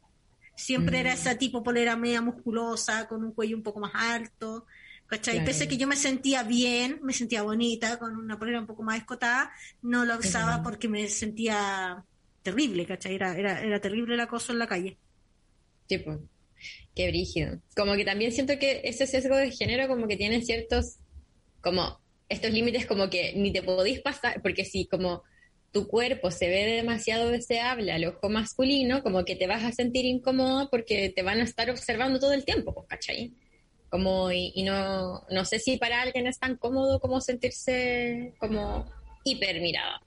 Siempre 0.55 1.01
era 1.01 1.11
Mm. 1.13 1.15
esa 1.15 1.39
tipo 1.39 1.63
polera 1.63 1.97
media 1.97 2.21
musculosa, 2.21 3.09
con 3.09 3.25
un 3.25 3.33
cuello 3.33 3.57
un 3.57 3.63
poco 3.63 3.81
más 3.81 3.93
alto. 3.95 4.67
¿Cachai? 5.07 5.37
Claro. 5.37 5.47
Pese 5.47 5.65
a 5.65 5.69
que 5.69 5.77
yo 5.77 5.89
me 5.89 5.97
sentía 5.97 6.45
bien, 6.45 7.01
me 7.03 7.13
sentía 7.13 7.43
bonita, 7.43 7.99
con 7.99 8.15
una 8.17 8.39
polera 8.39 8.61
un 8.61 8.67
poco 8.69 8.85
más 8.85 8.97
escotada, 8.99 9.51
no 9.83 10.05
la 10.05 10.17
usaba 10.17 10.63
porque 10.63 10.87
me 10.87 11.09
sentía 11.09 12.05
terrible, 12.45 12.87
¿cachai? 12.87 13.17
Era, 13.17 13.37
era, 13.37 13.61
era 13.61 13.81
terrible 13.81 14.15
el 14.15 14.21
acoso 14.21 14.53
en 14.53 14.61
la 14.61 14.69
calle. 14.69 14.99
Tipo, 15.89 16.21
qué 16.95 17.09
brígido. 17.09 17.59
Como 17.75 17.95
que 17.97 18.05
también 18.05 18.31
siento 18.31 18.57
que 18.61 18.83
ese 18.85 19.07
sesgo 19.09 19.37
de 19.37 19.51
género 19.51 19.89
como 19.89 20.07
que 20.07 20.17
tiene 20.17 20.43
ciertos, 20.43 20.99
como 21.61 22.01
estos 22.29 22.53
límites 22.53 22.87
como 22.87 23.11
que 23.11 23.33
ni 23.35 23.53
te 23.53 23.63
podís 23.63 24.01
pasar, 24.01 24.41
porque 24.43 24.65
si 24.65 24.87
como 24.87 25.23
tu 25.73 25.87
cuerpo 25.87 26.31
se 26.31 26.49
ve 26.49 26.65
demasiado 26.65 27.29
deseable 27.29 27.93
al 27.93 28.05
ojo 28.05 28.29
masculino, 28.29 29.03
como 29.03 29.25
que 29.25 29.37
te 29.37 29.47
vas 29.47 29.63
a 29.65 29.73
sentir 29.73 30.05
incómodo 30.05 30.69
porque 30.71 31.11
te 31.15 31.23
van 31.23 31.41
a 31.41 31.45
estar 31.45 31.71
observando 31.71 32.19
todo 32.19 32.33
el 32.33 32.45
tiempo, 32.45 32.75
pues, 32.75 32.87
¿cachai? 32.89 33.33
Como, 33.89 34.31
y, 34.31 34.53
y 34.55 34.63
no, 34.63 35.23
no 35.31 35.45
sé 35.45 35.59
si 35.59 35.77
para 35.77 36.03
alguien 36.03 36.27
es 36.27 36.39
tan 36.39 36.57
cómodo 36.57 37.01
como 37.01 37.21
sentirse 37.21 38.35
como 38.39 38.87
hiper 39.25 39.61
mirada. 39.61 40.01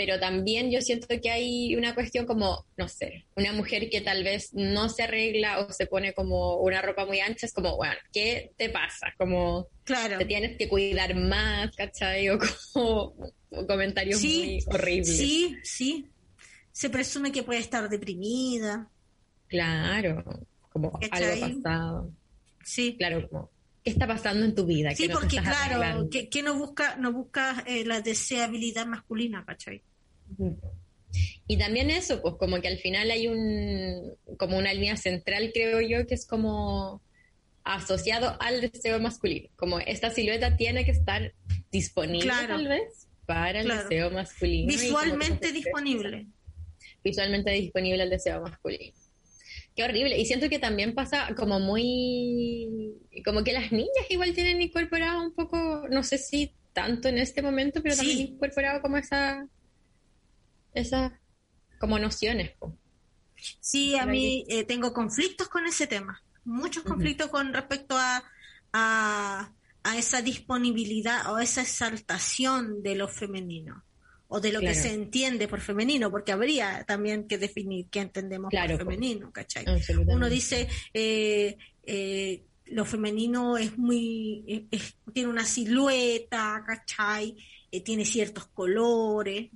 Pero 0.00 0.18
también 0.18 0.70
yo 0.70 0.80
siento 0.80 1.06
que 1.22 1.28
hay 1.30 1.76
una 1.76 1.94
cuestión 1.94 2.24
como, 2.24 2.64
no 2.78 2.88
sé, 2.88 3.26
una 3.36 3.52
mujer 3.52 3.90
que 3.90 4.00
tal 4.00 4.24
vez 4.24 4.48
no 4.54 4.88
se 4.88 5.02
arregla 5.02 5.58
o 5.58 5.70
se 5.74 5.84
pone 5.84 6.14
como 6.14 6.56
una 6.56 6.80
ropa 6.80 7.04
muy 7.04 7.20
ancha, 7.20 7.44
es 7.44 7.52
como, 7.52 7.76
bueno, 7.76 7.96
¿qué 8.10 8.50
te 8.56 8.70
pasa? 8.70 9.08
Como, 9.18 9.68
Claro. 9.84 10.16
te 10.16 10.24
tienes 10.24 10.56
que 10.56 10.70
cuidar 10.70 11.14
más, 11.14 11.76
¿cachai? 11.76 12.30
O 12.30 12.38
como 12.38 13.14
o 13.50 13.66
comentarios 13.66 14.18
Sí, 14.18 14.60
muy 14.68 14.74
horribles. 14.74 15.18
Sí, 15.18 15.54
sí. 15.64 16.10
Se 16.72 16.88
presume 16.88 17.30
que 17.30 17.42
puede 17.42 17.60
estar 17.60 17.86
deprimida. 17.90 18.90
Claro, 19.48 20.24
como 20.70 20.92
¿Cachai? 20.92 21.42
algo 21.42 21.60
pasado. 21.62 22.14
Sí. 22.64 22.96
Claro, 22.96 23.28
como, 23.28 23.50
¿qué 23.84 23.90
está 23.90 24.06
pasando 24.06 24.46
en 24.46 24.54
tu 24.54 24.64
vida? 24.64 24.92
Sí, 24.94 25.02
que 25.02 25.08
no 25.10 25.16
te 25.16 25.26
porque 25.26 25.42
claro, 25.42 26.08
que 26.08 26.42
no 26.42 26.54
busca, 26.56 26.96
no 26.96 27.12
busca 27.12 27.64
eh, 27.66 27.84
la 27.84 28.00
deseabilidad 28.00 28.86
masculina, 28.86 29.44
¿cachai? 29.44 29.84
Y 31.46 31.58
también 31.58 31.90
eso, 31.90 32.22
pues 32.22 32.34
como 32.36 32.60
que 32.60 32.68
al 32.68 32.78
final 32.78 33.10
hay 33.10 33.26
un, 33.26 34.14
como 34.38 34.56
una 34.56 34.72
línea 34.72 34.96
central, 34.96 35.50
creo 35.52 35.80
yo, 35.80 36.06
que 36.06 36.14
es 36.14 36.26
como 36.26 37.02
asociado 37.64 38.36
al 38.40 38.60
deseo 38.60 39.00
masculino. 39.00 39.48
Como 39.56 39.80
esta 39.80 40.10
silueta 40.10 40.56
tiene 40.56 40.84
que 40.84 40.92
estar 40.92 41.34
disponible 41.72 42.22
Claro. 42.26 42.54
tal 42.56 42.68
vez 42.68 43.08
para 43.26 43.60
el 43.60 43.66
Claro. 43.66 43.82
deseo 43.82 44.10
masculino. 44.10 44.68
Visualmente 44.68 45.52
disponible. 45.52 46.26
Visualmente 47.02 47.50
disponible 47.52 48.02
al 48.02 48.10
deseo 48.10 48.40
masculino. 48.42 48.94
Qué 49.74 49.84
horrible. 49.84 50.18
Y 50.18 50.26
siento 50.26 50.48
que 50.48 50.58
también 50.58 50.94
pasa 50.94 51.34
como 51.36 51.58
muy... 51.60 52.68
Como 53.24 53.42
que 53.44 53.52
las 53.52 53.72
niñas 53.72 54.06
igual 54.08 54.34
tienen 54.34 54.60
incorporado 54.62 55.22
un 55.22 55.32
poco, 55.34 55.86
no 55.90 56.02
sé 56.02 56.18
si 56.18 56.52
tanto 56.72 57.08
en 57.08 57.18
este 57.18 57.42
momento, 57.42 57.82
pero 57.82 57.94
Sí. 57.94 58.00
también 58.06 58.28
incorporado 58.34 58.80
como 58.82 58.96
esa... 58.96 59.46
Esas 60.74 61.12
como 61.78 61.98
nociones. 61.98 62.50
po. 62.58 62.76
Sí, 63.60 63.96
a 63.96 64.04
mí 64.06 64.44
eh, 64.48 64.64
tengo 64.64 64.92
conflictos 64.92 65.48
con 65.48 65.66
ese 65.66 65.86
tema. 65.86 66.22
Muchos 66.44 66.82
conflictos 66.84 67.28
con 67.28 67.52
respecto 67.54 67.96
a, 67.96 68.22
a, 68.72 69.52
a 69.82 69.96
esa 69.98 70.20
disponibilidad 70.22 71.32
o 71.32 71.38
esa 71.38 71.62
exaltación 71.62 72.82
de 72.82 72.94
lo 72.96 73.08
femenino. 73.08 73.84
O 74.32 74.40
de 74.40 74.52
lo 74.52 74.60
que 74.60 74.74
se 74.74 74.92
entiende 74.94 75.48
por 75.48 75.60
femenino, 75.60 76.08
porque 76.08 76.30
habría 76.30 76.84
también 76.84 77.26
que 77.26 77.36
definir 77.36 77.88
qué 77.90 77.98
entendemos 78.00 78.50
Claro, 78.50 78.76
por 78.76 78.84
po. 78.84 78.90
femenino, 78.92 79.32
¿cachai? 79.32 79.64
Uno 80.06 80.28
dice 80.28 80.68
eh, 80.94 81.58
eh, 81.82 82.44
lo 82.66 82.84
femenino 82.84 83.56
es 83.58 83.76
muy 83.76 84.68
es- 84.70 84.94
tiene 85.12 85.28
una 85.30 85.44
silueta 85.44 86.62
¿cachai? 86.64 87.36
Eh, 87.72 87.80
tiene 87.82 88.04
ciertos 88.04 88.46
colores 88.46 89.50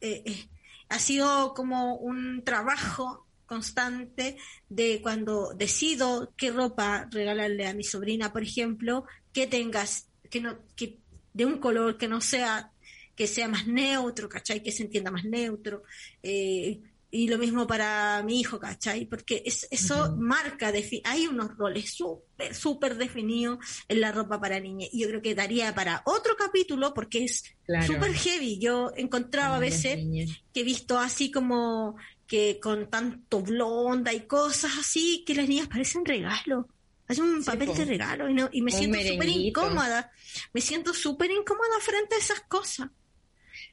eh, 0.00 0.22
eh, 0.24 0.48
ha 0.88 0.98
sido 0.98 1.54
como 1.54 1.96
un 1.96 2.42
trabajo 2.44 3.26
constante 3.46 4.36
de 4.68 5.00
cuando 5.02 5.52
decido 5.54 6.32
qué 6.36 6.50
ropa 6.50 7.08
regalarle 7.10 7.66
a 7.66 7.74
mi 7.74 7.84
sobrina 7.84 8.32
por 8.32 8.42
ejemplo 8.42 9.04
que 9.32 9.46
tengas 9.46 10.08
que 10.30 10.40
no 10.40 10.58
que 10.74 10.98
de 11.34 11.46
un 11.46 11.58
color 11.58 11.98
que 11.98 12.08
no 12.08 12.20
sea 12.20 12.72
que 13.14 13.26
sea 13.26 13.48
más 13.48 13.66
neutro, 13.66 14.28
¿cachai? 14.28 14.62
Que 14.62 14.72
se 14.72 14.82
entienda 14.82 15.10
más 15.10 15.24
neutro. 15.24 15.82
Eh, 16.22 16.80
y 17.14 17.28
lo 17.28 17.36
mismo 17.36 17.66
para 17.66 18.22
mi 18.24 18.40
hijo, 18.40 18.58
¿cachai? 18.58 19.04
Porque 19.04 19.42
es- 19.44 19.68
eso 19.70 20.16
marca, 20.16 20.72
hay 21.04 21.26
unos 21.26 21.54
roles 21.58 21.92
súper, 21.94 22.54
súper 22.54 22.96
definidos 22.96 23.58
en 23.86 24.00
la 24.00 24.12
ropa 24.12 24.40
para 24.40 24.58
niñas. 24.58 24.88
Y 24.92 25.02
yo 25.02 25.08
creo 25.08 25.20
que 25.20 25.34
daría 25.34 25.74
para 25.74 26.00
otro 26.06 26.36
capítulo 26.38 26.94
porque 26.94 27.24
es 27.24 27.44
Claro. 27.66 27.86
súper 27.86 28.14
heavy. 28.14 28.58
Yo 28.58 28.92
encontraba 28.96 29.56
a 29.56 29.60
veces 29.60 29.98
niñas. 29.98 30.30
que 30.54 30.60
he 30.60 30.64
visto 30.64 30.98
así 30.98 31.30
como 31.30 31.96
que 32.26 32.58
con 32.62 32.88
tanto 32.88 33.42
blonda 33.42 34.10
y 34.14 34.26
cosas 34.26 34.72
así, 34.80 35.22
que 35.26 35.34
las 35.34 35.46
niñas 35.46 35.68
parecen 35.68 36.06
regalo. 36.06 36.66
Hacen 37.08 37.24
un 37.24 37.42
Sí, 37.44 37.50
papel 37.50 37.66
po. 37.68 37.74
de 37.74 37.84
regalo 37.84 38.30
y, 38.30 38.32
no, 38.32 38.48
y 38.50 38.62
me 38.62 38.72
Un 38.72 38.78
siento 38.78 38.98
súper 39.06 39.28
incómoda. 39.28 40.10
Me 40.54 40.62
siento 40.62 40.94
súper 40.94 41.30
incómoda 41.30 41.78
frente 41.82 42.14
a 42.14 42.18
esas 42.18 42.40
cosas. 42.48 42.88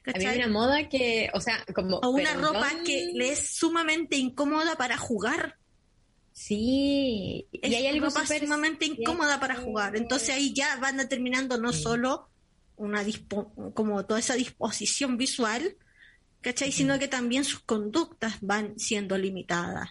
¿Cachai? 0.02 0.38
una 0.38 0.48
moda 0.48 0.88
que, 0.88 1.30
o 1.34 1.40
sea, 1.40 1.64
como... 1.74 1.98
O 1.98 2.10
una 2.10 2.32
perdón, 2.32 2.54
ropa 2.54 2.70
que 2.84 3.12
le 3.14 3.32
es 3.32 3.56
sumamente 3.56 4.16
incómoda 4.16 4.76
para 4.76 4.96
jugar. 4.96 5.56
Sí, 6.32 7.46
y 7.52 7.58
Es 7.62 7.74
hay 7.74 7.86
algo 7.88 8.06
ropa 8.06 8.24
sumamente 8.26 8.86
incómoda 8.86 9.38
para 9.40 9.56
jugar. 9.56 9.96
Entonces 9.96 10.30
ahí 10.30 10.52
ya 10.54 10.76
van 10.76 10.96
determinando 10.96 11.58
no 11.58 11.72
Sí. 11.72 11.82
solo 11.82 12.28
una 12.76 13.04
dispo- 13.04 13.52
como 13.74 14.06
toda 14.06 14.20
esa 14.20 14.34
disposición 14.34 15.16
visual, 15.18 15.76
¿cachai? 16.40 16.72
Sino 16.72 16.98
que 16.98 17.08
también 17.08 17.44
sus 17.44 17.60
conductas 17.60 18.38
van 18.40 18.78
siendo 18.78 19.18
limitadas. 19.18 19.90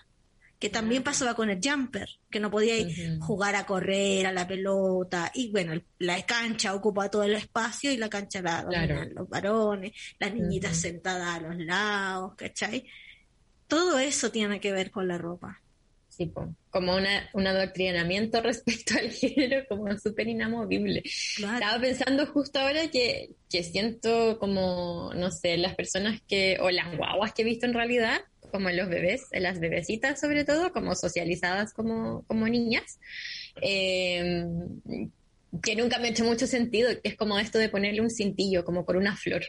Que 0.59 0.69
también 0.69 1.03
pasaba 1.03 1.35
con 1.35 1.49
el 1.49 1.59
jumper, 1.63 2.09
que 2.29 2.39
no 2.41 2.51
podía 2.51 2.75
Ujú. 2.85 3.19
jugar 3.21 3.55
a 3.55 3.65
correr, 3.65 4.27
a 4.27 4.33
la 4.33 4.45
pelota, 4.45 5.31
y 5.33 5.51
bueno, 5.51 5.81
la 5.99 6.21
cancha 6.25 6.75
ocupa 6.75 7.09
todo 7.09 7.23
el 7.23 7.33
espacio 7.33 7.91
y 7.91 7.97
la 7.97 8.09
cancha 8.09 8.41
la 8.41 8.63
dominan 8.63 8.87
Claro. 8.87 9.11
los 9.15 9.29
varones, 9.29 9.93
las 10.19 10.33
niñitas 10.33 10.75
sentadas 10.75 11.37
a 11.37 11.39
los 11.41 11.55
lados, 11.57 12.33
¿cachai? 12.35 12.85
Todo 13.67 13.99
eso 13.99 14.31
tiene 14.31 14.59
que 14.59 14.71
ver 14.73 14.91
con 14.91 15.07
la 15.07 15.17
ropa. 15.17 15.61
Sí, 16.09 16.33
como 16.69 16.95
una, 16.95 17.29
un 17.33 17.47
adoctrinamiento 17.47 18.41
respecto 18.41 18.95
al 18.97 19.11
género 19.11 19.63
como 19.69 19.97
súper 19.97 20.27
inamovible. 20.27 21.03
Claro. 21.37 21.53
Estaba 21.53 21.81
pensando 21.81 22.25
justo 22.25 22.59
ahora 22.59 22.89
que, 22.91 23.29
que 23.49 23.63
siento 23.63 24.37
como, 24.39 25.13
no 25.15 25.31
sé, 25.31 25.55
las 25.57 25.75
personas 25.75 26.19
que, 26.27 26.57
o 26.59 26.69
las 26.69 26.97
guaguas 26.97 27.33
que 27.33 27.43
he 27.43 27.45
visto 27.45 27.65
en 27.65 27.73
realidad, 27.73 28.19
como 28.51 28.69
los 28.69 28.89
bebés, 28.89 29.23
las 29.31 29.59
bebecitas 29.59 30.19
sobre 30.19 30.43
todo, 30.45 30.71
como 30.71 30.95
socializadas 30.95 31.73
como, 31.73 32.23
como 32.27 32.47
niñas, 32.47 32.99
eh, 33.61 34.45
que 35.63 35.75
nunca 35.75 35.97
me 35.99 36.07
ha 36.07 36.11
hecho 36.11 36.23
mucho 36.25 36.47
sentido, 36.47 36.89
que 37.01 37.09
es 37.09 37.15
como 37.15 37.39
esto 37.39 37.57
de 37.57 37.69
ponerle 37.69 38.01
un 38.01 38.09
cintillo, 38.11 38.63
como 38.65 38.85
por 38.85 38.97
una 38.97 39.15
flor. 39.15 39.43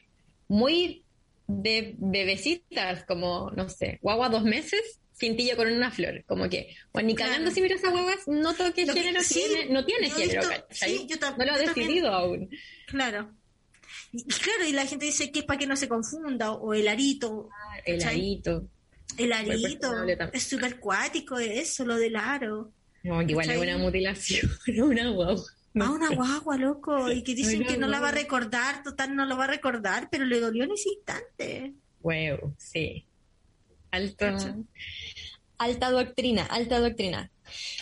Muy 0.48 1.04
de 1.46 1.94
bebecitas, 1.98 3.04
como, 3.04 3.50
no 3.50 3.68
sé, 3.68 3.98
guagua 4.02 4.28
dos 4.28 4.44
meses, 4.44 5.00
cintillo 5.18 5.56
con 5.56 5.70
una 5.70 5.90
flor. 5.90 6.24
Como 6.26 6.48
que, 6.48 6.74
bueno, 6.92 7.08
ni 7.08 7.14
Claro. 7.14 7.32
cagando 7.32 7.50
si 7.50 7.60
miras 7.60 7.84
a 7.84 7.90
guaguas, 7.90 8.26
no 8.26 8.54
toque 8.54 8.86
Lo 8.86 8.94
que- 8.94 9.02
género, 9.02 9.22
sí, 9.22 9.42
tiene, 9.46 9.72
no 9.72 9.84
tiene 9.84 10.08
género, 10.10 10.42
sí, 10.70 11.06
yo 11.08 11.16
no 11.36 11.44
lo 11.44 11.52
ha 11.52 11.58
decidido 11.58 12.08
aún. 12.08 12.48
Claro. 12.86 13.34
Y, 14.12 14.24
claro, 14.24 14.64
y 14.68 14.72
la 14.72 14.86
gente 14.86 15.04
dice 15.06 15.30
que 15.30 15.40
es 15.40 15.44
para 15.44 15.58
que 15.58 15.66
no 15.66 15.76
se 15.76 15.86
confunda, 15.88 16.52
o 16.52 16.72
el 16.74 16.88
arito. 16.88 17.48
El 17.84 17.98
¿cachai? 17.98 18.14
arito. 18.16 18.68
El 19.24 19.32
arito. 19.32 19.92
Es 20.32 20.44
súper 20.44 20.80
cuático 20.80 21.38
eso, 21.38 21.84
lo 21.84 21.96
del 21.96 22.16
aro. 22.16 22.72
No, 23.02 23.22
igual 23.22 23.50
es 23.50 23.58
una 23.58 23.78
mutilación, 23.78 24.50
una 24.82 25.10
guagua. 25.10 25.44
No 25.72 25.84
a 25.84 25.90
una 25.90 26.08
sé. 26.08 26.16
guagua, 26.16 26.56
loco, 26.56 27.10
y 27.12 27.22
que 27.22 27.34
dicen 27.34 27.64
que 27.64 27.76
no 27.76 27.86
la 27.86 28.00
va 28.00 28.08
a 28.08 28.12
recordar, 28.12 28.82
total 28.82 29.14
no 29.14 29.24
lo 29.24 29.36
va 29.36 29.44
a 29.44 29.48
recordar, 29.48 30.08
pero 30.10 30.24
le 30.24 30.40
dolió 30.40 30.64
en 30.64 30.72
ese 30.72 30.88
instante. 30.88 31.74
Huevo, 32.02 32.54
sí. 32.58 33.06
Alto. 33.90 34.26
Alta 35.58 35.90
doctrina, 35.90 36.44
alta 36.46 36.80
doctrina. 36.80 37.30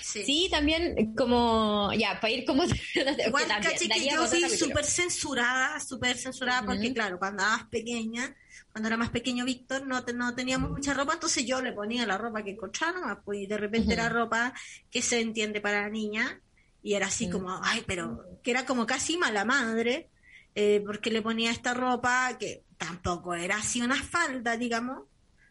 Sí. 0.03 0.25
Sí, 0.25 0.49
también 0.51 1.15
como, 1.15 1.93
ya, 1.95 2.19
para 2.21 2.33
ir 2.33 2.45
como... 2.45 2.65
Igual, 3.27 3.47
caché 3.47 3.89
que 3.89 4.09
yo 4.09 4.17
capítulo. 4.17 4.49
súper 4.49 4.85
censurada, 4.85 5.79
súper 5.81 6.17
censurada, 6.17 6.65
porque 6.65 6.93
claro, 6.93 7.19
cuando 7.19 7.43
era 7.43 7.53
más 7.53 7.69
pequeña, 7.69 8.35
cuando 8.73 8.89
era 8.89 8.97
más 8.97 9.11
pequeño 9.11 9.45
Víctor, 9.45 9.87
no, 9.87 10.01
no 10.15 10.35
teníamos 10.35 10.71
mucha 10.71 10.95
ropa, 10.95 11.15
entonces 11.15 11.45
yo 11.47 11.61
le 11.61 11.73
ponía 11.73 12.07
la 12.07 12.19
ropa 12.19 12.43
que 12.45 12.51
encontraba, 12.53 13.01
nomás, 13.01 13.19
pues, 13.25 13.41
y 13.41 13.47
de 13.47 13.57
repente 13.59 13.93
era 13.95 14.09
ropa 14.09 14.53
que 14.91 15.03
se 15.03 15.21
entiende 15.21 15.61
para 15.61 15.83
la 15.83 15.89
niña, 15.91 16.41
y 16.83 16.95
era 16.95 17.07
así 17.09 17.27
Mm. 17.27 17.31
como, 17.31 17.61
ay, 17.63 17.83
pero 17.87 18.25
que 18.43 18.51
era 18.53 18.65
como 18.65 18.87
casi 18.87 19.17
mala 19.17 19.45
madre, 19.45 20.11
eh, 20.55 20.83
porque 20.87 21.11
le 21.11 21.23
ponía 21.23 21.51
esta 21.51 21.75
ropa 21.75 22.37
que 22.39 22.65
tampoco 22.77 23.35
era 23.35 23.57
así 23.57 23.81
una 23.81 23.97
falda, 24.03 24.57
digamos, 24.57 25.05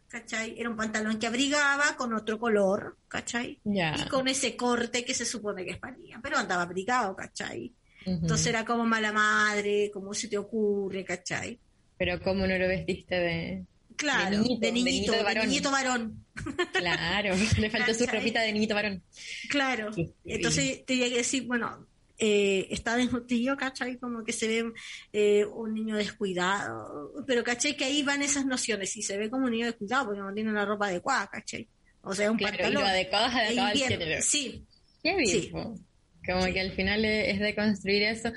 ¿cachai? 0.07 0.57
Era 0.57 0.69
un 0.69 0.77
pantalón 0.77 1.19
que 1.19 1.27
abrigaba 1.27 1.97
con 1.97 2.13
otro 2.13 2.39
color, 2.39 2.97
¿cachai? 3.09 3.59
Y 4.05 4.07
con 4.09 4.27
ese 4.29 4.55
corte 4.55 5.03
que 5.03 5.13
se 5.13 5.25
supone 5.25 5.65
que 5.65 5.71
es 5.71 5.79
panía, 5.79 6.19
pero 6.23 6.37
andaba 6.37 6.61
abrigado, 6.63 7.15
¿cachai? 7.15 7.73
Entonces 8.05 8.47
era 8.47 8.63
como 8.63 8.85
mala 8.85 9.11
madre, 9.11 9.91
como 9.93 10.13
se 10.13 10.29
te 10.29 10.37
ocurre, 10.37 11.03
¿cachai? 11.03 11.59
Pero 11.97 12.21
¿cómo 12.21 12.45
no 12.47 12.57
lo 12.57 12.67
vestiste 12.67 13.15
de...? 13.15 13.63
Claro, 13.95 14.29
niñito, 14.37 14.59
de 14.59 14.67
de 14.67 14.71
niñito, 14.73 14.91
niñito 14.91 15.11
de 15.13 15.17
de 15.17 15.23
varón. 15.23 15.47
niñito 15.47 15.71
varón. 15.71 16.25
Claro, 16.73 17.35
le 17.59 17.69
faltó 17.71 17.93
su 17.95 18.05
ropita 18.05 18.41
de 18.41 18.53
niñito 18.53 18.75
varón. 18.75 19.01
Claro. 19.49 19.89
Entonces 20.23 20.85
tenía 20.85 21.09
que 21.09 21.17
decir, 21.17 21.47
bueno, 21.47 21.87
eh, 22.19 22.67
está 22.69 22.95
desnutrido, 22.95 23.57
¿cachai? 23.57 23.97
Como 23.97 24.23
que 24.23 24.33
se 24.33 24.47
ve 24.47 24.71
eh, 25.13 25.45
un 25.45 25.73
niño 25.73 25.95
descuidado. 25.95 27.11
Pero, 27.25 27.43
¿cachai? 27.43 27.75
Que 27.75 27.85
ahí 27.85 28.03
van 28.03 28.21
esas 28.21 28.45
nociones. 28.45 28.95
Y 28.97 29.01
se 29.01 29.17
ve 29.17 29.31
como 29.31 29.45
un 29.45 29.51
niño 29.51 29.65
descuidado 29.65 30.05
porque 30.05 30.21
no 30.21 30.31
tiene 30.33 30.51
la 30.51 30.65
ropa 30.65 30.87
adecuada, 30.87 31.27
¿cachai? 31.27 31.67
O 32.01 32.13
sea, 32.13 32.29
un 32.31 32.37
Claro, 32.37 32.55
pantalón. 32.55 32.83
lo 32.83 32.87
adecuado 32.87 33.25
adecuado 33.25 33.67
al. 33.69 34.21
Sí, 34.21 34.63
Qué 35.01 35.15
bien, 35.15 35.27
Sí. 35.27 35.51
Como 35.51 36.45
que 36.53 36.59
al 36.59 36.71
final 36.73 37.03
es 37.05 37.39
de 37.39 37.55
construir 37.55 38.03
eso. 38.03 38.31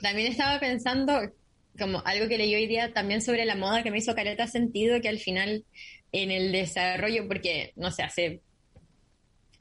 También 0.00 0.30
estaba 0.32 0.60
pensando, 0.60 1.20
como 1.78 2.02
algo 2.04 2.28
que 2.28 2.38
leí 2.38 2.54
hoy 2.54 2.66
día 2.66 2.92
también 2.92 3.22
sobre 3.22 3.44
la 3.44 3.56
moda 3.56 3.82
que 3.82 3.90
me 3.90 3.98
hizo 3.98 4.14
careta 4.14 4.46
sentido, 4.46 5.00
que 5.00 5.08
al 5.08 5.18
final 5.18 5.64
en 6.12 6.30
el 6.30 6.52
desarrollo, 6.52 7.26
porque, 7.26 7.72
no 7.76 7.90
sé, 7.90 8.02
hace 8.02 8.42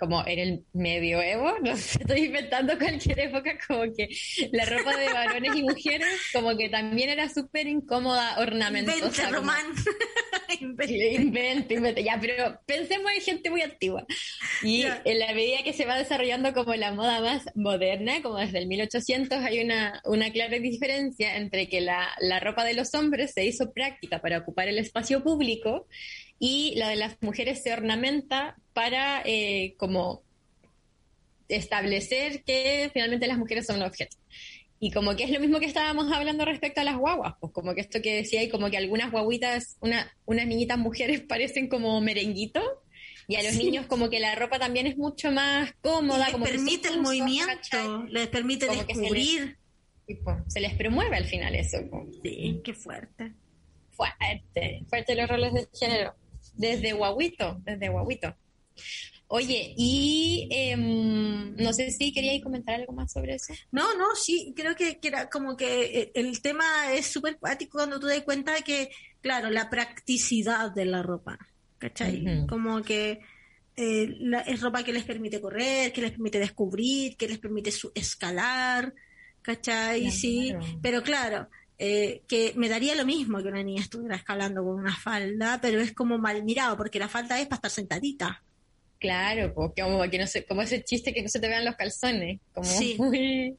como 0.01 0.25
en 0.25 0.39
el 0.39 0.65
medioevo, 0.73 1.53
no 1.63 1.77
sé, 1.77 1.99
estoy 2.01 2.25
inventando 2.25 2.75
cualquier 2.79 3.19
época, 3.19 3.55
como 3.67 3.83
que 3.95 4.09
la 4.51 4.65
ropa 4.65 4.97
de 4.97 5.05
varones 5.13 5.55
y 5.55 5.61
mujeres, 5.61 6.07
como 6.33 6.57
que 6.57 6.69
también 6.69 7.09
era 7.09 7.29
súper 7.29 7.67
incómoda, 7.67 8.39
ornamentosa. 8.39 8.97
invente, 8.97 9.21
como- 9.23 9.35
Román. 9.37 9.65
Invente. 10.59 11.13
Invente, 11.13 11.73
invente, 11.75 12.03
ya, 12.03 12.17
pero 12.19 12.59
pensemos 12.65 13.09
en 13.15 13.21
gente 13.21 13.49
muy 13.49 13.61
antigua. 13.61 14.05
Y 14.63 14.81
Ya. 14.81 15.01
en 15.05 15.19
la 15.19 15.33
medida 15.33 15.63
que 15.63 15.71
se 15.73 15.85
va 15.85 15.97
desarrollando 15.97 16.53
como 16.53 16.73
la 16.75 16.91
moda 16.91 17.21
más 17.21 17.43
moderna, 17.55 18.21
como 18.21 18.37
desde 18.37 18.57
el 18.59 18.67
1800, 18.67 19.37
hay 19.39 19.61
una, 19.63 20.01
una 20.05 20.31
clara 20.31 20.57
diferencia 20.59 21.37
entre 21.37 21.69
que 21.69 21.79
la, 21.81 22.09
la 22.19 22.39
ropa 22.39 22.65
de 22.65 22.73
los 22.73 22.93
hombres 22.95 23.31
se 23.33 23.45
hizo 23.45 23.71
práctica 23.71 24.19
para 24.19 24.39
ocupar 24.39 24.67
el 24.67 24.77
espacio 24.79 25.23
público 25.23 25.87
y 26.43 26.73
la 26.75 26.89
de 26.89 26.95
las 26.95 27.17
mujeres 27.21 27.61
se 27.61 27.71
ornamenta 27.71 28.57
para 28.73 29.21
eh, 29.25 29.75
como 29.77 30.23
establecer 31.47 32.43
que 32.43 32.89
finalmente 32.93 33.27
las 33.27 33.37
mujeres 33.37 33.67
son 33.67 33.75
un 33.77 33.83
objeto. 33.83 34.17
Y 34.79 34.89
como 34.91 35.15
que 35.15 35.25
es 35.25 35.29
lo 35.29 35.39
mismo 35.39 35.59
que 35.59 35.67
estábamos 35.67 36.11
hablando 36.11 36.43
respecto 36.43 36.81
a 36.81 36.83
las 36.83 36.97
guaguas, 36.97 37.35
pues 37.39 37.53
como 37.53 37.75
que 37.75 37.81
esto 37.81 38.01
que 38.01 38.15
decía, 38.15 38.41
y 38.41 38.49
como 38.49 38.71
que 38.71 38.77
algunas 38.77 39.11
guaguitas, 39.11 39.77
una, 39.81 40.11
unas 40.25 40.47
niñitas 40.47 40.79
mujeres 40.79 41.21
parecen 41.29 41.67
como 41.69 42.01
merenguito, 42.01 42.61
y 43.27 43.35
a 43.35 43.43
los 43.43 43.53
niños 43.55 43.85
como 43.85 44.09
que 44.09 44.19
la 44.19 44.33
ropa 44.33 44.57
también 44.57 44.87
es 44.87 44.97
mucho 44.97 45.31
más 45.31 45.71
cómoda, 45.81 46.25
les 46.25 46.31
como 46.33 46.45
permite 46.45 46.87
el 46.89 47.01
movimiento, 47.01 47.53
¿cachai? 47.53 47.87
les 48.09 48.27
permite 48.27 48.65
se 48.65 48.75
les- 48.75 48.87
descubrir. 48.87 49.57
Tipo, 50.07 50.35
se 50.47 50.59
les 50.59 50.73
promueve 50.73 51.15
al 51.15 51.25
final 51.25 51.53
eso. 51.53 51.77
Sí, 52.23 52.59
qué 52.63 52.73
fuerte. 52.73 53.31
Fuerte, 53.91 54.83
fuerte 54.89 55.15
los 55.15 55.29
roles 55.29 55.53
de 55.53 55.67
género. 55.79 56.15
Desde 56.53 56.93
guaguito, 56.93 57.59
desde 57.63 57.89
guaguito. 57.89 58.35
Oye, 59.27 59.73
y 59.77 60.47
em, 60.51 61.55
no 61.55 61.71
sé 61.71 61.89
si 61.91 62.11
queríais 62.11 62.43
comentar 62.43 62.75
algo 62.75 62.91
más 62.91 63.13
sobre 63.13 63.35
eso. 63.35 63.53
No, 63.71 63.93
no, 63.97 64.13
sí, 64.15 64.53
creo 64.55 64.75
que, 64.75 64.99
que 64.99 65.07
era 65.07 65.29
como 65.29 65.55
que 65.55 65.83
eh, 66.01 66.11
el 66.15 66.41
tema 66.41 66.93
es 66.93 67.05
súper 67.07 67.37
cuático 67.39 67.77
cuando 67.77 67.97
tú 67.99 68.07
das 68.07 68.21
cuenta 68.23 68.53
de 68.53 68.61
que, 68.63 68.89
claro, 69.21 69.49
la 69.49 69.69
practicidad 69.69 70.71
de 70.73 70.85
la 70.85 71.01
ropa, 71.01 71.37
¿cachai? 71.77 72.25
Como 72.47 72.81
que 72.81 73.21
eh, 73.77 74.07
la- 74.19 74.41
es 74.41 74.59
ropa 74.59 74.83
que 74.83 74.91
les 74.91 75.05
permite 75.05 75.39
correr, 75.39 75.93
que 75.93 76.01
les 76.01 76.11
permite 76.11 76.37
descubrir, 76.39 77.15
que 77.15 77.29
les 77.29 77.39
permite 77.39 77.71
su- 77.71 77.91
escalar, 77.95 78.93
¿cachai? 79.41 80.01
Claro. 80.01 80.11
Sí, 80.17 80.53
pero 80.81 81.01
claro, 81.03 81.49
eh, 81.84 82.21
que 82.27 82.53
me 82.55 82.69
daría 82.69 82.93
lo 82.93 83.05
mismo 83.05 83.41
que 83.41 83.47
una 83.47 83.63
niña 83.63 83.82
estuviera 83.82 84.15
escalando 84.15 84.63
con 84.63 84.75
una 84.75 84.95
falda, 84.95 85.57
pero 85.59 85.82
es 85.82 85.93
como 85.93 86.19
mal 86.19 86.43
mirado, 86.43 86.77
porque 86.77 86.99
la 86.99 87.07
falda 87.07 87.39
es 87.39 87.47
para 87.47 87.55
estar 87.57 87.71
sentadita. 87.71 88.43
Claro, 88.99 89.51
pues 89.55 89.71
como 89.82 90.07
que 90.07 90.19
no 90.19 90.27
sé, 90.27 90.45
como 90.45 90.61
ese 90.61 90.84
chiste 90.84 91.11
que 91.11 91.23
no 91.23 91.27
se 91.27 91.39
te 91.39 91.47
vean 91.47 91.65
los 91.65 91.75
calzones, 91.75 92.39
como 92.53 92.69
Sí. 92.69 92.95
muy 92.99 93.55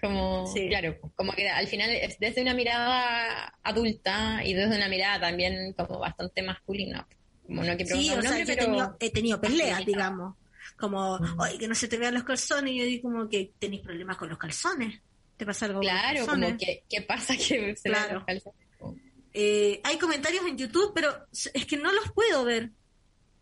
como 0.00 0.46
Sí. 0.46 0.68
claro, 0.68 0.96
como 1.16 1.32
que 1.32 1.48
al 1.48 1.66
final 1.66 1.90
es 1.90 2.18
desde 2.20 2.40
una 2.42 2.54
mirada 2.54 3.52
adulta 3.64 4.42
y 4.44 4.54
desde 4.54 4.76
una 4.76 4.88
mirada 4.88 5.18
también 5.28 5.72
como 5.72 5.98
bastante 5.98 6.40
masculina. 6.42 7.04
Como 7.46 7.64
no 7.64 7.76
que 7.76 7.84
Sí, 7.84 8.10
o 8.10 8.14
un 8.16 8.22
sea, 8.22 8.30
hombre, 8.30 8.46
yo 8.46 8.52
he 8.52 8.56
pero 8.56 8.66
tenido, 8.66 8.96
he 9.00 9.10
tenido 9.10 9.40
peleas, 9.40 9.84
digamos. 9.84 10.36
Como, 10.76 11.18
oye, 11.38 11.58
que 11.58 11.66
no 11.66 11.74
se 11.74 11.88
te 11.88 11.96
vean 11.98 12.14
los 12.14 12.22
calzones. 12.24 12.72
Y 12.74 12.78
yo 12.78 12.84
digo, 12.84 13.10
como 13.10 13.28
que 13.28 13.52
tenéis 13.58 13.82
problemas 13.82 14.16
con 14.18 14.28
los 14.28 14.38
calzones. 14.38 15.00
¿Te 15.44 15.46
pasa 15.46 15.66
algo 15.66 15.80
claro, 15.80 16.26
con 16.26 16.40
como 16.42 16.56
que 16.58 16.84
qué 16.88 17.02
pasa 17.02 17.36
que 17.36 17.76
se 17.76 17.88
Claro. 17.90 18.24
Eh, 19.32 19.80
hay 19.82 19.98
comentarios 19.98 20.46
en 20.46 20.56
YouTube, 20.56 20.92
pero 20.94 21.12
es 21.32 21.66
que 21.66 21.76
no 21.76 21.92
los 21.92 22.12
puedo 22.12 22.44
ver. 22.44 22.70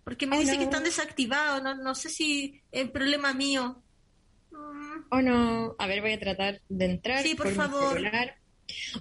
Porque 0.04 0.26
me 0.26 0.36
Oh, 0.36 0.40
dice 0.40 0.52
no. 0.54 0.58
que 0.58 0.64
están 0.64 0.84
desactivados. 0.84 1.62
No, 1.62 1.74
no 1.76 1.94
sé 1.94 2.08
si 2.08 2.60
es 2.72 2.90
problema 2.90 3.32
mío. 3.34 3.82
Mm, 4.50 5.04
Oh 5.10 5.20
no, 5.22 5.76
a 5.78 5.86
ver, 5.86 6.00
voy 6.00 6.12
a 6.12 6.18
tratar 6.18 6.60
de 6.68 6.84
entrar 6.86 7.22
Sí, 7.22 7.34
por 7.34 7.52
favor. 7.54 8.00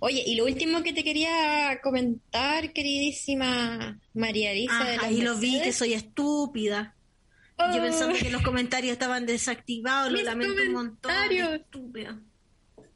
Oye, 0.01 0.23
y 0.25 0.35
lo 0.35 0.43
último 0.45 0.83
que 0.83 0.91
te 0.91 1.03
quería 1.03 1.79
comentar, 1.81 2.73
queridísima 2.73 3.99
María 4.13 4.51
Elisa 4.51 4.83
de 4.83 4.95
Ajá, 4.95 5.03
las 5.03 5.11
y 5.11 5.21
lo 5.21 5.35
vi 5.37 5.61
que 5.61 5.71
soy 5.73 5.93
estúpida. 5.93 6.95
Yo 7.57 7.65
Oh. 7.77 7.81
pensando 7.81 8.17
que 8.17 8.29
los 8.31 8.41
comentarios 8.41 8.93
estaban 8.93 9.25
desactivados, 9.25 10.11
lo 10.11 10.21
lamento 10.23 10.61
un 10.61 10.73
montón. 10.73 11.11
Estúpida. 11.31 12.19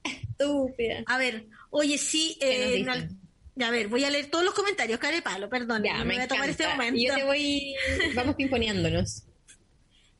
Estúpida. 0.05 1.03
A 1.07 1.17
ver, 1.17 1.47
oye, 1.69 1.97
sí, 1.97 2.37
¿Qué 2.39 2.83
nos 2.85 2.97
eh, 2.97 3.01
al- 3.03 3.65
a 3.67 3.71
ver, 3.71 3.87
voy 3.87 4.03
a 4.03 4.09
leer 4.09 4.25
todos 4.29 4.43
los 4.43 4.53
comentarios, 4.53 4.99
care 4.99 5.21
palo, 5.21 5.49
perdón, 5.49 5.83
Ya, 5.83 5.99
me, 5.99 6.05
me 6.05 6.13
voy 6.15 6.23
a 6.23 6.27
tomar 6.27 6.49
este 6.49 6.67
momento. 6.67 6.97
Y 6.99 7.07
yo 7.07 7.15
te 7.15 7.23
voy, 7.23 7.73
vamos 8.15 8.35
pimponeándonos. 8.35 9.23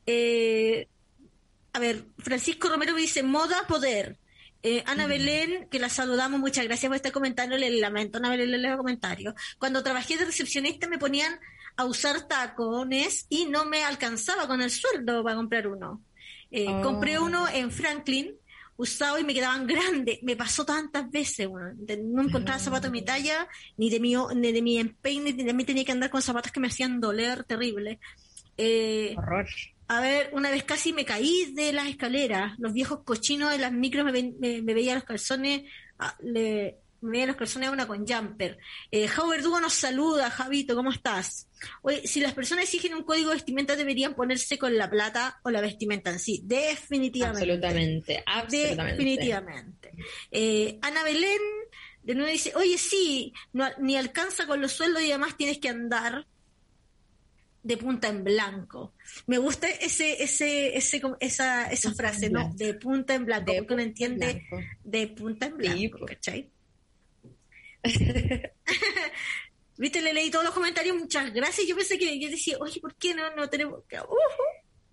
Eh, 0.07 0.87
a 1.73 1.79
ver, 1.79 2.05
Francisco 2.19 2.69
Romero 2.69 2.93
me 2.93 3.01
dice, 3.01 3.23
moda, 3.23 3.65
poder. 3.67 4.17
Eh, 4.61 4.83
Mm. 4.85 4.89
Ana 4.89 5.07
Belén, 5.07 5.67
que 5.69 5.79
la 5.79 5.89
saludamos, 5.89 6.39
muchas 6.39 6.63
gracias 6.65 6.87
por 6.89 6.95
este 6.95 7.11
comentario, 7.11 7.57
le 7.57 7.69
lamento, 7.71 8.17
Ana 8.19 8.29
Belén, 8.29 8.51
le 8.51 8.57
leo 8.59 8.77
comentarios. 8.77 9.33
Cuando 9.57 9.83
trabajé 9.83 10.17
de 10.17 10.25
recepcionista 10.25 10.87
me 10.87 10.97
ponían 10.99 11.39
a 11.75 11.85
usar 11.85 12.27
tacones 12.27 13.25
y 13.29 13.45
no 13.45 13.65
me 13.65 13.83
alcanzaba 13.83 14.47
con 14.47 14.61
el 14.61 14.71
sueldo 14.71 15.23
para 15.23 15.35
comprar 15.35 15.67
uno. 15.67 16.01
Eh, 16.51 16.65
Oh. 16.69 16.81
Compré 16.83 17.17
uno 17.19 17.47
en 17.49 17.71
Franklin, 17.71 18.35
usado 18.77 19.17
y 19.19 19.23
me 19.23 19.33
quedaban 19.33 19.67
grandes. 19.67 20.21
Me 20.23 20.35
pasó 20.35 20.65
tantas 20.65 21.09
veces, 21.09 21.47
bueno, 21.47 21.69
de- 21.75 21.97
no 21.97 22.23
encontraba 22.23 22.59
zapatos 22.59 22.91
de 22.91 22.99
mi 22.99 23.03
talla, 23.05 23.47
ni 23.77 23.89
de 23.89 23.99
mi, 23.99 24.15
ni 24.35 24.51
de 24.51 24.61
mi 24.61 24.77
empeine, 24.79 25.33
ni 25.33 25.45
también 25.45 25.65
tenía 25.67 25.85
que 25.85 25.91
andar 25.91 26.09
con 26.09 26.21
zapatos 26.21 26.51
que 26.51 26.59
me 26.59 26.67
hacían 26.67 26.99
doler 26.99 27.43
terrible. 27.45 27.99
Eh, 28.57 29.13
Horror. 29.17 29.47
a 29.87 29.99
ver, 30.01 30.29
una 30.33 30.49
vez 30.49 30.63
casi 30.63 30.93
me 30.93 31.05
caí 31.05 31.51
de 31.53 31.73
las 31.73 31.87
escaleras. 31.87 32.57
Los 32.59 32.73
viejos 32.73 32.99
cochinos 33.03 33.51
de 33.51 33.57
las 33.59 33.71
micros 33.71 34.05
me, 34.05 34.33
me, 34.39 34.61
me 34.61 34.73
veían 34.73 34.95
los 34.95 35.03
calzones, 35.03 35.63
ah, 35.99 36.15
le, 36.21 36.77
me 37.05 37.11
veían 37.11 37.27
los 37.29 37.37
calzones 37.37 37.69
a 37.69 37.71
una 37.71 37.87
con 37.87 38.05
jumper. 38.05 38.57
Eh, 38.91 39.07
Jau 39.07 39.29
Verdugo 39.29 39.59
nos 39.61 39.73
saluda, 39.73 40.29
Javito, 40.29 40.75
¿cómo 40.75 40.91
estás? 40.91 41.47
Oye, 41.81 42.05
si 42.05 42.19
las 42.19 42.33
personas 42.33 42.65
exigen 42.65 42.95
un 42.95 43.03
código 43.03 43.29
de 43.29 43.35
vestimenta, 43.35 43.75
deberían 43.75 44.13
ponerse 44.15 44.57
con 44.57 44.77
la 44.77 44.89
plata 44.89 45.39
o 45.43 45.49
la 45.51 45.61
vestimenta 45.61 46.09
en 46.11 46.19
sí. 46.19 46.41
Definitivamente. 46.43 47.43
Absolutamente, 47.51 48.23
absolutamente. 48.25 48.91
Definitivamente. 49.03 49.91
Eh, 50.31 50.77
Ana 50.81 51.03
Belén 51.03 51.41
de 52.03 52.13
nuevo 52.13 52.29
dice, 52.31 52.51
oye, 52.55 52.77
sí, 52.77 53.33
no, 53.53 53.67
ni 53.79 53.95
alcanza 53.97 54.45
con 54.45 54.61
los 54.61 54.73
sueldos 54.73 55.01
y 55.01 55.09
además 55.09 55.37
tienes 55.37 55.57
que 55.57 55.69
andar 55.69 56.27
de 57.63 57.77
punta 57.77 58.09
en 58.09 58.23
blanco. 58.23 58.93
Me 59.25 59.39
gusta 59.39 59.67
ese, 59.67 60.21
ese, 60.21 60.77
ese, 60.77 61.01
esa, 61.19 61.71
esa 61.71 61.93
frase, 61.95 62.29
¿no? 62.29 62.51
De 62.53 62.75
punta 62.75 63.15
en 63.15 63.25
blanco, 63.25 63.51
De 63.51 63.57
porque 63.57 63.73
uno 63.73 63.81
entiende 63.81 64.45
blanco. 64.49 64.67
de 64.83 65.07
punta 65.07 65.45
en 65.47 65.57
blanco. 65.57 66.05
¿cachai? 66.05 66.51
Viste, 69.77 70.01
le 70.01 70.13
leí 70.13 70.29
todos 70.31 70.45
los 70.45 70.53
comentarios, 70.53 70.95
muchas 70.95 71.33
gracias. 71.33 71.67
Yo 71.67 71.75
pensé 71.75 71.97
que 71.97 72.17
yo 72.19 72.29
decía, 72.29 72.57
oye, 72.61 72.79
¿por 72.79 72.95
qué 72.95 73.13
no, 73.13 73.35
no 73.35 73.49
tenemos 73.49 73.83
que- 73.89 73.99
uh, 73.99 74.05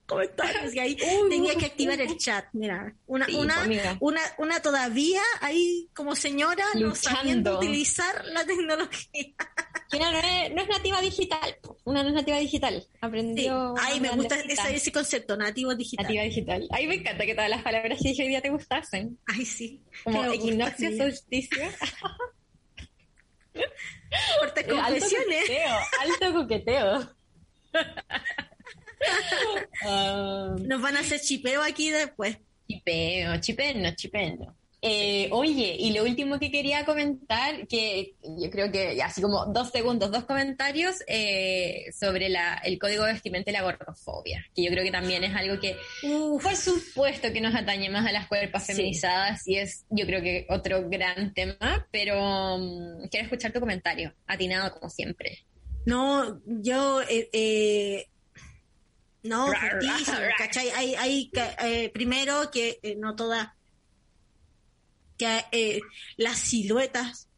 comentarios? 0.07 0.75
Y 0.75 0.79
ahí 0.81 0.97
Uh, 1.01 1.29
tenía 1.29 1.55
que 1.55 1.67
activar 1.67 2.01
el 2.01 2.17
chat. 2.19 2.47
Mira, 2.53 2.93
una, 3.07 3.27
Sí, 3.27 3.35
una, 3.37 3.65
pues, 3.65 3.81
una, 4.01 4.21
una 4.39 4.61
todavía 4.61 5.23
ahí 5.41 5.89
como 5.95 6.17
señora 6.17 6.65
no 6.75 6.95
sabiendo 6.97 7.59
utilizar 7.59 8.25
la 8.27 8.45
tecnología. 8.45 9.09
No 9.93 10.09
es, 10.09 10.51
no 10.55 10.63
es 10.63 10.69
nativa 10.71 11.03
digital, 11.03 11.59
una 11.85 12.03
no 12.03 12.09
es 12.09 12.15
nativa 12.15 12.39
digital. 12.39 12.81
Sí. 12.83 12.89
Aprendió. 13.03 13.75
Ay, 13.79 14.01
me 14.01 14.09
gusta 14.09 14.41
ese, 14.41 14.75
ese 14.75 14.91
concepto, 14.91 15.37
nativo 15.37 15.75
digital. 15.75 16.07
Nativa 16.07 16.23
digital. 16.23 16.67
Ay, 16.71 16.87
me 16.87 16.95
encanta 16.95 17.27
que 17.27 17.35
todas 17.35 17.51
las 17.51 17.63
palabras 17.63 17.99
que 18.03 18.09
dije 18.09 18.23
hoy 18.23 18.29
día 18.31 18.41
te 18.41 18.49
gustasen. 18.49 19.19
Ay, 19.27 19.45
sí. 19.45 19.83
Como 20.03 20.25
equinoccio, 20.33 20.97
solsticio. 20.97 21.63
Fuertes 24.39 24.65
Alto 24.69 24.75
confesiones. 24.83 25.41
coqueteo, 25.41 25.79
alto 26.01 26.33
coqueteo. 26.35 27.09
Ah, 29.85 30.55
Nos 30.61 30.81
van 30.81 30.97
a 30.97 31.01
hacer 31.01 31.21
chipeo 31.21 31.61
aquí 31.63 31.91
después. 31.91 32.39
chipeo, 32.69 33.37
chipeno, 33.41 33.91
chipeno. 33.97 34.57
Eh, 34.85 35.29
oye, 35.31 35.77
y 35.79 35.93
lo 35.93 36.03
último 36.03 36.41
que 36.41 36.51
quería 36.51 36.85
comentar, 36.85 37.69
que 37.69 38.17
yo 38.23 38.51
creo 38.51 38.73
que 38.73 39.01
así 39.01 39.23
como 39.23 39.47
dos 39.47 39.71
segundos, 39.71 40.11
dos 40.11 40.25
comentarios 40.25 40.97
eh, 41.07 41.85
sobre 41.97 42.29
la, 42.29 42.55
el 42.65 42.81
código 42.81 43.05
de 43.05 43.13
vestimenta 43.13 43.51
y 43.51 43.53
la 43.53 43.63
gordofobia, 43.63 44.45
que 44.57 44.65
yo 44.65 44.71
creo 44.73 44.83
que 44.83 44.91
también 44.91 45.23
es 45.23 45.37
algo 45.37 45.61
que, 45.61 45.77
por 46.43 46.57
supuesto 46.57 47.33
que 47.33 47.41
nos 47.41 47.55
atañe 47.55 47.91
más 47.91 48.05
a 48.07 48.11
las 48.13 48.27
cuerpas 48.27 48.67
Sí. 48.67 48.73
feminizadas 48.73 49.47
y 49.47 49.57
es, 49.59 49.85
yo 49.91 50.05
creo 50.05 50.21
que 50.21 50.47
otro 50.51 50.89
gran 50.89 51.33
tema, 51.33 51.87
pero 51.93 52.59
mm, 52.59 53.07
quiero 53.09 53.27
escuchar 53.27 53.53
tu 53.53 53.61
comentario, 53.61 54.13
atinado 54.27 54.73
como 54.75 54.91
siempre. 54.91 55.45
No, 55.87 56.41
yo, 56.45 57.03
eh, 57.03 57.29
eh, 57.33 58.09
no. 59.23 59.47
¿cachai? 60.39 60.71
Hay, 60.71 60.95
hay, 60.97 61.31
eh, 61.65 61.89
primero 61.95 62.51
que 62.51 62.81
eh, 62.83 62.97
no 62.97 63.15
todas, 63.15 63.49
que 65.23 65.45
eh, 65.53 65.81
las 66.17 66.39
siluetas 66.39 67.29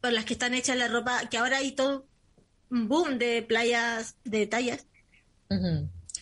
por 0.00 0.12
las 0.12 0.24
que 0.24 0.32
están 0.34 0.54
hechas 0.54 0.76
la 0.76 0.88
ropa, 0.88 1.28
que 1.28 1.38
ahora 1.38 1.58
hay 1.58 1.72
todo 1.72 2.06
un 2.70 2.88
boom 2.88 3.18
de 3.18 3.42
playas 3.42 4.16
de 4.24 4.46
tallas 4.46 4.86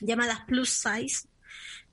llamadas 0.00 0.40
plus 0.46 0.68
size, 0.68 1.28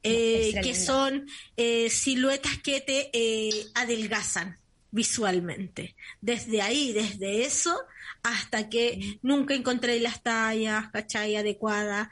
eh, 0.03 0.59
que 0.61 0.76
son 0.76 1.28
eh, 1.55 1.89
siluetas 1.89 2.57
que 2.57 2.82
te 2.82 3.09
eh, 3.13 3.65
adelgazan 3.76 4.57
visualmente. 4.91 5.95
Desde 6.20 6.61
ahí, 6.61 6.91
desde 6.91 7.43
eso, 7.45 7.80
hasta 8.24 8.70
que 8.70 9.20
nunca 9.22 9.53
encontré 9.53 9.99
las 9.99 10.24
tallas, 10.24 10.89
¿cachai? 10.91 11.36
Adecuadas. 11.36 12.09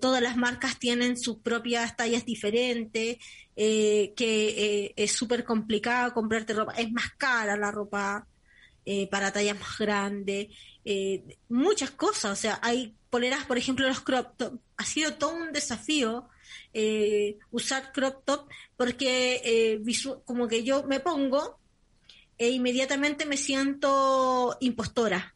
Todas 0.00 0.20
las 0.20 0.36
marcas 0.36 0.78
tienen 0.78 1.16
sus 1.16 1.38
propias 1.38 1.96
tallas 1.96 2.26
diferentes, 2.26 3.18
eh, 3.58 4.12
que 4.14 4.48
eh, 4.84 4.94
es 4.96 5.12
súper 5.12 5.42
complicado 5.42 6.12
comprarte 6.12 6.52
ropa. 6.52 6.74
Es 6.74 6.92
más 6.92 7.12
cara 7.16 7.56
la 7.56 7.70
ropa 7.70 8.26
eh, 8.84 9.08
para 9.08 9.32
tallas 9.32 9.58
más 9.58 9.78
grandes, 9.78 10.48
muchas 11.48 11.90
cosas, 11.90 12.32
o 12.32 12.36
sea, 12.36 12.60
hay 12.62 12.94
poleras, 13.10 13.44
por 13.46 13.58
ejemplo, 13.58 13.88
los 13.88 14.00
crop 14.02 14.36
top, 14.36 14.60
ha 14.76 14.84
sido 14.84 15.14
todo 15.14 15.34
un 15.34 15.52
desafío 15.52 16.28
usar 17.50 17.90
crop 17.92 18.24
top 18.24 18.48
porque 18.76 19.80
como 20.24 20.46
que 20.46 20.62
yo 20.62 20.84
me 20.84 21.00
pongo 21.00 21.58
e 22.38 22.50
inmediatamente 22.50 23.26
me 23.26 23.36
siento 23.36 24.56
impostora, 24.60 25.34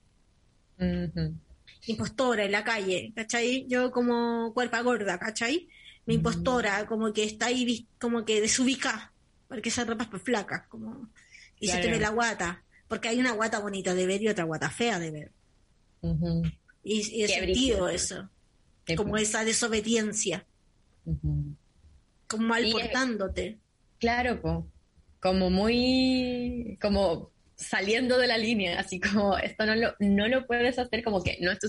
impostora 1.87 2.45
en 2.45 2.53
la 2.53 2.63
calle, 2.63 3.13
¿cachai? 3.17 3.67
Yo 3.67 3.91
como 3.91 4.53
cuerpa 4.55 4.83
gorda, 4.83 5.19
¿cachai? 5.19 5.69
Me 6.07 6.15
impostora, 6.15 6.87
como 6.87 7.13
que 7.13 7.25
está 7.25 7.47
ahí, 7.47 7.87
como 7.99 8.25
que 8.25 8.41
desubica, 8.41 9.13
porque 9.49 9.69
esa 9.69 9.85
ropa 9.85 10.05
es 10.05 10.11
para 10.11 10.25
flacas, 10.25 10.67
como, 10.69 11.09
y 11.59 11.69
se 11.69 11.79
te 11.79 11.91
ve 11.91 12.01
la 12.01 12.11
guata, 12.11 12.65
porque 12.89 13.09
hay 13.09 13.21
una 13.21 13.33
guata 13.33 13.59
bonita 13.61 13.95
de 13.95 14.07
ver 14.07 14.23
y 14.23 14.29
otra 14.29 14.45
guata 14.45 14.71
fea 14.71 14.99
de 14.99 15.11
ver. 15.11 15.33
Y, 16.83 17.27
Qué 17.27 17.29
sentido 17.29 17.89
eso, 17.89 18.31
Qué 18.85 18.97
como 18.97 19.17
esa 19.17 19.45
desobediencia, 19.45 20.47
como 22.27 22.47
mal 22.47 22.67
Y, 22.67 22.73
portándote. 22.73 23.59
Claro, 23.99 24.41
po. 24.41 24.67
como 25.21 25.51
muy, 25.51 26.79
como 26.81 27.31
saliendo 27.61 28.17
de 28.19 28.27
la 28.27 28.39
línea, 28.39 28.81
así 28.81 28.99
como 28.99 29.37
esto 29.37 29.67
no 29.67 29.75
lo, 29.75 29.95
no 29.99 30.29
lo 30.29 30.47
puedes 30.47 30.79
hacer, 30.79 31.05
como 31.05 31.23
que 31.23 31.39
no 31.41 31.53
es 31.53 31.59
tu. 31.59 31.69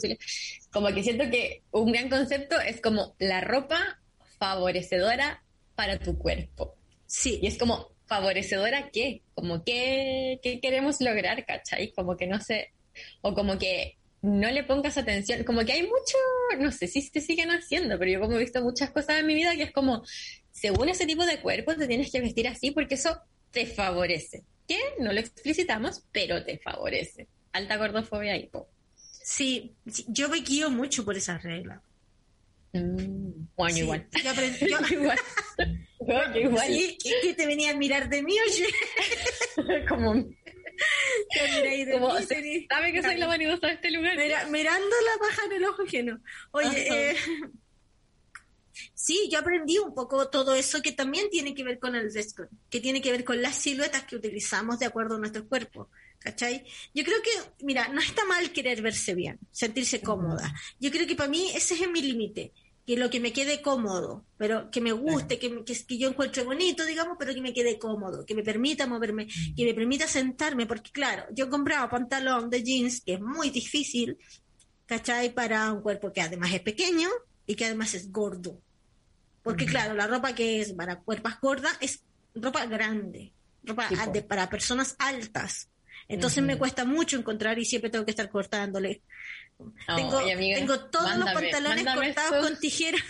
Como 0.72 0.88
que 0.94 1.04
siento 1.04 1.30
que 1.30 1.64
un 1.72 1.92
gran 1.92 2.10
concepto 2.10 2.60
es 2.60 2.80
como 2.80 3.16
la 3.20 3.42
ropa 3.42 4.01
favorecedora 4.42 5.44
para 5.76 6.00
tu 6.00 6.18
cuerpo. 6.18 6.76
Sí, 7.06 7.38
Y 7.44 7.48
es 7.48 7.60
como, 7.60 7.92
¿favorecedora 8.08 8.90
qué? 8.90 9.22
Como 9.36 9.64
qué, 9.64 10.40
qué 10.42 10.60
queremos 10.60 11.00
lograr, 11.00 11.46
¿cachai? 11.46 11.92
Como 11.92 12.18
que 12.18 12.26
no 12.26 12.40
sé, 12.42 12.72
o 13.22 13.36
como 13.36 13.60
que 13.60 13.98
no 14.24 14.50
le 14.50 14.64
pongas 14.64 14.98
atención, 14.98 15.44
como 15.44 15.64
que 15.64 15.74
hay 15.74 15.84
mucho, 15.84 16.18
no 16.60 16.72
sé 16.72 16.88
si 16.88 17.04
se 17.04 17.22
siguen 17.22 17.52
haciendo, 17.52 18.00
pero 18.00 18.12
yo 18.12 18.20
como 18.20 18.36
he 18.36 18.40
visto 18.40 18.64
muchas 18.64 18.90
cosas 18.90 19.20
en 19.20 19.28
mi 19.28 19.36
vida 19.36 19.56
que 19.56 19.64
es 19.64 19.72
como, 19.72 20.04
según 20.52 20.90
ese 20.90 21.06
tipo 21.06 21.24
de 21.24 21.40
cuerpo 21.40 21.76
te 21.76 21.88
tienes 21.88 22.12
que 22.12 22.22
vestir 22.22 22.48
así 22.48 22.72
porque 22.72 22.96
eso 22.96 23.22
te 23.52 23.68
favorece. 23.68 24.44
Que 24.68 24.80
no 24.98 25.14
lo 25.14 25.20
explicitamos, 25.20 26.04
pero 26.12 26.44
te 26.44 26.58
favorece. 26.58 27.28
Alta 27.54 27.78
gordofobia 27.78 28.34
ahí, 28.34 28.48
po. 28.48 28.68
sí, 29.24 29.76
sí, 29.86 30.04
yo 30.08 30.30
me 30.30 30.40
guío 30.40 30.72
mucho 30.72 31.06
por 31.06 31.16
esas 31.16 31.44
reglas. 31.44 31.80
Mm, 32.74 33.48
bueno, 33.56 33.76
Sí, 33.76 33.82
igual. 33.82 34.08
yo 34.24 34.30
aprendí- 34.32 34.70
yo- 34.70 34.78
igual. 35.00 35.20
Yo 36.08 36.40
igual. 36.40 36.66
Sí, 36.68 36.98
¿y 37.04 37.14
qué 37.22 37.34
te 37.36 37.46
venía 37.46 37.72
a 37.72 37.76
mirar 37.76 38.10
de 38.10 38.24
mí, 38.24 38.34
oye? 38.40 38.66
como, 39.88 40.16
de 40.16 40.32
como 41.94 42.14
mí, 42.16 42.26
se 42.26 42.36
tenés- 42.36 42.68
sabe 42.68 42.92
que 42.92 43.04
soy 43.04 43.18
la 43.18 43.28
vanidosa 43.28 43.68
de 43.68 43.74
este 43.74 43.92
lugar. 43.92 44.18
Mira- 44.18 44.48
mirando 44.48 44.90
la 44.90 45.20
paja 45.28 45.46
en 45.46 45.52
el 45.52 45.66
ojo 45.66 45.84
ajeno. 45.84 46.20
Oye, 46.52 47.12
eh, 47.12 47.16
sí, 48.96 49.30
yo 49.32 49.40
aprendí 49.40 49.78
un 49.78 49.94
poco 49.94 50.30
todo 50.30 50.56
eso 50.56 50.82
que 50.82 50.92
también 50.92 51.30
tiene 51.30 51.54
que 51.54 51.64
ver 51.64 51.78
con 51.80 51.96
el 51.96 52.12
dress 52.12 52.34
que 52.70 52.80
tiene 52.80 53.02
que 53.02 53.12
ver 53.12 53.24
con 53.24 53.40
las 53.42 53.56
siluetas 53.58 54.04
que 54.04 54.16
utilizamos 54.16 54.80
de 54.80 54.86
acuerdo 54.88 55.16
a 55.16 55.20
nuestro 55.20 55.48
cuerpo. 55.48 55.90
¿Cachai? 56.24 56.64
Yo 56.94 57.04
creo 57.04 57.18
que, 57.24 57.66
mira, 57.66 57.88
no 57.88 58.00
está 58.00 58.24
mal 58.26 58.52
querer 58.52 58.82
verse 58.84 59.16
bien, 59.16 59.40
sentirse 59.52 60.02
cómoda. 60.02 60.54
Yo 60.80 60.92
creo 60.92 61.08
que 61.08 61.16
para 61.16 61.30
mí 61.30 61.50
ese 61.56 61.74
es 61.74 61.90
mi 61.90 62.00
límite, 62.02 62.54
que 62.86 62.96
lo 62.96 63.10
que 63.10 63.20
me 63.20 63.34
quede 63.34 63.60
cómodo, 63.62 64.24
pero 64.38 64.70
que 64.70 64.82
me 64.82 64.92
guste, 64.92 65.40
que, 65.40 65.64
que, 65.66 65.86
que 65.86 65.98
yo 65.98 66.10
encuentre 66.10 66.44
bonito, 66.44 66.86
digamos, 66.86 67.16
pero 67.18 67.34
que 67.34 67.42
me 67.42 67.54
quede 67.54 67.80
cómodo, 67.80 68.24
que 68.24 68.36
me 68.36 68.44
permita 68.44 68.86
moverme, 68.86 69.26
que 69.58 69.66
me 69.66 69.74
permita 69.74 70.08
sentarme, 70.08 70.68
porque 70.68 70.92
claro, 70.92 71.24
yo 71.34 71.50
compraba 71.50 71.90
pantalón 71.90 72.52
de 72.52 72.62
jeans, 72.64 73.02
que 73.02 73.14
es 73.14 73.20
muy 73.22 73.50
difícil, 73.50 74.18
¿cachai? 74.86 75.34
Para 75.34 75.72
un 75.74 75.82
cuerpo 75.82 76.14
que 76.14 76.22
además 76.22 76.54
es 76.54 76.62
pequeño 76.62 77.10
y 77.48 77.56
que 77.56 77.66
además 77.66 77.96
es 77.96 78.12
gordo. 78.12 78.62
Porque 79.42 79.66
claro, 79.66 79.96
la 79.96 80.06
ropa 80.06 80.36
que 80.36 80.62
es 80.62 80.74
para 80.74 81.00
cuerpos 81.00 81.34
gordas 81.42 81.76
es 81.82 82.04
ropa 82.36 82.64
grande, 82.68 83.34
ropa 83.64 83.90
Sí, 83.90 83.96
de- 84.14 84.22
para 84.22 84.50
personas 84.52 84.96
altas. 85.00 85.68
Entonces 86.14 86.44
me 86.44 86.58
cuesta 86.58 86.86
mucho 86.86 87.18
encontrar 87.18 87.58
y 87.60 87.66
siempre 87.66 87.90
tengo 87.90 88.06
que 88.06 88.12
estar 88.12 88.30
cortándole. 88.30 89.02
tengo, 89.96 90.18
Ay, 90.18 90.32
amiga, 90.32 90.58
tengo 90.58 90.80
todos 90.86 91.06
mándame- 91.12 91.34
los 91.34 91.42
pantalones 91.52 91.86
cortados 91.96 92.48
con 92.48 92.60
tijeras. 92.60 93.02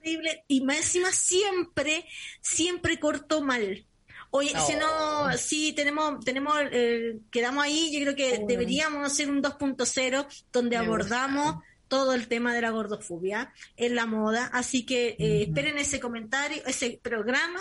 Horrible. 0.00 0.44
Y 0.48 0.60
más 0.62 0.78
encima 0.78 1.12
siempre, 1.12 2.04
siempre 2.40 2.98
corto 2.98 3.42
mal. 3.42 3.86
Oye, 4.30 4.52
si 4.66 4.74
no, 4.74 4.86
Oh. 5.24 5.32
sí, 5.36 5.74
tenemos, 5.74 6.24
tenemos, 6.24 6.54
eh, 6.72 7.18
quedamos 7.30 7.64
ahí, 7.64 7.92
yo 7.92 8.00
creo 8.00 8.16
que 8.16 8.44
deberíamos 8.46 9.06
hacer 9.06 9.30
un 9.30 9.42
2.0 9.42 10.26
donde 10.50 10.78
Me 10.78 10.84
abordamos 10.84 11.54
gusta. 11.56 11.68
todo 11.88 12.14
el 12.14 12.26
tema 12.28 12.54
de 12.54 12.62
la 12.62 12.70
gordofobia 12.70 13.52
en 13.76 13.94
la 13.94 14.06
moda. 14.06 14.46
Así 14.54 14.86
que 14.86 15.16
eh, 15.18 15.42
esperen 15.42 15.76
ese 15.76 16.00
comentario, 16.00 16.62
ese 16.66 16.98
programa. 17.02 17.60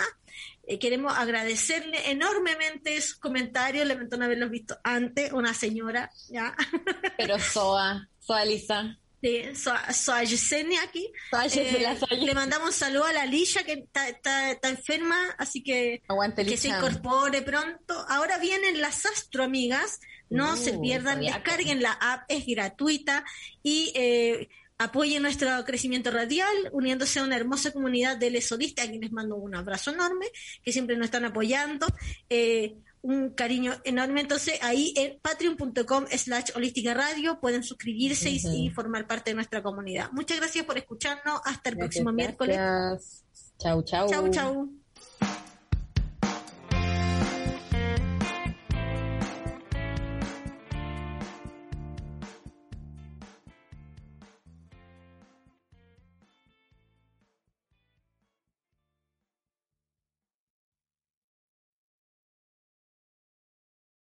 Eh, 0.74 0.80
queremos 0.80 1.14
agradecerle 1.18 2.12
enormemente 2.12 3.00
sus 3.02 3.16
comentarios. 3.16 3.86
Lamento 3.88 4.16
no 4.18 4.26
haberlos 4.26 4.50
visto 4.50 4.78
antes. 4.84 5.32
Una 5.34 5.54
señora, 5.54 6.10
ya, 6.30 6.56
Pero 7.18 7.38
Soa, 7.40 8.08
Soa 8.20 8.46
Lisa. 8.46 8.98
de 9.22 9.54
Soa 9.56 9.92
Soa 9.94 10.24
Yesenia 10.24 10.82
aquí. 10.84 11.12
Soa 11.30 11.46
Eh, 11.46 11.50
Yesenia, 11.50 11.96
Soa 11.98 12.16
le 12.18 12.34
mandamos 12.34 12.68
un 12.70 12.74
saludo 12.74 13.06
a 13.06 13.14
la 13.14 13.26
Lisha 13.26 13.64
que 13.64 13.74
está, 13.74 14.08
está, 14.10 14.52
está 14.52 14.70
enferma, 14.70 15.18
así 15.38 15.62
que 15.62 16.02
Aguante 16.08 16.46
que 16.46 16.58
se 16.58 16.70
incorpore 16.70 17.42
pronto. 17.42 18.06
Ahora 18.10 18.38
vienen 18.38 18.80
las 18.82 19.06
Astro 19.06 19.44
Amigas, 19.44 20.00
no 20.30 20.54
Uh, 20.54 20.58
se 20.58 20.78
pierdan, 20.80 21.18
zodiaco. 21.18 21.38
descarguen 21.40 21.82
la 21.82 21.92
app, 21.92 22.24
es 22.30 22.46
gratuita 22.46 23.26
y 23.62 23.92
eh, 23.96 24.50
apoyen 24.84 25.22
nuestro 25.22 25.50
crecimiento 25.66 26.12
radial, 26.12 26.54
uniéndose 26.72 27.20
a 27.20 27.24
una 27.24 27.36
hermosa 27.36 27.72
comunidad 27.72 28.18
de 28.18 28.30
lesodistas, 28.32 28.88
a 28.88 28.90
quienes 28.90 29.12
mando 29.12 29.36
un 29.36 29.56
abrazo 29.56 29.92
enorme, 29.92 30.26
que 30.64 30.72
siempre 30.72 30.96
nos 30.98 31.06
están 31.06 31.26
apoyando. 31.26 31.88
Eh, 32.30 32.76
un 33.04 33.32
cariño 33.32 33.74
enorme. 33.84 34.22
Entonces, 34.22 34.60
ahí 34.62 34.94
en 34.96 35.20
patreon.com 35.22 36.06
slash 36.16 36.52
holística 36.56 36.94
radio 36.94 37.40
pueden 37.40 37.64
suscribirse 37.64 38.30
y- 38.30 38.70
formar 38.70 39.08
parte 39.08 39.32
de 39.32 39.36
nuestra 39.36 39.64
comunidad. 39.64 40.12
Muchas 40.12 40.38
gracias 40.38 40.66
por 40.66 40.78
escucharnos. 40.78 41.42
Hasta 41.46 41.72
el 41.72 41.78
próximo 41.78 42.12
Gracias, 42.12 42.16
miércoles. 42.16 43.24
Chau, 43.58 43.84
chau. 43.84 44.08
Chau, 44.08 44.30
chau. 44.30 44.81